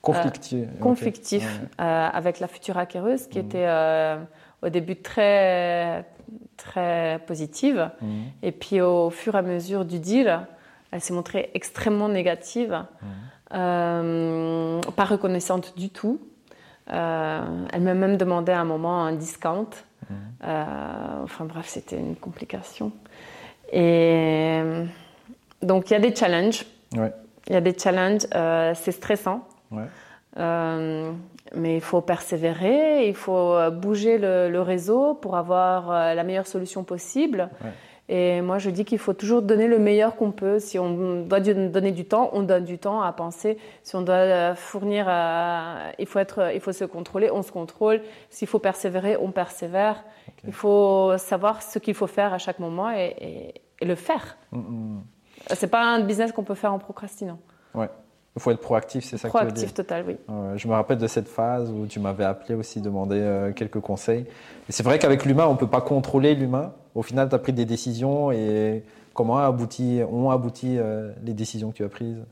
Conflictif. 0.02 0.68
conflictif 0.80 1.60
euh, 1.80 2.08
avec 2.12 2.40
la 2.40 2.48
future 2.48 2.76
acquéreuse 2.76 3.28
qui 3.28 3.38
Mhm. 3.38 3.44
était 3.46 3.66
euh, 3.66 4.16
au 4.62 4.68
début 4.68 4.96
très, 4.96 6.04
très 6.56 7.20
positive. 7.26 7.88
Mhm. 8.00 8.08
Et 8.42 8.50
puis, 8.52 8.80
au 8.80 9.10
fur 9.10 9.36
et 9.36 9.38
à 9.38 9.42
mesure 9.42 9.84
du 9.84 10.00
deal, 10.00 10.40
elle 10.90 11.00
s'est 11.00 11.14
montrée 11.14 11.50
extrêmement 11.54 12.08
négative. 12.08 12.72
Mhm. 13.02 13.08
Euh, 13.54 14.80
pas 14.96 15.04
reconnaissante 15.04 15.74
du 15.78 15.88
tout. 15.90 16.18
Euh, 16.90 17.66
elle 17.72 17.82
m'a 17.82 17.94
même 17.94 18.16
demandé 18.16 18.50
à 18.50 18.60
un 18.60 18.64
moment 18.64 19.04
un 19.04 19.12
discount. 19.12 19.68
Euh, 20.44 20.64
enfin 21.22 21.44
bref, 21.44 21.66
c'était 21.68 21.96
une 21.98 22.16
complication. 22.16 22.90
Et 23.72 24.60
donc 25.62 25.90
il 25.90 25.92
y 25.94 25.96
a 25.96 26.00
des 26.00 26.14
challenges. 26.14 26.66
Ouais. 26.96 27.12
Il 27.46 27.52
y 27.54 27.56
a 27.56 27.60
des 27.60 27.76
challenges. 27.78 28.22
c'est 28.76 28.92
stressant. 28.92 29.46
Ouais. 29.72 29.84
Euh, 30.38 31.12
mais 31.54 31.74
il 31.76 31.80
faut 31.82 32.00
persévérer, 32.00 33.06
il 33.08 33.14
faut 33.14 33.52
euh, 33.54 33.70
bouger 33.70 34.16
le, 34.18 34.48
le 34.48 34.60
réseau 34.62 35.14
pour 35.14 35.36
avoir 35.36 35.90
euh, 35.90 36.14
la 36.14 36.22
meilleure 36.24 36.46
solution 36.46 36.84
possible. 36.84 37.50
Ouais. 37.62 37.70
Et 38.08 38.40
moi, 38.42 38.58
je 38.58 38.68
dis 38.70 38.84
qu'il 38.84 38.98
faut 38.98 39.12
toujours 39.12 39.42
donner 39.42 39.68
le 39.68 39.78
meilleur 39.78 40.16
qu'on 40.16 40.32
peut. 40.32 40.58
Si 40.58 40.78
on 40.78 41.22
doit 41.22 41.40
donner 41.40 41.92
du 41.92 42.04
temps, 42.04 42.30
on 42.32 42.42
donne 42.42 42.64
du 42.64 42.78
temps 42.78 43.00
à 43.00 43.12
penser. 43.12 43.58
Si 43.84 43.94
on 43.96 44.02
doit 44.02 44.54
fournir, 44.54 45.06
euh, 45.08 45.90
il, 45.98 46.06
faut 46.06 46.18
être, 46.18 46.50
il 46.54 46.60
faut 46.60 46.72
se 46.72 46.84
contrôler, 46.84 47.30
on 47.30 47.42
se 47.42 47.52
contrôle. 47.52 48.02
S'il 48.28 48.48
faut 48.48 48.58
persévérer, 48.58 49.16
on 49.16 49.30
persévère. 49.30 50.02
Il 50.46 50.52
faut 50.52 51.16
savoir 51.16 51.62
ce 51.62 51.78
qu'il 51.78 51.94
faut 51.94 52.06
faire 52.08 52.34
à 52.34 52.38
chaque 52.38 52.58
moment 52.58 52.90
et, 52.90 53.14
et- 53.20 53.54
et 53.80 53.84
le 53.84 53.94
faire. 53.94 54.36
Mm, 54.50 54.58
mm. 54.58 55.02
C'est 55.54 55.70
pas 55.70 55.82
un 55.82 56.00
business 56.00 56.32
qu'on 56.32 56.44
peut 56.44 56.54
faire 56.54 56.72
en 56.72 56.78
procrastinant. 56.78 57.38
Ouais. 57.74 57.88
Il 58.34 58.40
faut 58.40 58.50
être 58.50 58.60
proactif, 58.60 59.04
c'est 59.04 59.18
ça 59.18 59.28
que 59.28 59.32
tu 59.32 59.44
veux 59.44 59.50
dire. 59.50 59.54
Proactif 59.54 59.74
total, 59.74 60.04
oui. 60.06 60.16
Je 60.56 60.66
me 60.66 60.72
rappelle 60.72 60.96
de 60.96 61.06
cette 61.06 61.28
phase 61.28 61.70
où 61.70 61.86
tu 61.86 62.00
m'avais 62.00 62.24
appelé 62.24 62.54
aussi, 62.54 62.80
demander 62.80 63.18
euh, 63.20 63.52
quelques 63.52 63.80
conseils. 63.80 64.24
Et 64.68 64.72
c'est 64.72 64.82
vrai 64.82 64.98
qu'avec 64.98 65.26
l'humain, 65.26 65.46
on 65.46 65.52
ne 65.52 65.58
peut 65.58 65.66
pas 65.66 65.82
contrôler 65.82 66.34
l'humain. 66.34 66.72
Au 66.94 67.02
final, 67.02 67.28
tu 67.28 67.34
as 67.34 67.38
pris 67.38 67.52
des 67.52 67.66
décisions 67.66 68.32
et 68.32 68.84
comment 69.12 69.36
a 69.36 69.44
abouti, 69.44 70.00
ont 70.10 70.30
abouti 70.30 70.78
euh, 70.78 71.12
les 71.22 71.34
décisions 71.34 71.72
que 71.72 71.76
tu 71.76 71.84
as 71.84 71.90
prises? 71.90 72.24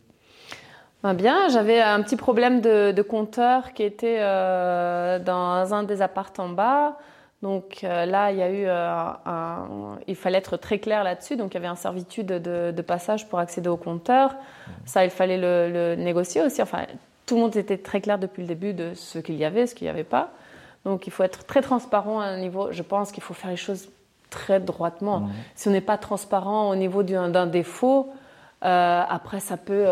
Ben 1.02 1.14
bien, 1.14 1.48
j'avais 1.48 1.80
un 1.80 2.02
petit 2.02 2.16
problème 2.16 2.60
de, 2.60 2.92
de 2.92 3.02
compteur 3.02 3.72
qui 3.74 3.82
était 3.82 4.18
euh, 4.20 5.18
dans 5.18 5.74
un 5.74 5.82
des 5.82 6.00
apparts 6.00 6.32
en 6.38 6.48
bas. 6.48 6.96
Donc 7.42 7.84
euh, 7.84 8.04
là, 8.04 8.32
il 8.32 8.38
y 8.38 8.42
a 8.42 8.50
eu 8.50 8.66
euh, 8.66 9.04
un, 9.24 9.98
il 10.06 10.14
fallait 10.14 10.38
être 10.38 10.58
très 10.58 10.78
clair 10.78 11.04
là-dessus. 11.04 11.36
Donc 11.36 11.52
il 11.52 11.54
y 11.54 11.56
avait 11.56 11.66
un 11.66 11.76
servitude 11.76 12.26
de, 12.26 12.70
de 12.70 12.82
passage 12.82 13.28
pour 13.28 13.38
accéder 13.38 13.68
au 13.68 13.78
compteur. 13.78 14.34
Ça, 14.84 15.04
il 15.04 15.10
fallait 15.10 15.38
le, 15.38 15.70
le 15.72 15.94
négocier 15.96 16.42
aussi. 16.42 16.60
Enfin, 16.60 16.84
tout 17.24 17.36
le 17.36 17.40
monde 17.40 17.56
était 17.56 17.78
très 17.78 18.00
clair 18.02 18.18
depuis 18.18 18.42
le 18.42 18.48
début 18.48 18.74
de 18.74 18.92
ce 18.94 19.18
qu'il 19.18 19.36
y 19.36 19.44
avait, 19.44 19.66
ce 19.66 19.74
qu'il 19.74 19.86
n'y 19.86 19.90
avait 19.90 20.04
pas. 20.04 20.30
Donc 20.84 21.06
il 21.06 21.10
faut 21.10 21.22
être 21.22 21.44
très 21.44 21.62
transparent 21.62 22.20
à 22.20 22.26
un 22.26 22.38
niveau. 22.38 22.72
Je 22.72 22.82
pense 22.82 23.10
qu'il 23.10 23.22
faut 23.22 23.34
faire 23.34 23.50
les 23.50 23.56
choses 23.56 23.88
très 24.28 24.60
droitement. 24.60 25.20
Mhm. 25.20 25.30
Si 25.54 25.68
on 25.68 25.70
n'est 25.70 25.80
pas 25.80 25.98
transparent 25.98 26.68
au 26.68 26.76
niveau 26.76 27.02
d'un 27.02 27.46
défaut, 27.46 28.12
euh, 28.64 29.02
après 29.08 29.40
ça 29.40 29.56
peut, 29.56 29.86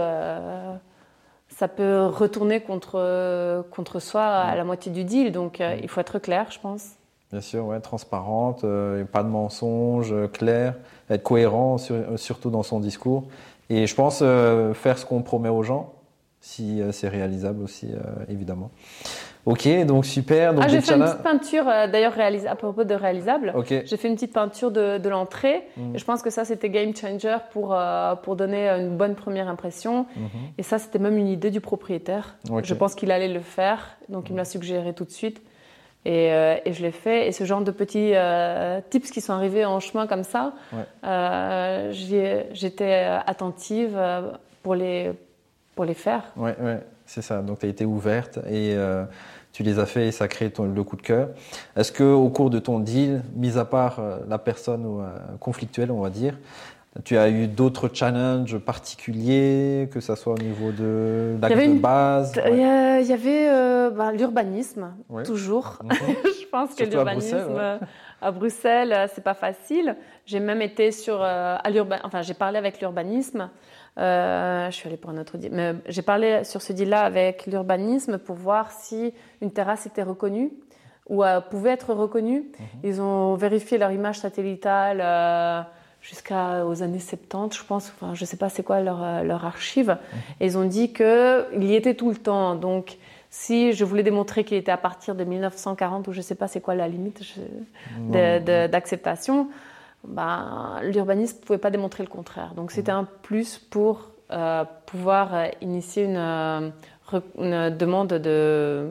ça 1.49 1.67
peut 1.67 2.07
retourner 2.07 2.61
contre, 2.61 3.65
contre 3.71 4.01
soi 4.01 4.25
à 4.25 4.55
la 4.55 4.65
moitié 4.65 4.93
du 4.93 5.05
deal. 5.05 5.33
Donc 5.33 5.61
euh, 5.61 5.77
il 5.83 5.89
faut 5.89 6.01
être 6.01 6.19
clair, 6.19 6.47
je 6.51 6.61
pense. 6.61 6.98
Bien 7.31 7.41
sûr, 7.43 7.67
ouais, 7.67 7.81
transparente, 7.81 8.65
euh, 8.65 9.05
pas 9.05 9.23
de 9.23 9.29
mensonges, 9.29 10.13
euh, 10.13 10.29
clair, 10.29 10.75
être 11.11 11.23
cohérent 11.23 11.77
sur- 11.77 11.95
euh, 11.95 12.17
surtout 12.17 12.49
dans 12.49 12.63
son 12.63 12.81
discours. 12.81 13.25
Et 13.69 13.87
je 13.87 13.95
pense 13.95 14.21
euh, 14.23 14.73
faire 14.73 14.97
ce 14.97 15.05
qu'on 15.05 15.21
promet 15.21 15.51
aux 15.51 15.63
gens, 15.63 15.93
si 16.41 16.81
c'est 16.93 17.09
réalisable 17.09 17.63
aussi, 17.63 17.89
évidemment. 18.29 18.71
Ok, 19.45 19.69
donc 19.87 20.07
super. 20.07 20.55
Donc 20.55 20.63
Ah, 20.65 20.69
j'ai 20.69 20.81
fait 20.81 20.95
une 20.95 21.03
petite 21.05 21.23
peinture, 21.23 21.65
d'ailleurs, 21.65 22.15
à 22.49 22.55
propos 22.57 22.85
de 22.85 22.95
réalisable. 22.95 23.53
Ok. 23.57 23.75
J'ai 23.85 23.97
fait 23.97 24.09
une 24.09 24.15
petite 24.15 24.33
peinture 24.33 24.71
de, 24.71 24.99
de 24.99 25.09
l'entrée. 25.09 25.65
Mhm. 25.77 25.97
Et 25.97 25.99
je 25.99 26.05
pense 26.05 26.23
que 26.23 26.31
ça, 26.31 26.45
c'était 26.45 26.71
game 26.71 26.95
changer 26.95 27.37
pour, 27.53 27.77
pour 28.23 28.37
donner 28.37 28.69
une 28.69 28.97
bonne 28.97 29.17
première 29.17 29.49
impression. 29.49 30.07
Mhm. 30.17 30.29
Et 30.59 30.63
ça, 30.63 30.79
c'était 30.79 30.99
même 31.01 31.19
une 31.19 31.29
idée 31.29 31.51
du 31.51 31.61
propriétaire. 31.61 32.37
Ok. 32.51 32.65
Je 32.65 32.75
pense 32.75 32.95
qu'il 32.95 33.11
allait 33.11 33.29
le 33.33 33.41
faire, 33.41 33.97
donc 34.09 34.29
il 34.31 34.33
me 34.35 34.39
l'a 34.39 34.45
suggéré 34.45 34.95
tout 34.95 35.05
de 35.05 35.11
suite. 35.11 35.43
Et, 36.05 36.33
euh, 36.33 36.57
et 36.65 36.73
je 36.73 36.83
l'ai 36.83 36.91
fait. 36.93 37.29
Et 37.29 37.33
ce 37.33 37.45
genre 37.45 37.61
de 37.63 37.71
petits 37.71 38.13
euh, 38.15 38.81
tips 38.89 39.11
qui 39.11 39.21
sont 39.21 39.33
arrivés 39.33 39.65
en 39.65 39.81
chemin 39.81 40.07
comme 40.07 40.23
ça, 40.25 40.53
Ouais. 40.73 40.79
euh, 41.05 41.93
j'étais 42.53 43.09
attentive 43.27 43.99
pour 44.63 44.75
les, 44.75 45.13
pour 45.75 45.85
les 45.85 45.95
faire. 45.95 46.23
Ouais, 46.37 46.57
ouais, 46.61 46.81
c'est 47.05 47.23
ça. 47.23 47.43
Donc 47.43 47.59
tu 47.61 47.67
as 47.67 47.69
été 47.69 47.85
ouverte 47.85 48.39
et 48.49 48.77
tu 49.53 49.63
les 49.63 49.79
as 49.79 49.87
fait 49.87 50.09
et 50.09 50.13
ça 50.13 50.25
a 50.25 50.29
créé 50.29 50.51
ton- 50.51 50.65
le 50.73 50.83
coup 50.85 50.97
de 50.97 51.03
cœur. 51.03 51.29
Est-ce 51.77 51.91
que 51.93 52.05
au 52.05 52.29
cours 52.31 52.51
de 52.51 52.59
ton 52.59 52.79
deal, 52.79 53.23
mis 53.35 53.59
à 53.59 53.65
part 53.65 54.01
la 54.29 54.39
personne 54.39 54.87
conflictuelle, 55.41 55.91
on 55.91 56.01
va 56.01 56.11
dire, 56.11 56.39
tu 57.05 57.17
as 57.17 57.29
eu 57.29 57.47
d'autres 57.47 57.89
challenges 57.93 58.59
particuliers, 58.59 59.89
que 59.93 60.01
ça 60.01 60.17
soit 60.17 60.35
au 60.35 60.39
niveau 60.39 60.73
de 60.73 61.37
de 61.41 61.65
une- 61.65 61.81
base? 61.81 62.33
Il 62.45 62.53
ouais. 62.53 63.05
y 63.05 63.13
avait 63.13 63.49
euh, 63.49 63.91
ben, 63.91 64.13
l'urbanisme, 64.13 64.93
Ouais. 65.09 65.23
toujours. 65.23 65.79
Mhm. 65.85 65.91
je 66.43 66.47
pense 66.51 66.71
que 66.71 66.77
Surtout 66.79 66.93
à 66.93 67.05
l'urbanisme 67.05 67.37
Bruxelles, 67.37 67.53
ouais. 67.55 67.61
euh, 67.61 67.79
à 68.23 68.31
Bruxelles, 68.33 68.93
euh, 68.93 69.07
c'est 69.15 69.23
pas 69.25 69.35
facile. 69.35 69.97
J'ai 70.27 70.41
même 70.41 70.61
été 70.63 70.91
sur 70.93 71.23
euh, 71.23 71.57
à 71.57 71.69
enfin 72.05 72.23
j'ai 72.23 72.35
parlé 72.35 72.59
avec 72.59 72.81
l'urbanisme. 72.81 73.49
Je 73.97 74.69
suis 74.71 74.87
allée 74.89 74.97
pour 74.97 75.11
un 75.11 75.19
autre 75.19 75.39
deal, 75.39 75.51
mais 75.53 75.75
j'ai 75.89 76.03
parlé 76.03 76.45
sur 76.45 76.63
ce 76.63 76.73
deal-là 76.73 77.03
avec 77.03 77.47
l'urbanisme 77.47 78.19
pour 78.19 78.37
voir 78.37 78.71
si 78.71 79.13
une 79.41 79.51
terrasse 79.51 79.87
était 79.87 80.05
reconnue 80.05 80.53
ou 81.09 81.25
pouvait 81.51 81.71
être 81.71 81.95
reconnue. 81.95 82.41
Mhm. 82.59 82.67
Ils 82.85 83.01
ont 83.01 83.35
vérifié 83.35 83.77
leur 83.79 83.91
image 83.91 84.19
satellitale 84.21 85.01
jusqu'aux 86.01 86.83
années 86.83 86.99
70, 87.01 87.59
je 87.59 87.65
pense. 87.65 87.93
Enfin, 88.01 88.15
je 88.15 88.25
sais 88.25 88.37
pas 88.37 88.49
c'est 88.49 88.63
quoi 88.63 88.81
leur, 88.81 89.03
euh, 89.03 89.23
leur 89.23 89.45
archive. 89.45 89.91
Mhm. 89.91 90.19
Et 90.41 90.47
ils 90.47 90.59
ont 90.59 90.65
dit 90.65 90.93
qu'il 90.93 91.65
y 91.65 91.75
était 91.75 91.95
tout 91.95 92.11
le 92.11 92.17
temps. 92.17 92.55
Donc 92.55 92.99
si 93.31 93.73
je 93.73 93.85
voulais 93.85 94.03
démontrer 94.03 94.45
qu'il 94.45 94.57
était 94.57 94.73
à 94.73 94.79
partir 94.79 95.15
de 95.15 95.25
1940 95.25 96.09
ou 96.09 96.13
je 96.13 96.21
sais 96.23 96.35
pas 96.35 96.49
c'est 96.49 96.61
quoi 96.61 96.75
la 96.75 96.89
limite 96.89 97.23
d'acceptation, 98.71 99.49
ben, 100.05 100.81
l'urbaniste 100.83 101.43
ne 101.43 101.47
pouvait 101.47 101.59
pas 101.59 101.71
démontrer 101.71 102.03
le 102.05 102.09
contraire. 102.09 102.53
Donc 102.55 102.71
c'était 102.71 102.93
un 102.93 103.05
plus 103.05 103.59
pour 103.59 104.11
euh, 104.31 104.65
pouvoir 104.87 105.35
euh, 105.35 105.47
initier 105.61 106.05
une, 106.05 106.17
euh, 106.17 106.71
une 107.39 107.71
demande 107.77 108.09
de, 108.09 108.91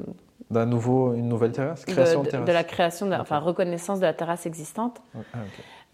D'un 0.50 0.66
nouveau, 0.66 1.14
une 1.14 1.30
nouvelle 1.30 1.52
terrasse 1.52 1.86
de, 1.86 1.92
Création 1.92 2.22
de, 2.22 2.26
de- 2.26 2.32
terrasse 2.32 2.48
de 2.48 2.52
la 2.52 2.64
création, 2.64 3.06
de, 3.08 3.14
enfin 3.14 3.40
reconnaissance 3.40 4.00
de 4.00 4.06
la 4.06 4.14
terrasse 4.14 4.46
existante. 4.46 5.00
Ah. 5.16 5.38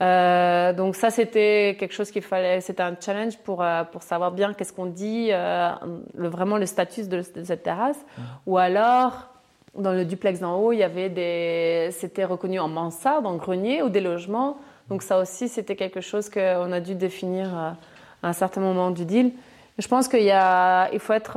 Euh, 0.01 0.73
donc 0.73 0.95
ça, 0.95 1.09
c'était 1.11 1.77
quelque 1.79 1.93
chose 1.93 2.11
qu'il 2.11 2.23
fallait, 2.23 2.59
c'était 2.61 2.83
un 2.83 2.95
challenge 2.99 3.37
pour, 3.37 3.61
euh, 3.61 3.83
pour 3.85 4.03
savoir 4.03 4.31
bien 4.31 4.53
qu'est-ce 4.53 4.73
qu'on 4.73 4.87
dit, 4.87 5.29
euh, 5.31 5.69
le, 6.15 6.27
vraiment 6.27 6.57
le 6.57 6.65
statut 6.65 7.07
de, 7.07 7.17
de 7.35 7.43
cette 7.43 7.63
terrasse. 7.63 7.99
Ou 8.45 8.57
alors, 8.57 9.27
dans 9.75 9.91
le 9.93 10.03
duplex 10.03 10.39
d'en 10.39 10.57
haut, 10.57 10.71
il 10.73 10.79
y 10.79 10.83
avait 10.83 11.09
des, 11.09 11.89
c'était 11.91 12.25
reconnu 12.25 12.59
en 12.59 12.67
mansarde, 12.67 13.25
en 13.25 13.35
grenier 13.35 13.81
ou 13.81 13.89
des 13.89 14.01
logements. 14.01 14.57
Donc 14.89 15.03
ça 15.03 15.19
aussi, 15.19 15.47
c'était 15.47 15.75
quelque 15.75 16.01
chose 16.01 16.29
qu'on 16.29 16.71
a 16.71 16.79
dû 16.81 16.95
définir 16.95 17.55
à 17.55 17.77
un 18.23 18.33
certain 18.33 18.61
moment 18.61 18.91
du 18.91 19.05
deal. 19.05 19.31
Je 19.79 19.87
pense 19.87 20.07
qu'il 20.07 20.23
y 20.23 20.31
a, 20.31 20.89
il 20.91 20.99
faut 20.99 21.13
être 21.13 21.33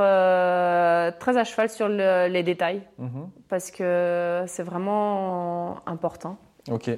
très 1.18 1.36
à 1.38 1.44
cheval 1.44 1.70
sur 1.70 1.88
le- 1.88 2.26
les 2.28 2.42
détails 2.42 2.82
Mhm. 2.98 3.28
parce 3.48 3.70
que 3.70 4.42
c'est 4.46 4.62
vraiment 4.64 5.76
important. 5.86 6.36
Ok. 6.70 6.90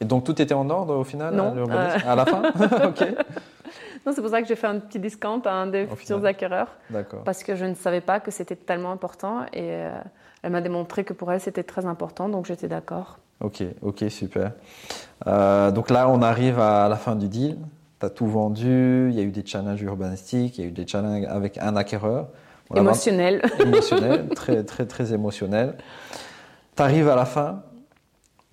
Et 0.00 0.04
donc 0.04 0.24
tout 0.24 0.40
était 0.42 0.54
en 0.54 0.68
ordre 0.70 0.94
au 0.96 1.04
final 1.04 1.34
Non, 1.34 1.52
à 1.52 1.54
l'urbanisme 1.54 2.08
À 2.08 2.14
la 2.16 2.26
fin? 2.26 2.42
Ok. 2.88 3.06
Non, 4.04 4.12
c'est 4.14 4.20
pour 4.20 4.30
ça 4.30 4.40
que 4.40 4.46
j'ai 4.46 4.54
fait 4.56 4.66
un 4.68 4.78
petit 4.78 5.00
discount 5.00 5.40
à 5.46 5.50
un 5.52 5.66
des 5.66 5.84
Au 5.90 5.96
futurs 5.96 6.16
final. 6.18 6.26
acquéreurs, 6.26 6.68
D'accord. 6.90 7.24
parce 7.24 7.42
que 7.42 7.56
je 7.56 7.64
ne 7.64 7.74
savais 7.74 8.00
pas 8.00 8.20
que 8.20 8.30
c'était 8.30 8.54
tellement 8.54 8.92
important 8.92 9.42
et 9.52 9.72
euh, 9.72 9.90
elle 10.42 10.52
m'a 10.52 10.60
démontré 10.60 11.02
que 11.02 11.12
pour 11.12 11.32
elle 11.32 11.40
c'était 11.40 11.64
très 11.64 11.86
important, 11.86 12.28
donc 12.28 12.46
j'étais 12.46 12.68
d'accord. 12.68 13.18
Ok, 13.40 13.64
ok, 13.82 14.04
super. 14.08 14.52
Euh, 15.26 15.70
donc 15.72 15.90
là, 15.90 16.08
on 16.08 16.22
arrive 16.22 16.60
à 16.60 16.88
la 16.88 16.96
fin 16.96 17.16
du 17.16 17.28
deal. 17.28 17.56
Tu 17.98 18.06
as 18.06 18.10
tout 18.10 18.26
vendu, 18.26 19.08
il 19.10 19.16
y 19.16 19.20
a 19.20 19.22
eu 19.24 19.30
des 19.30 19.44
challenges 19.44 19.82
urbanistiques, 19.82 20.56
il 20.58 20.60
y 20.62 20.64
a 20.66 20.68
eu 20.68 20.72
des 20.72 20.86
challenges 20.86 21.26
avec 21.28 21.58
un 21.58 21.74
acquéreur. 21.76 22.28
Voilà, 22.68 22.82
Émotionnel. 22.82 23.42
émotionnel, 23.60 24.28
très, 24.34 24.62
très, 24.64 24.86
très 24.86 25.12
émotionnel. 25.12 25.74
Tu 26.76 26.82
arrives 26.82 27.08
à 27.08 27.16
la 27.16 27.24
fin. 27.24 27.62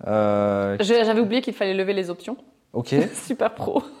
Euh, 0.06 0.76
J'avais 0.80 1.20
oublié 1.20 1.40
qu'il 1.42 1.54
fallait 1.54 1.74
lever 1.74 1.92
les 1.94 2.10
options. 2.10 2.36
ok, 2.72 2.94
Super 3.26 3.54
pro. 3.54 3.82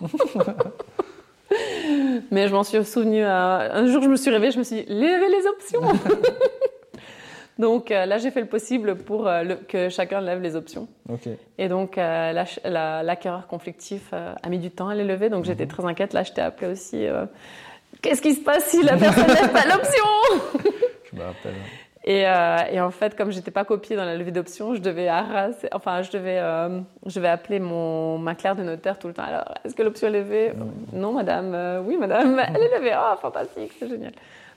Mais 2.30 2.48
je 2.48 2.52
m'en 2.52 2.64
suis 2.64 2.84
souvenu. 2.84 3.22
Un 3.22 3.86
jour, 3.86 4.02
je 4.02 4.08
me 4.08 4.16
suis 4.16 4.30
réveillée, 4.30 4.52
je 4.52 4.58
me 4.58 4.64
suis 4.64 4.76
dit, 4.76 4.84
levez 4.88 5.28
les 5.28 5.46
options. 5.46 5.80
donc 7.58 7.90
euh, 7.90 8.06
là, 8.06 8.18
j'ai 8.18 8.30
fait 8.30 8.40
le 8.40 8.46
possible 8.48 8.96
pour 8.96 9.28
euh, 9.28 9.42
le- 9.44 9.54
que 9.56 9.88
chacun 9.88 10.20
lève 10.20 10.40
les 10.40 10.56
options. 10.56 10.88
ok. 11.08 11.28
Et 11.58 11.68
donc, 11.68 11.96
euh, 11.98 12.32
la- 12.64 13.02
l'acquéreur 13.02 13.46
conflictif 13.46 14.08
euh, 14.12 14.32
a 14.42 14.48
mis 14.48 14.58
du 14.58 14.70
temps 14.70 14.88
à 14.88 14.94
les 14.94 15.04
lever, 15.04 15.28
donc 15.28 15.44
j'étais 15.44 15.66
très 15.66 15.84
inquiète. 15.84 16.12
Là, 16.12 16.22
je 16.24 16.32
t'ai 16.32 16.40
appelé 16.40 16.72
aussi. 16.72 17.06
euh, 17.06 17.26
Qu'est-ce 18.02 18.20
qui 18.22 18.34
se 18.34 18.40
passe 18.40 18.64
si 18.66 18.82
la 18.82 18.96
personne 18.96 19.28
lève 19.28 19.52
pas 19.52 19.64
l'option? 19.66 20.04
Je 21.12 21.16
me 21.16 21.22
rappelle. 21.22 21.54
Et, 22.04 22.28
euh, 22.28 22.58
et 22.70 22.80
en 22.80 22.90
fait, 22.90 23.16
comme 23.16 23.32
j'étais 23.32 23.50
pas 23.50 23.64
copiée 23.64 23.96
dans 23.96 24.04
la 24.04 24.14
levée 24.14 24.30
d'option, 24.30 24.74
je 24.74 24.80
devais 24.80 25.08
harasser, 25.08 25.68
enfin, 25.72 26.02
je 26.02 26.10
devais, 26.10 26.38
euh, 26.38 26.80
je 27.06 27.14
devais 27.14 27.28
appeler 27.28 27.60
mon 27.60 28.18
ma 28.18 28.34
clerc 28.34 28.56
de 28.56 28.62
notaire 28.62 28.98
tout 28.98 29.08
le 29.08 29.14
temps. 29.14 29.22
Alors, 29.22 29.44
est-ce 29.64 29.74
que 29.74 29.82
l'option 29.82 30.08
est 30.08 30.12
levée? 30.12 30.52
Non, 30.92 31.12
madame. 31.12 31.52
Euh, 31.54 31.80
oui, 31.82 31.96
madame. 31.96 32.38
Elle 32.54 32.62
est 32.62 32.78
levée. 32.78 32.92
Ah, 32.92 33.18
fantastique, 33.20 33.72
c'est 33.78 33.88
génial. 33.88 34.12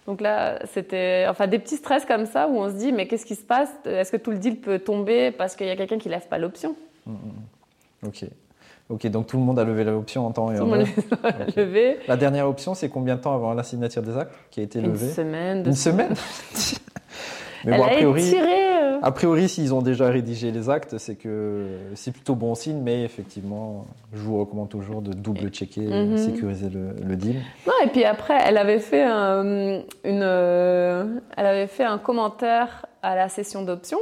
Donc 0.05 0.21
là, 0.21 0.59
c'était, 0.65 1.25
enfin, 1.29 1.47
des 1.47 1.59
petits 1.59 1.77
stress 1.77 2.05
comme 2.05 2.25
ça 2.25 2.47
où 2.47 2.57
on 2.57 2.69
se 2.69 2.75
dit, 2.75 2.91
mais 2.91 3.07
qu'est-ce 3.07 3.25
qui 3.25 3.35
se 3.35 3.43
passe? 3.43 3.73
Est-ce 3.85 4.11
que 4.11 4.17
tout 4.17 4.31
le 4.31 4.37
deal 4.37 4.59
peut 4.59 4.79
tomber 4.79 5.31
parce 5.31 5.55
qu'il 5.55 5.67
y 5.67 5.69
a 5.69 5.75
quelqu'un 5.75 5.99
qui 5.99 6.09
lève 6.09 6.27
pas 6.27 6.37
l'option? 6.37 6.75
Ok. 8.05 8.25
Ok, 8.89 9.05
donc 9.07 9.27
tout 9.27 9.37
le 9.37 9.43
monde 9.43 9.59
a 9.59 9.65
levé 9.65 9.83
l'option 9.83 10.25
en 10.25 10.31
temps 10.31 10.49
et 10.51 10.55
Tout 10.57 10.61
en 10.63 10.65
le 10.65 10.71
monde 10.71 10.87
heure. 10.87 10.87
l'a 11.23 11.45
Ok. 11.47 11.55
levé. 11.57 11.97
La 12.07 12.15
dernière 12.15 12.47
option, 12.47 12.73
c'est 12.73 12.87
combien 12.89 13.15
de 13.15 13.21
temps 13.21 13.33
avant 13.33 13.53
la 13.53 13.63
signature 13.63 14.01
des 14.01 14.15
actes 14.17 14.33
qui 14.49 14.61
a 14.61 14.63
été 14.63 14.79
Une 14.79 14.87
levée 14.87 15.09
semaine. 15.09 15.63
deux 15.63 15.69
Une 15.71 15.75
semaine 15.75 16.13
Mais 17.65 17.71
Elle 17.73 17.79
bon, 17.79 17.85
a 17.85 17.89
priori, 17.89 18.35
euh. 18.39 18.99
a 19.01 19.11
priori, 19.11 19.49
s'ils 19.49 19.73
ont 19.73 19.81
déjà 19.81 20.07
rédigé 20.09 20.51
les 20.51 20.69
actes, 20.69 20.99
c'est 20.99 21.15
que 21.15 21.65
c'est 21.95 22.11
plutôt 22.11 22.35
bon 22.35 22.53
signe, 22.55 22.79
mais 22.81 23.03
effectivement, 23.03 23.87
je 24.13 24.19
vous 24.19 24.39
recommande 24.39 24.69
toujours 24.69 25.01
de 25.01 25.11
double-checker, 25.11 25.81
Mhm. 25.81 26.17
sécuriser 26.17 26.69
le, 26.69 26.91
le 27.05 27.15
deal. 27.15 27.37
Non, 27.65 27.73
et 27.83 27.87
puis 27.87 28.05
après, 28.05 28.37
elle 28.45 28.57
avait 28.57 28.79
fait 28.79 29.03
un, 29.03 29.81
une, 30.05 30.21
euh, 30.21 31.05
elle 31.35 31.45
avait 31.47 31.67
fait 31.67 31.83
un 31.83 31.97
commentaire 31.97 32.85
à 33.01 33.15
la 33.15 33.27
session 33.27 33.63
d'option 33.63 33.97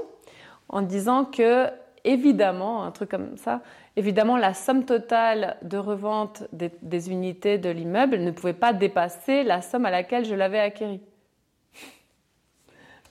en 0.68 0.82
disant 0.82 1.24
que, 1.24 1.68
évidemment, 2.04 2.84
un 2.84 2.92
truc 2.92 3.10
comme 3.10 3.38
ça, 3.38 3.62
évidemment, 3.96 4.38
la 4.38 4.54
somme 4.54 4.86
totale 4.86 5.58
de 5.62 5.78
revente 5.78 6.44
des, 6.52 6.72
des 6.82 7.10
unités 7.12 7.58
de 7.58 7.70
l'immeuble 7.70 8.18
ne 8.20 8.32
pouvait 8.32 8.54
pas 8.54 8.74
dépasser 8.74 9.44
la 9.44 9.62
somme 9.62 9.86
à 9.86 9.92
laquelle 9.92 10.26
je 10.26 10.36
l'avais 10.36 10.60
acquérie. 10.60 11.02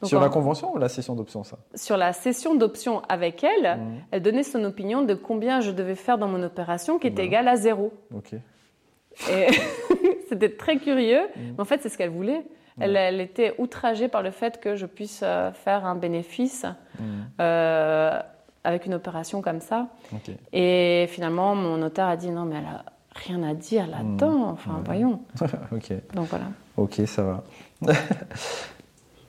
Donc, 0.00 0.08
Sur 0.08 0.20
la 0.20 0.28
convention 0.28 0.74
ou 0.74 0.78
la 0.78 0.88
session 0.88 1.14
d'option, 1.14 1.44
ça? 1.44 1.56
Sur 1.74 1.96
la 1.96 2.12
session 2.12 2.54
d'option 2.54 3.00
avec 3.08 3.42
elle, 3.44 3.78
Mhm. 3.78 3.94
elle 4.10 4.22
donnait 4.22 4.42
son 4.42 4.62
opinion 4.64 5.02
de 5.02 5.14
combien 5.14 5.60
je 5.60 5.70
devais 5.70 5.94
faire 5.94 6.18
dans 6.18 6.28
mon 6.28 6.42
opération 6.42 6.98
qui 6.98 7.06
était 7.06 7.22
Ouais. 7.22 7.28
égale 7.28 7.48
à 7.48 7.56
zéro. 7.56 7.92
Ok. 8.14 8.34
Et 8.34 9.46
c'était 10.28 10.50
très 10.56 10.76
curieux, 10.78 11.22
Mm. 11.36 11.40
mais 11.56 11.60
en 11.60 11.64
fait, 11.64 11.80
c'est 11.80 11.88
ce 11.88 11.96
qu'elle 11.96 12.10
voulait. 12.10 12.42
Elle, 12.80 12.96
elle 12.96 13.20
était 13.20 13.54
outragée 13.58 14.08
par 14.08 14.20
le 14.20 14.32
fait 14.32 14.60
que 14.60 14.74
je 14.74 14.84
puisse 14.84 15.20
euh, 15.22 15.52
faire 15.52 15.86
un 15.86 15.94
bénéfice 15.94 16.66
Mhm. 16.98 17.04
euh, 17.40 18.20
avec 18.64 18.86
une 18.86 18.94
opération 18.94 19.42
comme 19.42 19.60
ça. 19.60 19.88
Et 20.52 21.06
finalement, 21.10 21.54
mon 21.54 21.76
notaire 21.76 22.06
a 22.06 22.16
dit 22.16 22.30
non, 22.30 22.44
mais 22.44 22.56
elle 22.56 22.64
a 22.66 22.84
rien 23.14 23.42
à 23.42 23.54
dire 23.54 23.86
là-dedans. 23.86 24.48
Enfin, 24.50 24.72
Mm. 24.72 24.76
Ouais. 24.76 24.82
voyons. 24.84 25.20
ok. 25.72 25.92
Donc 26.14 26.26
voilà. 26.28 26.46
Ok, 26.76 27.00
ça 27.06 27.22
va. 27.22 27.44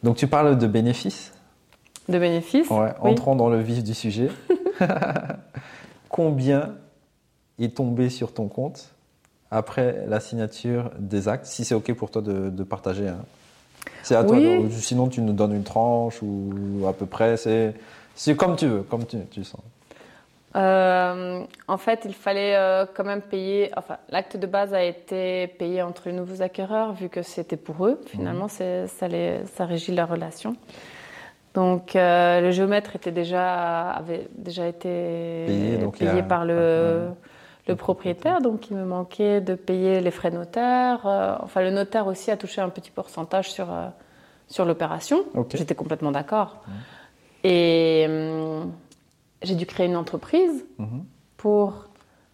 donc 0.04 0.16
tu 0.18 0.28
parles 0.28 0.58
de 0.58 0.68
bénéfices? 0.68 1.34
De 2.10 2.18
bénéfices. 2.20 2.70
Ouais, 2.70 2.94
oui. 3.04 3.12
entrons 3.12 3.36
dans 3.36 3.50
le 3.50 3.60
vif 3.62 3.84
du 3.84 3.94
sujet. 3.94 4.30
Combien 6.10 6.76
est 7.60 7.76
tombé 7.76 8.10
sur 8.10 8.34
ton 8.34 8.48
compte 8.48 8.90
après 9.52 10.06
la 10.08 10.20
signature 10.20 10.92
des 11.00 11.28
actes? 11.28 11.46
Si 11.46 11.66
c'est 11.66 11.76
OK 11.76 11.92
pour 11.94 12.12
toi 12.12 12.22
de, 12.22 12.50
de 12.50 12.64
partager. 12.64 13.08
hein. 13.10 13.20
C'est 14.04 14.16
à 14.16 14.24
toi. 14.24 14.38
De- 14.40 14.70
sinon, 14.70 15.08
tu 15.08 15.22
nous 15.22 15.34
donnes 15.34 15.54
une 15.54 15.64
tranche 15.64 16.20
ou 16.22 16.86
à 16.88 16.94
peu 16.94 17.06
près. 17.06 17.38
C'est 17.38 17.74
c'est 18.16 18.36
comme 18.36 18.55
tu 18.55 18.66
veux, 18.68 18.82
comme 18.84 19.05
tu, 19.05 19.18
tu 19.30 19.43
sens. 19.43 19.61
Euh, 20.55 21.43
en 21.68 21.78
fait, 21.78 22.01
il 22.05 22.13
fallait 22.13 22.55
euh, 22.55 22.86
quand 22.95 23.03
même 23.03 23.22
payer. 23.22 23.72
Enfin, 23.76 23.97
l'acte 24.09 24.38
de 24.38 24.47
base 24.47 24.74
a 24.74 24.84
été 24.84 25.47
payé 25.47 25.82
entre 25.82 26.03
les 26.05 26.13
nouveaux 26.13 26.41
acquéreurs, 26.41 26.93
vu 26.93 27.09
que 27.09 27.22
c'était 27.24 27.57
pour 27.57 27.86
eux. 27.86 27.99
Finalement, 28.07 28.47
c'est- 28.47 28.88
ça, 28.88 29.09
les- 29.09 29.45
ça 29.47 29.66
régit 29.66 29.93
la 29.93 30.05
relation. 30.05 30.55
Donc, 31.55 31.95
euh, 31.95 32.39
le 32.41 32.51
géomètre 32.51 32.95
était 32.95 33.11
déjà, 33.11 33.89
avait 33.91 34.28
déjà 34.38 34.66
été 34.68 35.43
Payé, 35.47 35.78
donc 35.78 36.01
a- 36.20 36.24
par 36.24 36.45
le, 36.45 37.09
propriétaire. 37.76 38.39
Donc, 38.41 38.70
il 38.70 38.78
me 38.78 38.86
manquait 38.86 39.41
de 39.41 39.55
payer 39.55 39.99
les 39.99 40.11
frais 40.11 40.32
notaires. 40.32 40.99
Enfin, 41.41 41.61
le 41.61 41.72
notaire 41.72 42.07
aussi 42.07 42.32
a 42.32 42.38
touché 42.38 42.61
un 42.61 42.70
petit 42.70 42.91
pourcentage 42.91 43.51
sur, 43.51 43.68
sur 44.47 44.63
l'opération. 44.66 45.24
J'étais 45.57 45.76
complètement 45.76 46.11
d'accord. 46.11 46.63
Et 47.48 48.06
hum, 48.10 48.72
j'ai 49.43 49.54
dû 49.56 49.66
créer 49.68 49.86
une 49.86 49.96
entreprise 49.96 50.66
Mhm. 50.80 51.06
pour 51.38 51.86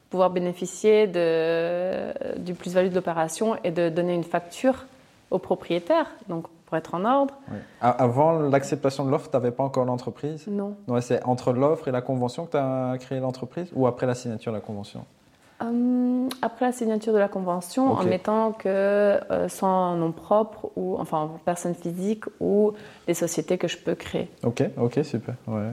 pouvoir 0.09 0.29
bénéficier 0.29 1.07
de, 1.07 2.39
du 2.39 2.53
plus-value 2.53 2.89
de 2.89 2.95
l'opération 2.95 3.57
et 3.63 3.71
de 3.71 3.89
donner 3.89 4.13
une 4.13 4.23
facture 4.23 4.85
au 5.29 5.37
propriétaire, 5.37 6.07
donc 6.29 6.45
pour 6.65 6.77
être 6.77 6.95
en 6.95 7.03
ordre. 7.03 7.33
Avant 7.81 8.39
l'acceptation 8.39 9.05
de 9.05 9.11
l'offre, 9.11 9.29
tu 9.29 9.35
n'avais 9.35 9.51
pas 9.51 9.63
encore 9.63 9.83
l'entreprise? 9.85 10.47
Non. 10.47 10.75
Non, 10.87 10.99
c'est 11.01 11.21
entre 11.25 11.51
l'offre 11.51 11.89
et 11.89 11.91
la 11.91 12.01
convention 12.01 12.45
que 12.45 12.51
tu 12.51 12.57
as 12.57 12.97
créé 12.99 13.19
l'entreprise 13.19 13.67
ou 13.73 13.87
après 13.87 14.05
la 14.05 14.15
signature 14.15 14.51
de 14.53 14.57
la 14.57 14.61
convention? 14.61 15.03
Hum, 15.61 16.27
après 16.41 16.65
la 16.65 16.71
signature 16.71 17.13
de 17.13 17.19
la 17.19 17.27
convention, 17.27 17.91
en 17.91 18.03
mettant 18.03 18.51
que 18.51 18.67
euh, 18.67 19.47
sans 19.47 19.95
nom 19.95 20.11
propre 20.11 20.71
ou 20.75 20.97
enfin 20.99 21.29
personne 21.45 21.75
physique 21.75 22.25
ou 22.39 22.73
les 23.07 23.13
sociétés 23.13 23.57
que 23.59 23.67
je 23.67 23.77
peux 23.77 23.93
créer. 23.95 24.27
Ok, 24.43 24.63
ok, 24.77 24.99
super. 25.03 25.35
Ouais. 25.47 25.71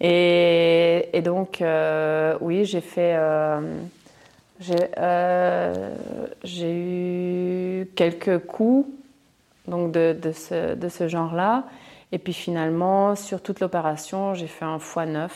Et, 0.00 1.08
et 1.16 1.22
donc, 1.22 1.62
euh, 1.62 2.36
oui, 2.42 2.64
j'ai 2.66 2.82
fait. 2.82 3.14
euh, 3.16 3.60
j'ai 4.60 4.76
euh, 4.98 5.94
j'ai 6.44 6.72
eu 7.82 7.86
quelques 7.94 8.38
coups 8.46 8.88
donc 9.68 9.92
de, 9.92 10.14
de 10.20 10.32
ce, 10.32 10.74
de 10.74 10.88
ce 10.88 11.08
genre-là. 11.08 11.64
Et 12.12 12.18
puis 12.18 12.32
finalement, 12.32 13.16
sur 13.16 13.40
toute 13.42 13.60
l'opération, 13.60 14.34
j'ai 14.34 14.46
fait 14.46 14.64
un 14.64 14.76
x9. 14.78 15.28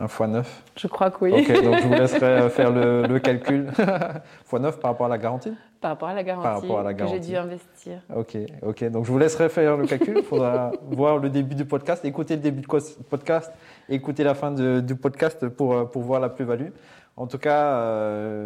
Un 0.00 0.06
fois 0.06 0.28
9 0.28 0.62
Je 0.76 0.86
crois 0.86 1.10
que 1.10 1.24
oui, 1.24 1.32
Ok, 1.32 1.62
donc 1.64 1.76
je 1.78 1.86
vous 1.88 1.94
laisserai 2.02 2.26
euh, 2.26 2.48
faire 2.50 2.70
le, 2.70 3.02
le 3.06 3.18
calcul. 3.18 3.66
fois 4.44 4.60
9 4.60 4.78
par 4.78 4.92
rapport 4.92 5.06
à 5.06 5.08
la 5.08 5.18
garantie? 5.18 5.52
Par 5.80 5.90
rapport 5.92 6.08
à 6.08 6.14
la 6.14 6.22
garantie, 6.22 6.44
Par 6.48 6.60
rapport 6.60 6.78
à 6.80 6.82
la 6.84 6.94
que 6.94 7.00
j'ai 7.00 7.04
garantie. 7.06 7.30
dû 7.30 7.36
investir. 7.36 7.98
Ok, 8.14 8.36
ok. 8.62 8.90
Donc 8.90 9.04
je 9.06 9.10
vous 9.12 9.18
laisserai 9.18 9.48
faire 9.48 9.76
le 9.76 9.86
calcul. 9.86 10.18
Il 10.18 10.22
faudra 10.24 10.70
voir 10.90 11.18
le 11.18 11.28
début 11.30 11.56
du 11.56 11.64
podcast, 11.64 12.04
écouter 12.04 12.36
le 12.36 12.42
début 12.42 12.60
du 12.60 12.66
podcast, 13.10 13.52
écouter 13.88 14.22
la 14.22 14.34
fin 14.34 14.52
de- 14.52 14.80
du 14.80 14.94
podcast 14.94 15.48
pour, 15.48 15.74
euh, 15.74 15.84
pour 15.84 16.02
voir 16.02 16.20
la 16.20 16.28
plus-value. 16.28 16.68
En 17.16 17.26
tout 17.26 17.38
cas, 17.38 17.80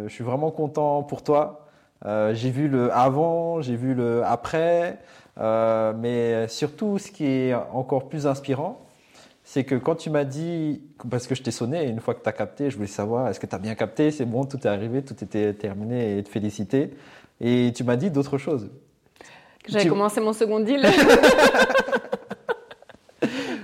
je 0.07 0.09
suis 0.09 0.23
vraiment 0.23 0.49
content 0.49 1.03
pour 1.03 1.21
toi. 1.21 1.67
j'ai 2.03 2.49
vu 2.49 2.67
le 2.67 2.91
avant, 2.91 3.61
j'ai 3.61 3.75
vu 3.75 3.93
le 3.93 4.23
après, 4.25 4.97
mais 5.39 6.47
surtout, 6.47 6.97
ce 6.97 7.11
qui 7.11 7.25
est 7.27 7.53
encore 7.53 8.09
plus 8.09 8.25
inspirant, 8.25 8.79
c'est 9.53 9.65
que 9.65 9.75
quand 9.75 9.93
tu 9.93 10.09
m'as 10.09 10.23
dit, 10.23 10.81
parce 11.11 11.27
que 11.27 11.35
je 11.35 11.43
t'ai 11.43 11.51
sonné, 11.51 11.83
une 11.83 11.99
fois 11.99 12.15
que 12.15 12.23
tu 12.23 12.27
as 12.27 12.31
capté, 12.31 12.71
je 12.71 12.75
voulais 12.75 12.87
savoir, 12.87 13.27
est-ce 13.27 13.39
que 13.39 13.45
tu 13.45 13.53
as 13.53 13.59
bien 13.59 13.75
capté, 13.75 14.09
c'est 14.09 14.25
bon, 14.25 14.45
tout 14.45 14.57
est 14.57 14.65
arrivé, 14.65 15.03
tout 15.03 15.13
était 15.23 15.53
terminé 15.53 16.17
et 16.17 16.23
te 16.23 16.29
féliciter. 16.29 16.89
Et 17.39 17.71
tu 17.75 17.83
m'as 17.83 17.95
dit 17.95 18.09
d'autres 18.09 18.39
choses. 18.39 18.71
J'avais 19.67 19.87
commencé 19.87 20.21
mon 20.21 20.33
second 20.33 20.59
deal. 20.59 20.81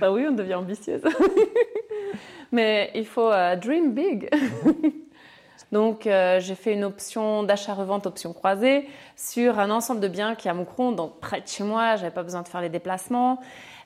bah 0.00 0.12
oui, 0.12 0.26
on 0.28 0.32
devient 0.32 0.54
ambitieuse. 0.54 1.02
Mais 2.52 2.92
il 2.94 3.04
faut 3.04 3.32
euh, 3.32 3.56
dream 3.56 3.92
big. 3.92 4.30
Donc, 5.72 6.06
euh, 6.06 6.38
j'ai 6.38 6.54
fait 6.54 6.72
une 6.72 6.84
option 6.84 7.42
d'achat-revente, 7.42 8.06
option 8.06 8.32
croisée, 8.32 8.86
sur 9.16 9.58
un 9.58 9.70
ensemble 9.72 9.98
de 9.98 10.06
biens 10.06 10.36
qui 10.36 10.46
est 10.46 10.52
à 10.52 10.54
Moucron, 10.54 10.92
donc 10.92 11.18
près 11.18 11.40
de 11.40 11.48
chez 11.48 11.64
moi. 11.64 11.96
J'avais 11.96 12.10
pas 12.12 12.22
besoin 12.22 12.42
de 12.42 12.48
faire 12.48 12.60
les 12.60 12.68
déplacements. 12.68 13.40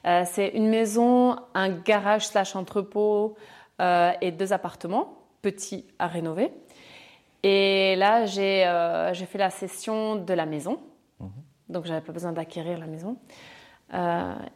Euh, 0.06 0.22
c'est 0.26 0.48
une 0.48 0.68
maison, 0.68 1.36
un 1.54 1.70
garage 1.70 2.26
slash 2.26 2.56
entrepôt 2.56 3.36
euh, 3.80 4.12
et 4.20 4.30
deux 4.30 4.52
appartements 4.52 5.18
petits 5.42 5.86
à 5.98 6.06
rénover. 6.06 6.50
Et 7.42 7.96
là, 7.96 8.24
j'ai 8.24 8.64
j'ai 9.12 9.26
fait 9.26 9.38
la 9.38 9.50
cession 9.50 10.16
de 10.16 10.32
la 10.32 10.46
maison. 10.46 10.78
Donc, 11.20 11.28
mhm. 11.28 11.42
Donc, 11.68 11.84
j'avais 11.86 12.00
pas 12.00 12.12
besoin 12.12 12.32
d'acquérir 12.32 12.78
la 12.78 12.86
maison. 12.86 13.16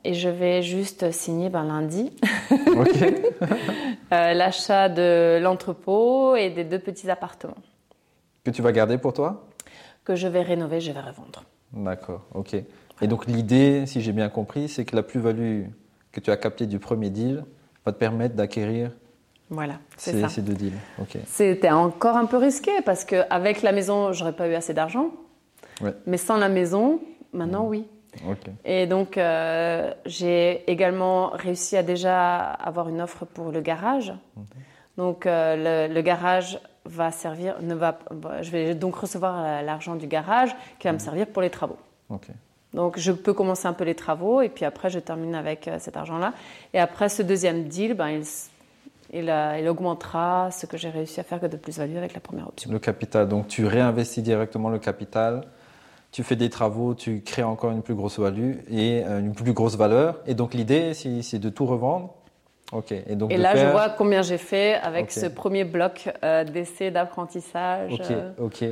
et 0.04 0.14
je 0.14 0.28
vais 0.28 0.62
juste 0.62 1.10
signer 1.10 1.50
ben, 1.50 1.64
lundi 1.64 2.12
l'achat 4.10 4.88
de 4.88 5.38
l'entrepôt 5.40 6.36
et 6.36 6.50
des 6.50 6.64
deux 6.64 6.78
petits 6.78 7.10
appartements. 7.10 7.62
Que 8.44 8.50
tu 8.50 8.62
vas 8.62 8.72
garder 8.72 8.96
pour 8.96 9.12
toi? 9.12 9.46
Que 10.04 10.14
je 10.14 10.26
vais 10.26 10.40
rénover, 10.40 10.80
je 10.80 10.90
vais 10.92 11.00
revendre. 11.00 11.44
D'accord, 11.72 12.22
ok. 12.34 12.56
Et 13.00 13.06
donc 13.06 13.26
l'idée, 13.26 13.86
si 13.86 14.00
j'ai 14.00 14.12
bien 14.12 14.28
compris, 14.28 14.68
c'est 14.68 14.84
que 14.84 14.96
la 14.96 15.02
plus-value 15.02 15.64
que 16.12 16.20
tu 16.20 16.30
as 16.30 16.36
captée 16.36 16.66
du 16.66 16.78
premier 16.78 17.10
deal 17.10 17.44
va 17.84 17.92
te 17.92 17.98
permettre 17.98 18.34
d'acquérir 18.34 18.90
voilà, 19.50 19.74
ces, 19.96 20.28
ces, 20.28 20.42
deux 20.42 20.52
deals. 20.52 20.74
C'était 21.26 21.70
encore 21.70 22.16
un 22.16 22.26
peu 22.26 22.36
risqué 22.36 22.70
parce 22.84 23.04
qu'avec 23.04 23.62
la 23.62 23.72
maison, 23.72 24.12
j'aurais 24.12 24.34
pas 24.34 24.46
eu 24.46 24.54
assez 24.54 24.74
d'argent. 24.74 25.10
Mais 26.06 26.18
sans 26.18 26.36
la 26.36 26.48
maison, 26.48 27.00
maintenant, 27.32 27.64
mmh. 27.64 27.68
oui. 27.68 27.86
Et 28.64 28.86
donc, 28.86 29.16
euh, 29.16 29.92
j'ai 30.04 30.70
également 30.70 31.30
réussi 31.30 31.76
à 31.76 31.82
déjà 31.82 32.40
avoir 32.40 32.88
une 32.88 33.00
offre 33.00 33.24
pour 33.24 33.52
le 33.52 33.60
garage. 33.60 34.12
Mmh. 34.36 34.42
Donc, 34.96 35.26
euh, 35.26 35.88
le, 35.88 36.00
garage 36.02 36.58
va 36.84 37.10
servir, 37.10 37.56
ne 37.62 37.74
va, 37.74 37.98
je 38.42 38.50
vais 38.50 38.74
donc 38.74 38.96
recevoir 38.96 39.62
l'argent 39.62 39.94
du 39.94 40.08
garage 40.08 40.54
qui 40.78 40.88
va 40.88 40.92
me 40.92 40.96
mmh. 40.96 41.00
servir 41.00 41.26
pour 41.28 41.42
les 41.42 41.50
travaux. 41.50 41.78
Donc 42.74 42.98
je 42.98 43.12
peux 43.12 43.32
commencer 43.32 43.66
un 43.66 43.72
peu 43.72 43.84
les 43.84 43.94
travaux 43.94 44.42
et 44.42 44.48
puis 44.48 44.64
après 44.64 44.90
je 44.90 44.98
termine 44.98 45.34
avec 45.34 45.68
euh, 45.68 45.76
cet 45.78 45.96
argent-là. 45.96 46.34
Et 46.74 46.78
après 46.78 47.08
ce 47.08 47.22
deuxième 47.22 47.64
deal, 47.64 47.94
ben, 47.94 48.08
il, 48.08 48.24
il, 49.12 49.30
euh, 49.30 49.58
il, 49.58 49.68
augmentera 49.68 50.50
ce 50.50 50.66
que 50.66 50.76
j'ai 50.76 50.90
réussi 50.90 51.18
à 51.20 51.22
faire 51.22 51.40
que 51.40 51.46
de 51.46 51.56
plus-value 51.56 51.96
avec 51.96 52.12
la 52.12 52.20
première 52.20 52.48
option. 52.48 52.70
Le 52.70 52.78
capital, 52.78 53.26
donc 53.26 53.48
tu 53.48 53.64
réinvestis 53.64 54.22
directement 54.22 54.68
le 54.68 54.78
capital, 54.78 55.44
tu 56.12 56.22
fais 56.22 56.36
des 56.36 56.50
travaux, 56.50 56.94
tu 56.94 57.22
crées 57.22 57.42
encore 57.42 57.70
une 57.70 57.82
plus 57.82 57.94
grosse 57.94 58.18
value 58.18 58.56
et 58.70 59.02
euh, 59.06 59.20
une 59.20 59.34
plus 59.34 59.52
grosse 59.54 59.76
valeur. 59.76 60.20
Et 60.26 60.34
donc 60.34 60.52
l'idée, 60.52 60.92
c'est 60.94 61.38
de 61.38 61.48
tout 61.48 61.64
revendre. 61.64 62.14
Ok. 62.72 62.92
Et, 62.92 63.16
donc 63.16 63.32
et 63.32 63.38
là, 63.38 63.56
je 63.56 63.64
vois 63.64 63.88
combien 63.88 64.20
j'ai 64.20 64.36
fait 64.36 64.74
avec 64.74 65.10
ce 65.10 65.24
premier 65.24 65.64
bloc 65.64 66.10
d'essai 66.52 66.90
d'apprentissage. 66.90 67.94
Ok. 67.94 68.12
Ok. 68.38 68.64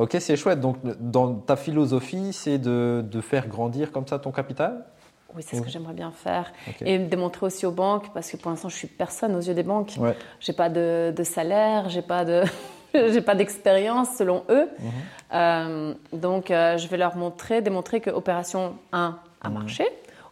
Ok, 0.00 0.16
c'est 0.18 0.36
chouette. 0.36 0.60
Donc, 0.60 0.78
dans 0.98 1.34
ta 1.34 1.56
philosophie, 1.56 2.32
c'est 2.32 2.56
de, 2.56 3.04
de, 3.06 3.20
faire 3.20 3.48
grandir 3.48 3.92
comme 3.92 4.06
ça 4.06 4.18
ton 4.18 4.32
capital? 4.32 4.86
Oui, 5.36 5.42
c'est 5.46 5.56
ce 5.56 5.62
que 5.62 5.68
j'aimerais 5.68 5.92
bien 5.92 6.10
faire. 6.10 6.52
Et 6.80 6.98
démontrer 6.98 7.44
aussi 7.44 7.66
aux 7.66 7.70
banques, 7.70 8.10
parce 8.14 8.30
que 8.30 8.38
pour 8.38 8.50
l'instant, 8.50 8.70
je 8.70 8.76
suis 8.76 8.88
personne 8.88 9.36
aux 9.36 9.40
yeux 9.40 9.52
des 9.52 9.62
banques. 9.62 9.92
Ouais. 9.98 10.16
J'ai 10.40 10.54
pas 10.54 10.70
de, 10.70 11.12
de 11.14 11.22
salaire, 11.22 11.90
j'ai 11.90 12.00
pas 12.00 12.24
de. 12.24 12.44
j'ai 12.94 13.20
pas 13.20 13.34
d'expérience 13.34 14.16
selon 14.16 14.42
eux. 14.48 14.68
Mhm. 14.78 14.90
Euh, 15.34 15.94
donc, 16.14 16.50
euh, 16.50 16.78
je 16.78 16.88
vais 16.88 16.96
leur 16.96 17.16
montrer, 17.16 17.60
démontrer 17.60 18.00
que 18.00 18.10
opération 18.10 18.76
1 18.92 19.18
a 19.42 19.48
mhm. 19.48 19.54
marché, 19.54 19.86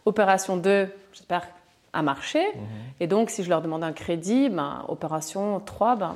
opération 0.05 0.57
2, 0.57 0.89
j'espère, 1.13 1.47
a 1.93 2.01
marché. 2.01 2.39
Mhm. 2.39 2.61
Et 3.01 3.07
donc, 3.07 3.29
si 3.29 3.43
je 3.43 3.49
leur 3.49 3.61
demande 3.61 3.83
un 3.83 3.93
crédit, 3.93 4.49
ben, 4.49 4.83
opération 4.87 5.61
3, 5.63 5.95
ben, 5.95 6.15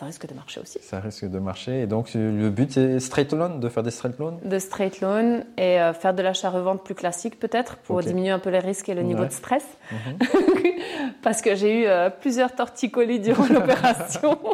ça 0.00 0.06
risque 0.06 0.26
de 0.26 0.32
marcher 0.32 0.60
aussi. 0.60 0.78
Ça 0.80 0.98
risque 0.98 1.26
de 1.26 1.38
marcher. 1.38 1.82
Et 1.82 1.86
donc, 1.86 2.12
le 2.14 2.48
but, 2.48 2.72
c'est 2.72 3.00
straight 3.00 3.34
loan, 3.34 3.58
de 3.58 3.68
faire 3.68 3.82
des 3.82 3.90
straight 3.90 4.18
loans? 4.18 4.38
De 4.42 4.58
straight 4.58 5.02
loan 5.02 5.42
et 5.58 5.78
euh, 5.78 5.92
faire 5.92 6.14
de 6.14 6.22
l'achat-revente 6.22 6.82
plus 6.82 6.94
classique, 6.94 7.38
peut-être, 7.38 7.76
pour 7.76 8.00
diminuer 8.00 8.30
un 8.30 8.38
peu 8.38 8.48
les 8.48 8.60
risques 8.60 8.88
et 8.88 8.94
le 8.94 9.02
niveau 9.02 9.26
de 9.26 9.30
stress. 9.30 9.64
Mhm. 9.92 10.18
Parce 11.22 11.42
que 11.42 11.54
j'ai 11.54 11.82
eu 11.82 11.86
euh, 11.86 12.08
plusieurs 12.08 12.54
torticolis 12.54 13.20
durant 13.20 13.46
l'opération. 13.50 14.38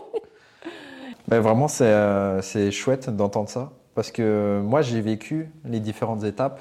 Ben, 1.29 1.41
vraiment, 1.41 1.67
euh, 1.81 2.41
c'est 2.41 2.71
chouette 2.71 3.11
d'entendre 3.11 3.49
ça. 3.49 3.73
Parce 3.97 4.13
que 4.13 4.61
moi, 4.63 4.83
j'ai 4.83 5.01
vécu 5.01 5.51
les 5.65 5.81
différentes 5.81 6.23
étapes 6.23 6.61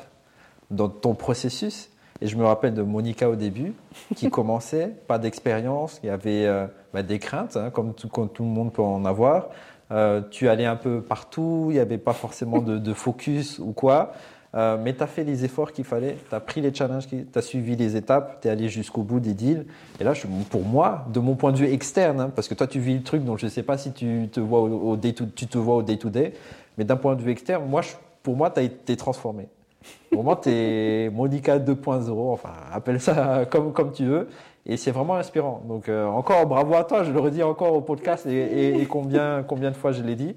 dans 0.72 0.90
ton 0.90 1.14
processus. 1.14 1.92
Et 2.26 2.28
je 2.28 2.38
me 2.38 2.44
rappelle 2.44 2.74
de 2.74 2.82
Monica 2.82 3.30
au 3.30 3.36
début, 3.36 3.74
qui 4.16 4.30
commençait, 4.32 4.96
pas 5.08 5.20
d'expérience, 5.20 6.00
il 6.02 6.08
y 6.08 6.10
avait 6.10 6.48
euh, 6.48 6.66
bah, 6.92 7.04
des 7.04 7.20
craintes, 7.20 7.56
hein, 7.56 7.70
comme, 7.70 7.94
tout, 7.94 8.08
tout, 8.08 8.44
le 8.44 8.50
monde 8.50 8.74
peut 8.74 8.82
en 8.82 9.06
avoir. 9.06 9.50
Euh, 9.92 10.22
tu 10.32 10.50
allais 10.50 10.66
un 10.66 10.76
peu 10.76 11.02
partout, 11.02 11.68
il 11.70 11.74
n'y 11.74 11.80
avait 11.80 12.00
pas 12.00 12.14
forcément 12.14 12.64
de, 12.64 12.94
focus 12.94 13.60
ou 13.60 13.74
quoi. 13.74 14.14
Euh, 14.56 14.76
mais 14.84 14.96
tu 14.96 15.04
as 15.04 15.08
fait 15.08 15.24
les 15.24 15.46
efforts 15.46 15.72
qu'il 15.72 15.84
fallait, 15.84 16.18
tu 16.28 16.34
as 16.34 16.40
pris 16.40 16.62
les 16.62 16.74
challenges, 16.74 17.08
tu 17.08 17.28
as 17.36 17.42
suivi 17.44 17.76
les 17.76 17.96
étapes, 17.96 18.42
tu 18.42 18.48
es 18.48 18.52
allé 18.52 18.70
jusqu'au 18.70 19.04
bout 19.04 19.20
des 19.20 19.36
deals. 19.36 19.68
Et 20.00 20.04
là, 20.04 20.16
je, 20.16 20.26
pour 20.50 20.64
moi, 20.64 21.06
de 21.14 21.20
mon 21.20 21.36
point 21.36 21.52
de 21.52 21.58
vue 21.58 21.72
externe, 21.72 22.20
hein, 22.20 22.32
parce 22.36 22.48
que 22.48 22.56
toi, 22.56 22.66
tu 22.66 22.80
vis 22.80 22.96
le 22.96 23.04
truc, 23.04 23.24
donc 23.24 23.38
je 23.38 23.46
ne 23.46 23.52
sais 23.52 23.62
pas 23.62 23.78
si 23.78 23.92
tu 23.92 24.30
te 24.32 24.40
vois 24.40 24.62
au, 24.62 24.96
day 24.96 25.14
to, 25.14 25.26
tu 25.28 25.46
te 25.46 25.60
vois 25.60 25.76
au 25.76 25.84
day-to-day, 25.84 26.34
mais 26.80 26.86
d'un 26.86 26.96
point 26.96 27.16
de 27.16 27.22
vue 27.22 27.30
externe, 27.30 27.66
moi, 27.70 27.82
pour 28.24 28.36
moi, 28.36 28.50
tu 28.50 28.62
as 28.62 28.64
été 28.64 28.98
transformé. 28.98 29.48
Au 30.12 30.18
moment, 30.18 30.36
tu 30.36 30.50
es 30.50 31.10
Monica 31.10 31.60
2.0, 31.60 32.32
enfin, 32.32 32.50
appelle 32.72 33.00
ça 33.00 33.46
comme, 33.50 33.74
comme 33.74 33.92
tu 33.92 34.06
veux. 34.06 34.28
Et 34.68 34.78
c'est 34.78 34.92
vraiment 34.92 35.16
inspirant. 35.16 35.62
Donc, 35.68 35.90
euh, 35.90 36.06
encore 36.08 36.46
bravo 36.48 36.74
à 36.76 36.84
toi. 36.84 37.04
Je 37.04 37.12
le 37.12 37.20
redis 37.20 37.44
encore 37.44 37.74
au 37.74 37.82
podcast 37.82 38.26
et, 38.26 38.86
combien, 38.90 39.44
combien 39.44 39.70
de 39.70 39.76
fois 39.76 39.92
je 39.92 40.02
l'ai 40.02 40.16
dit. 40.16 40.36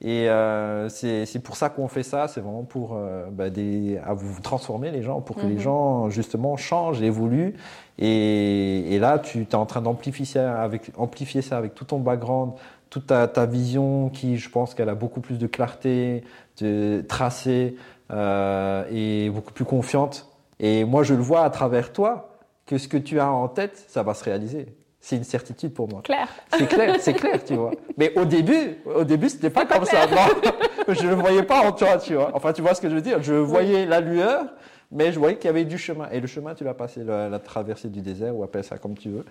Et 0.00 0.28
euh, 0.28 0.88
c'est 0.88 1.42
pour 1.42 1.56
ça 1.56 1.70
qu'on 1.70 1.86
fait 1.86 2.02
ça. 2.02 2.26
C'est 2.26 2.40
vraiment 2.40 2.64
pour 2.64 2.94
euh, 2.94 3.26
bah, 3.30 3.50
des, 3.50 3.98
à 4.04 4.14
vous 4.14 4.40
transformer 4.40 4.90
les 4.90 5.02
gens, 5.02 5.20
pour 5.20 5.36
que 5.36 5.46
les 5.46 5.54
mhm. 5.54 5.60
gens 5.60 6.10
justement 6.10 6.56
changent, 6.56 7.02
évoluent. 7.02 7.54
Et, 7.98 8.94
et 8.94 8.98
là, 8.98 9.18
tu 9.18 9.42
es 9.42 9.54
en 9.54 9.66
train 9.66 9.82
d'amplifier 9.82 10.24
ça 10.24 10.60
avec, 10.60 10.90
amplifier 10.96 11.42
ça 11.42 11.56
avec 11.56 11.74
tout 11.74 11.84
ton 11.84 11.98
background, 11.98 12.52
toute 12.90 13.06
ta, 13.06 13.28
ta 13.28 13.46
vision 13.46 14.08
qui, 14.08 14.38
je 14.38 14.50
pense 14.50 14.74
qu'elle 14.74 14.88
a 14.88 14.94
beaucoup 14.94 15.20
plus 15.20 15.38
de 15.38 15.46
clarté, 15.46 16.24
de 16.60 17.04
tracé. 17.08 17.76
Euh, 18.10 18.84
et 18.90 19.28
beaucoup 19.30 19.52
plus 19.52 19.64
confiante. 19.64 20.26
Et 20.60 20.84
moi, 20.84 21.02
je 21.02 21.14
le 21.14 21.20
vois 21.20 21.44
à 21.44 21.50
travers 21.50 21.92
toi 21.92 22.38
que 22.66 22.78
ce 22.78 22.88
que 22.88 22.96
tu 22.96 23.20
as 23.20 23.30
en 23.30 23.48
tête, 23.48 23.84
ça 23.88 24.02
va 24.02 24.14
se 24.14 24.24
réaliser. 24.24 24.66
C'est 25.00 25.16
une 25.16 25.24
certitude 25.24 25.74
pour 25.74 25.88
moi. 25.88 26.02
Clair. 26.02 26.28
C'est 26.56 26.66
clair, 26.66 26.96
c'est 26.98 27.12
clair, 27.12 27.44
tu 27.44 27.54
vois. 27.54 27.70
Mais 27.96 28.12
au 28.18 28.24
début, 28.24 28.78
au 28.84 29.04
début, 29.04 29.28
c'était 29.28 29.50
pas, 29.50 29.64
comme 29.64 29.84
ça. 29.84 30.06
Non, 30.06 30.52
je 30.88 31.06
le 31.06 31.14
voyais 31.14 31.42
pas 31.42 31.60
en 31.60 31.72
toi, 31.72 31.98
tu 31.98 32.14
vois. 32.14 32.30
Enfin, 32.34 32.52
tu 32.52 32.62
vois 32.62 32.74
ce 32.74 32.80
que 32.80 32.88
je 32.88 32.94
veux 32.94 33.00
dire. 33.00 33.22
Je 33.22 33.34
voyais 33.34 33.86
la 33.86 34.00
lueur, 34.00 34.46
mais 34.90 35.12
je 35.12 35.18
voyais 35.18 35.36
qu'il 35.36 35.46
y 35.46 35.50
avait 35.50 35.64
du 35.64 35.78
chemin. 35.78 36.08
Et 36.10 36.20
le 36.20 36.26
chemin, 36.26 36.54
tu 36.54 36.64
l'as 36.64 36.74
passé, 36.74 37.04
la, 37.04 37.38
traversée 37.38 37.88
du 37.88 38.00
désert, 38.00 38.34
ou 38.34 38.42
appelle 38.42 38.64
ça 38.64 38.78
comme 38.78 38.96
tu 38.96 39.10
veux. 39.10 39.24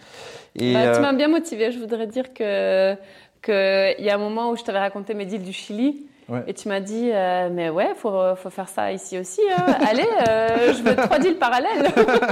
Et 0.55 0.73
bah, 0.73 0.93
tu 0.93 0.99
euh, 0.99 1.01
m'as 1.01 1.13
bien 1.13 1.27
motivé. 1.27 1.71
Je 1.71 1.79
voudrais 1.79 2.07
dire 2.07 2.33
que 2.33 2.95
qu'il 3.43 4.05
y 4.05 4.09
a 4.09 4.15
un 4.15 4.19
moment 4.19 4.51
où 4.51 4.55
je 4.55 4.63
t'avais 4.63 4.79
raconté 4.79 5.13
mes 5.13 5.25
deals 5.25 5.43
du 5.43 5.53
Chili. 5.53 6.07
Et 6.47 6.53
tu 6.53 6.67
m'as 6.67 6.81
dit, 6.81 7.09
euh, 7.13 7.49
mais 7.51 7.69
ouais, 7.69 7.93
faut, 7.95 8.35
faut 8.35 8.49
faire 8.49 8.67
ça 8.67 8.91
ici 8.91 9.17
aussi. 9.17 9.41
Hein. 9.49 9.65
Allez, 9.87 10.07
euh, 10.27 10.73
je 10.73 10.83
veux 10.83 10.95
trois 10.95 11.19
deals 11.19 11.37
parallèles. 11.37 11.85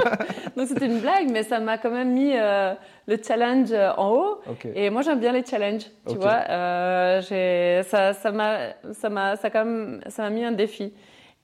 Donc 0.57 0.67
c'était 0.67 0.85
une 0.85 0.99
blague, 0.99 1.29
mais 1.31 1.43
ça 1.43 1.59
m'a 1.59 1.77
quand 1.77 1.91
même 1.91 2.11
mis 2.11 2.33
euh, 2.35 2.73
le 3.07 3.17
challenge 3.25 3.71
en 3.97 4.11
haut. 4.11 4.41
Et 4.75 4.89
moi 4.89 5.01
j'aime 5.01 5.19
bien 5.19 5.31
les 5.31 5.45
challenges, 5.45 5.85
tu 6.07 6.15
vois. 6.15 6.41
ça, 7.23 8.13
ça 8.13 8.31
m'a, 8.31 8.57
ça 8.93 9.09
m'a, 9.09 9.35
ça 9.37 9.49
quand 9.49 9.65
même, 9.65 10.01
ça 10.07 10.23
m'a 10.23 10.29
mis 10.29 10.43
un 10.43 10.51
défi. 10.51 10.93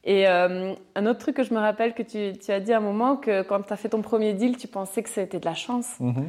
Et 0.04 0.28
un 0.28 1.06
autre 1.06 1.20
truc 1.20 1.38
que 1.38 1.44
je 1.44 1.54
me 1.54 1.60
rappelle 1.60 1.94
que 1.94 2.04
tu, 2.04 2.38
tu, 2.38 2.52
as 2.52 2.60
dit 2.60 2.74
à 2.74 2.78
un 2.78 2.82
moment 2.82 3.16
que 3.16 3.44
quand 3.44 3.62
tu 3.62 3.72
as 3.72 3.78
fait 3.78 3.90
ton 3.90 4.02
premier 4.02 4.34
deal, 4.34 4.58
tu 4.58 4.68
pensais 4.68 5.04
que 5.04 5.10
c'était 5.10 5.40
de 5.40 5.46
la 5.46 5.56
chance. 5.56 5.96
Mm-hmm. 6.02 6.26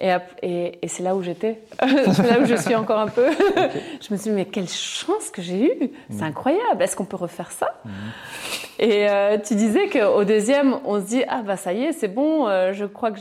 Et, 0.00 0.10
et, 0.42 0.78
et 0.82 0.88
c'est 0.88 1.02
là 1.02 1.14
où 1.16 1.22
j'étais. 1.22 1.60
c'est 1.80 2.28
là 2.28 2.40
où 2.40 2.44
je 2.44 2.54
suis 2.54 2.74
encore 2.74 2.98
un 2.98 3.08
peu. 3.08 3.26
je 4.00 4.12
me 4.12 4.18
suis 4.18 4.30
dit, 4.30 4.30
mais 4.30 4.44
quelle 4.44 4.68
chance 4.68 5.30
que 5.30 5.42
j'ai 5.42 5.64
eue. 5.64 5.90
C'est 6.10 6.22
mm. 6.22 6.28
incroyable. 6.28 6.82
Est-ce 6.82 6.96
qu'on 6.96 7.04
peut 7.04 7.16
refaire 7.16 7.50
ça 7.50 7.74
mm. 7.84 7.90
Et 8.80 9.08
euh, 9.08 9.38
tu 9.38 9.54
disais 9.54 9.88
qu'au 9.88 10.24
deuxième, 10.24 10.78
on 10.84 11.00
se 11.00 11.06
dit, 11.06 11.22
ah 11.28 11.42
bah 11.42 11.56
ça 11.56 11.72
y 11.72 11.84
est, 11.84 11.92
c'est 11.92 12.08
bon, 12.08 12.48
euh, 12.48 12.72
je 12.72 12.84
crois 12.84 13.12
que 13.12 13.20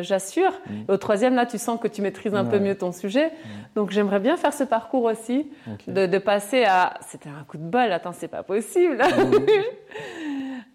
j'assure. 0.00 0.52
Mm. 0.66 0.72
Au 0.88 0.96
troisième, 0.96 1.34
là, 1.34 1.44
tu 1.44 1.58
sens 1.58 1.78
que 1.78 1.88
tu 1.88 2.00
maîtrises 2.00 2.34
un 2.34 2.44
peu 2.44 2.58
mieux 2.58 2.74
ton 2.74 2.92
sujet. 2.92 3.30
Donc 3.74 3.90
j'aimerais 3.90 4.20
bien 4.20 4.36
faire 4.36 4.54
ce 4.54 4.64
parcours 4.64 5.04
aussi, 5.04 5.46
de, 5.88 6.06
de, 6.06 6.18
passer 6.18 6.64
à, 6.64 6.94
c'était 7.08 7.28
un 7.28 7.44
coup 7.44 7.58
de 7.58 7.64
bol, 7.64 7.92
attends, 7.92 8.12
c'est 8.12 8.28
pas 8.28 8.42
possible. 8.42 8.98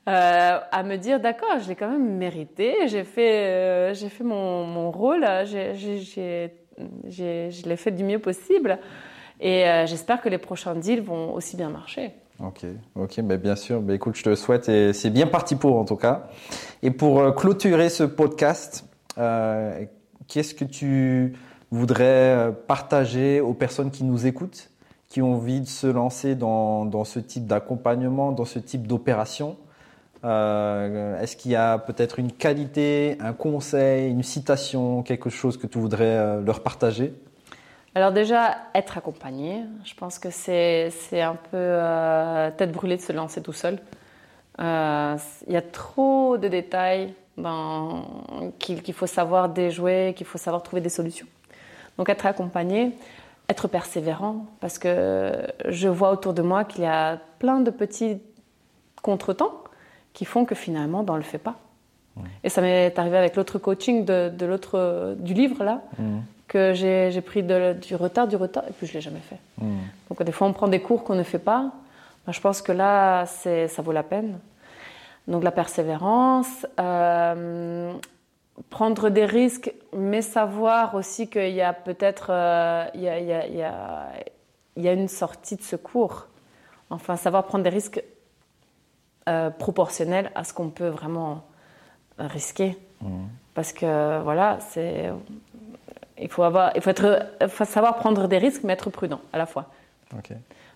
Euh, 0.09 0.59
à 0.71 0.81
me 0.81 0.95
dire 0.95 1.19
d'accord, 1.19 1.59
je 1.61 1.67
l'ai 1.67 1.75
quand 1.75 1.89
même 1.89 2.17
mérité, 2.17 2.87
j'ai 2.87 3.03
fait, 3.03 3.45
euh, 3.45 3.93
j'ai 3.93 4.09
fait 4.09 4.23
mon, 4.23 4.65
mon 4.65 4.89
rôle, 4.89 5.23
je 5.23 6.49
l'ai 7.67 7.75
fait 7.75 7.91
du 7.91 8.03
mieux 8.03 8.17
possible 8.17 8.79
et 9.39 9.67
euh, 9.67 9.85
j'espère 9.85 10.19
que 10.21 10.29
les 10.29 10.39
prochains 10.39 10.73
deals 10.73 11.03
vont 11.03 11.31
aussi 11.33 11.57
bien 11.57 11.69
marcher. 11.69 12.13
Ok, 12.39 12.65
ok, 12.95 13.19
mais 13.19 13.37
bien 13.37 13.55
sûr. 13.55 13.81
Mais 13.81 13.95
écoute, 13.95 14.15
je 14.15 14.23
te 14.23 14.33
souhaite 14.33 14.67
et 14.67 14.93
c'est 14.93 15.11
bien 15.11 15.27
parti 15.27 15.55
pour 15.55 15.77
en 15.77 15.85
tout 15.85 15.97
cas. 15.97 16.29
Et 16.81 16.89
pour 16.89 17.35
clôturer 17.35 17.89
ce 17.89 18.03
podcast, 18.03 18.85
qu'est-ce 20.27 20.55
que 20.55 20.65
tu 20.65 21.33
voudrais 21.69 22.51
partager 22.67 23.41
aux 23.41 23.53
personnes 23.53 23.91
qui 23.91 24.05
nous 24.05 24.25
écoutent, 24.25 24.71
qui 25.07 25.21
ont 25.21 25.33
envie 25.33 25.61
de 25.61 25.67
se 25.67 25.85
lancer 25.85 26.33
dans, 26.33 26.85
dans 26.85 27.03
ce 27.03 27.19
type 27.19 27.45
d'accompagnement, 27.45 28.31
dans 28.31 28.45
ce 28.45 28.57
type 28.57 28.87
d'opération? 28.87 29.57
Est-ce 30.23 31.35
qu'il 31.35 31.51
y 31.51 31.55
a 31.55 31.77
peut-être 31.77 32.19
une 32.19 32.31
qualité, 32.31 33.17
un 33.19 33.33
conseil, 33.33 34.11
une 34.11 34.23
citation, 34.23 35.03
quelque 35.03 35.29
chose 35.29 35.57
que 35.57 35.67
tu 35.67 35.77
voudrais 35.77 36.17
euh, 36.17 36.41
leur 36.41 36.61
partager? 36.61 37.13
Alors 37.95 38.11
déjà, 38.11 38.57
être 38.75 38.97
accompagné, 38.97 39.63
je 39.83 39.93
pense 39.95 40.19
que 40.19 40.29
c'est 40.29 40.91
un 41.13 41.35
peu 41.35 41.57
euh, 41.57 42.51
tête 42.51 42.71
brûlée 42.71 42.97
de 42.97 43.01
se 43.01 43.13
lancer 43.13 43.41
tout 43.41 43.53
seul. 43.53 43.79
Il 44.59 44.63
y 45.53 45.57
a 45.57 45.61
trop 45.71 46.37
de 46.37 46.47
détails 46.47 47.13
qu'il 48.59 48.93
faut 48.93 49.07
savoir 49.07 49.49
déjouer, 49.49 50.13
qu'il 50.15 50.27
faut 50.27 50.37
savoir 50.37 50.61
trouver 50.63 50.81
des 50.81 50.89
solutions. 50.89 51.27
Donc 51.97 52.09
être 52.09 52.25
accompagné, 52.25 52.91
être 53.47 53.67
persévérant, 53.67 54.45
parce 54.59 54.77
que 54.77 55.31
je 55.67 55.87
vois 55.87 56.11
autour 56.11 56.33
de 56.33 56.41
moi 56.41 56.63
qu'il 56.63 56.83
y 56.83 56.87
a 56.87 57.19
plein 57.39 57.61
de 57.61 57.71
petits 57.71 58.21
contretemps 59.01 59.63
qui 60.19 60.25
font 60.25 60.43
que 60.43 60.53
finalement, 60.53 61.01
ben, 61.01 61.13
on 61.13 61.15
ne 61.15 61.21
le 61.21 61.25
fait 61.25 61.37
pas. 61.37 61.55
Et 62.43 62.49
ça 62.49 62.59
m'est 62.59 62.99
arrivé 62.99 63.15
avec 63.15 63.37
l'autre 63.37 63.57
coaching 63.57 64.03
de, 64.03 64.29
de 64.37 64.45
l'autre 64.45 65.15
du 65.17 65.33
livre 65.33 65.63
là, 65.63 65.81
que 66.49 66.73
j'ai 66.73 67.21
pris 67.21 67.41
du 67.41 67.95
retard, 67.95 68.27
du 68.27 68.35
retard, 68.35 68.65
et 68.67 68.73
puis 68.73 68.85
je 68.85 68.95
l'ai 68.95 68.99
jamais 68.99 69.21
fait. 69.21 69.37
Donc 70.09 70.21
des 70.21 70.33
fois, 70.33 70.47
on 70.47 70.51
prend 70.51 70.67
des 70.67 70.81
cours 70.81 71.05
qu'on 71.05 71.15
ne 71.15 71.23
fait 71.23 71.39
pas. 71.39 71.71
Ben, 72.25 72.33
je 72.33 72.41
pense 72.41 72.61
que 72.61 72.73
là, 72.73 73.25
ça 73.27 73.81
vaut 73.81 73.93
la 73.93 74.03
peine. 74.03 74.39
Donc 75.29 75.41
la 75.41 75.51
persévérance, 75.51 76.67
euh, 76.81 77.93
prendre 78.69 79.07
des 79.07 79.23
risques, 79.23 79.71
mais 79.95 80.21
savoir 80.21 80.95
aussi 80.95 81.29
qu'il 81.29 81.53
y 81.53 81.61
a 81.61 81.71
peut-être 81.71 82.27
euh, 82.31 82.83
il, 82.93 83.03
il, 83.03 83.57
y 83.57 83.63
a, 83.63 84.09
il 84.75 84.83
y 84.83 84.89
a 84.89 84.91
une 84.91 85.07
sortie 85.07 85.55
de 85.55 85.63
secours. 85.63 86.27
Enfin, 86.89 87.15
savoir 87.15 87.45
prendre 87.45 87.63
des 87.63 87.69
risques 87.69 88.03
euh, 89.27 89.49
proportionnel 89.49 90.31
à 90.35 90.43
ce 90.43 90.53
qu'on 90.53 90.69
peut 90.69 90.87
vraiment 90.87 91.43
risquer. 92.17 92.77
Mmh. 93.01 93.07
Parce 93.53 93.73
que 93.73 94.21
voilà, 94.21 94.57
c'est 94.61 95.11
il 96.17 96.29
faut 96.29 96.43
avoir, 96.43 96.71
il 96.75 96.81
faut 96.81 96.89
être, 96.89 97.29
faut 97.47 97.65
savoir 97.65 97.95
prendre 97.97 98.27
des 98.27 98.37
risques, 98.37 98.63
mais 98.63 98.73
être 98.73 98.89
prudent 98.89 99.21
à 99.33 99.37
la 99.37 99.45
fois. 99.45 99.65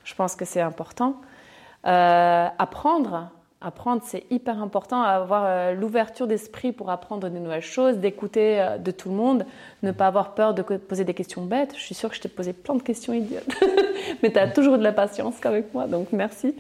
Je 0.04 0.16
pense 0.16 0.36
que 0.36 0.46
c'est 0.46 0.62
important. 0.62 1.16
Euh, 1.86 2.48
apprendre, 2.58 3.30
apprendre, 3.62 4.04
c'est 4.06 4.26
hyper 4.30 4.62
important. 4.62 5.02
Avoir 5.02 5.44
euh, 5.46 5.74
l'ouverture 5.74 6.28
d'esprit 6.28 6.72
pour 6.72 6.90
apprendre 6.90 7.30
de 7.30 7.40
nouvelles 7.40 7.62
choses, 7.62 7.98
d'écouter 7.98 8.78
de 8.80 8.92
tout 8.92 9.10
le 9.10 9.16
monde, 9.16 9.46
ne 9.82 9.92
pas 9.92 10.08
avoir 10.08 10.34
peur 10.34 10.54
de 10.54 10.62
poser 10.62 11.04
des 11.04 11.14
questions 11.14 11.44
bêtes. 11.44 11.74
Je 11.76 11.82
suis 11.82 11.96
sûre 11.96 12.10
que 12.10 12.16
je 12.16 12.22
t'ai 12.22 12.30
posé 12.30 12.54
plein 12.54 12.76
de 12.76 12.84
questions 12.84 13.14
idiotes, 13.14 13.48
mais 14.24 14.32
tu 14.32 14.40
as 14.40 14.48
toujours 14.48 14.78
de 14.78 14.84
la 14.84 14.94
patience 14.94 15.40
qu'avec 15.40 15.74
moi, 15.74 15.88
donc 15.88 16.12
merci. 16.12 16.56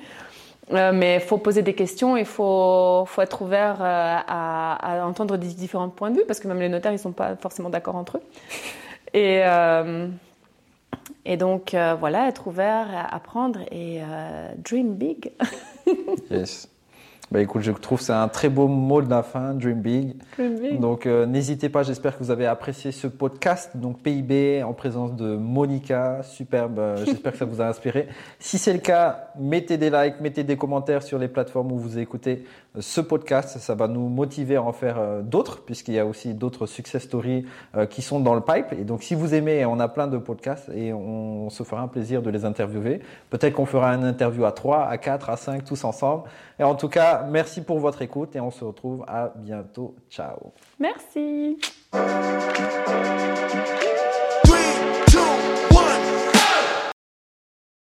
Euh, 0.73 0.91
mais 0.93 1.15
il 1.15 1.21
faut 1.21 1.37
poser 1.37 1.61
des 1.61 1.73
questions, 1.73 2.17
il 2.17 2.25
faut, 2.25 3.03
faut 3.05 3.21
être 3.21 3.41
ouvert 3.41 3.77
euh, 3.81 4.17
à, 4.27 5.01
à, 5.01 5.05
entendre 5.05 5.37
différents 5.37 5.89
points 5.89 6.09
de 6.09 6.17
vue, 6.17 6.25
parce 6.25 6.39
que 6.39 6.47
même 6.47 6.59
les 6.59 6.69
notaires, 6.69 6.91
ils 6.91 6.95
ne 6.95 6.99
sont 7.01 7.11
pas 7.11 7.35
forcément 7.35 7.69
d'accord 7.69 7.95
entre 7.95 8.17
eux. 8.17 8.23
Et, 9.13 9.41
euh, 9.43 10.07
et 11.25 11.37
donc, 11.37 11.75
voilà, 11.99 12.27
être 12.27 12.47
ouvert, 12.47 12.87
apprendre 13.11 13.59
et 13.71 14.01
dream 14.57 14.95
big. 14.95 15.31
yes. 16.31 16.67
Bah 17.33 17.41
écoute, 17.41 17.63
je 17.63 17.71
trouve 17.71 17.97
que 17.97 18.03
c'est 18.03 18.13
un 18.13 18.27
très 18.27 18.47
beau 18.47 18.67
mot 18.67 19.01
de 19.01 19.09
la 19.09 19.23
fin, 19.23 19.55
Dream 19.55 19.81
Big. 19.81 20.13
Dream 20.37 20.59
big. 20.59 20.79
Donc 20.79 21.07
euh, 21.07 21.25
n'hésitez 21.25 21.67
pas, 21.67 21.81
j'espère 21.81 22.15
que 22.15 22.23
vous 22.23 22.29
avez 22.29 22.45
apprécié 22.45 22.91
ce 22.91 23.07
podcast. 23.07 23.71
Donc 23.73 24.03
PIB 24.03 24.61
en 24.61 24.73
présence 24.73 25.15
de 25.15 25.35
Monica, 25.35 26.21
superbe, 26.21 26.77
euh, 26.77 26.95
j'espère 27.07 27.31
que 27.31 27.39
ça 27.39 27.45
vous 27.45 27.59
a 27.59 27.65
inspiré. 27.65 28.07
Si 28.37 28.59
c'est 28.59 28.71
le 28.71 28.77
cas, 28.77 29.31
mettez 29.39 29.77
des 29.77 29.89
likes, 29.89 30.21
mettez 30.21 30.43
des 30.43 30.57
commentaires 30.57 31.01
sur 31.01 31.17
les 31.17 31.27
plateformes 31.27 31.71
où 31.71 31.79
vous 31.79 31.97
écoutez 31.97 32.43
ce 32.79 33.01
podcast. 33.01 33.57
Ça 33.59 33.75
va 33.75 33.87
nous 33.87 34.07
motiver 34.09 34.55
à 34.55 34.63
en 34.63 34.73
faire 34.73 35.23
d'autres, 35.23 35.61
puisqu'il 35.63 35.93
y 35.95 35.99
a 35.99 36.05
aussi 36.05 36.33
d'autres 36.33 36.65
success 36.65 37.03
stories 37.03 37.45
qui 37.89 38.01
sont 38.01 38.19
dans 38.19 38.35
le 38.35 38.41
pipe. 38.41 38.73
Et 38.73 38.83
donc 38.83 39.03
si 39.03 39.15
vous 39.15 39.33
aimez, 39.33 39.65
on 39.65 39.79
a 39.79 39.87
plein 39.87 40.07
de 40.07 40.17
podcasts 40.17 40.69
et 40.73 40.93
on, 40.93 41.45
on 41.45 41.49
se 41.49 41.63
fera 41.63 41.81
un 41.81 41.87
plaisir 41.87 42.21
de 42.21 42.29
les 42.29 42.45
interviewer. 42.45 43.01
Peut-être 43.29 43.53
qu'on 43.53 43.65
fera 43.65 43.93
une 43.93 44.03
interview 44.03 44.45
à 44.45 44.51
3, 44.51 44.87
à 44.87 44.97
4, 44.97 45.29
à 45.29 45.37
5, 45.37 45.63
tous 45.65 45.83
ensemble. 45.83 46.23
Et 46.59 46.63
en 46.63 46.75
tout 46.75 46.89
cas, 46.89 47.25
merci 47.29 47.61
pour 47.61 47.79
votre 47.79 48.01
écoute 48.01 48.35
et 48.35 48.39
on 48.39 48.51
se 48.51 48.63
retrouve 48.63 49.03
à 49.07 49.33
bientôt. 49.35 49.95
Ciao. 50.09 50.53
Merci. 50.79 51.57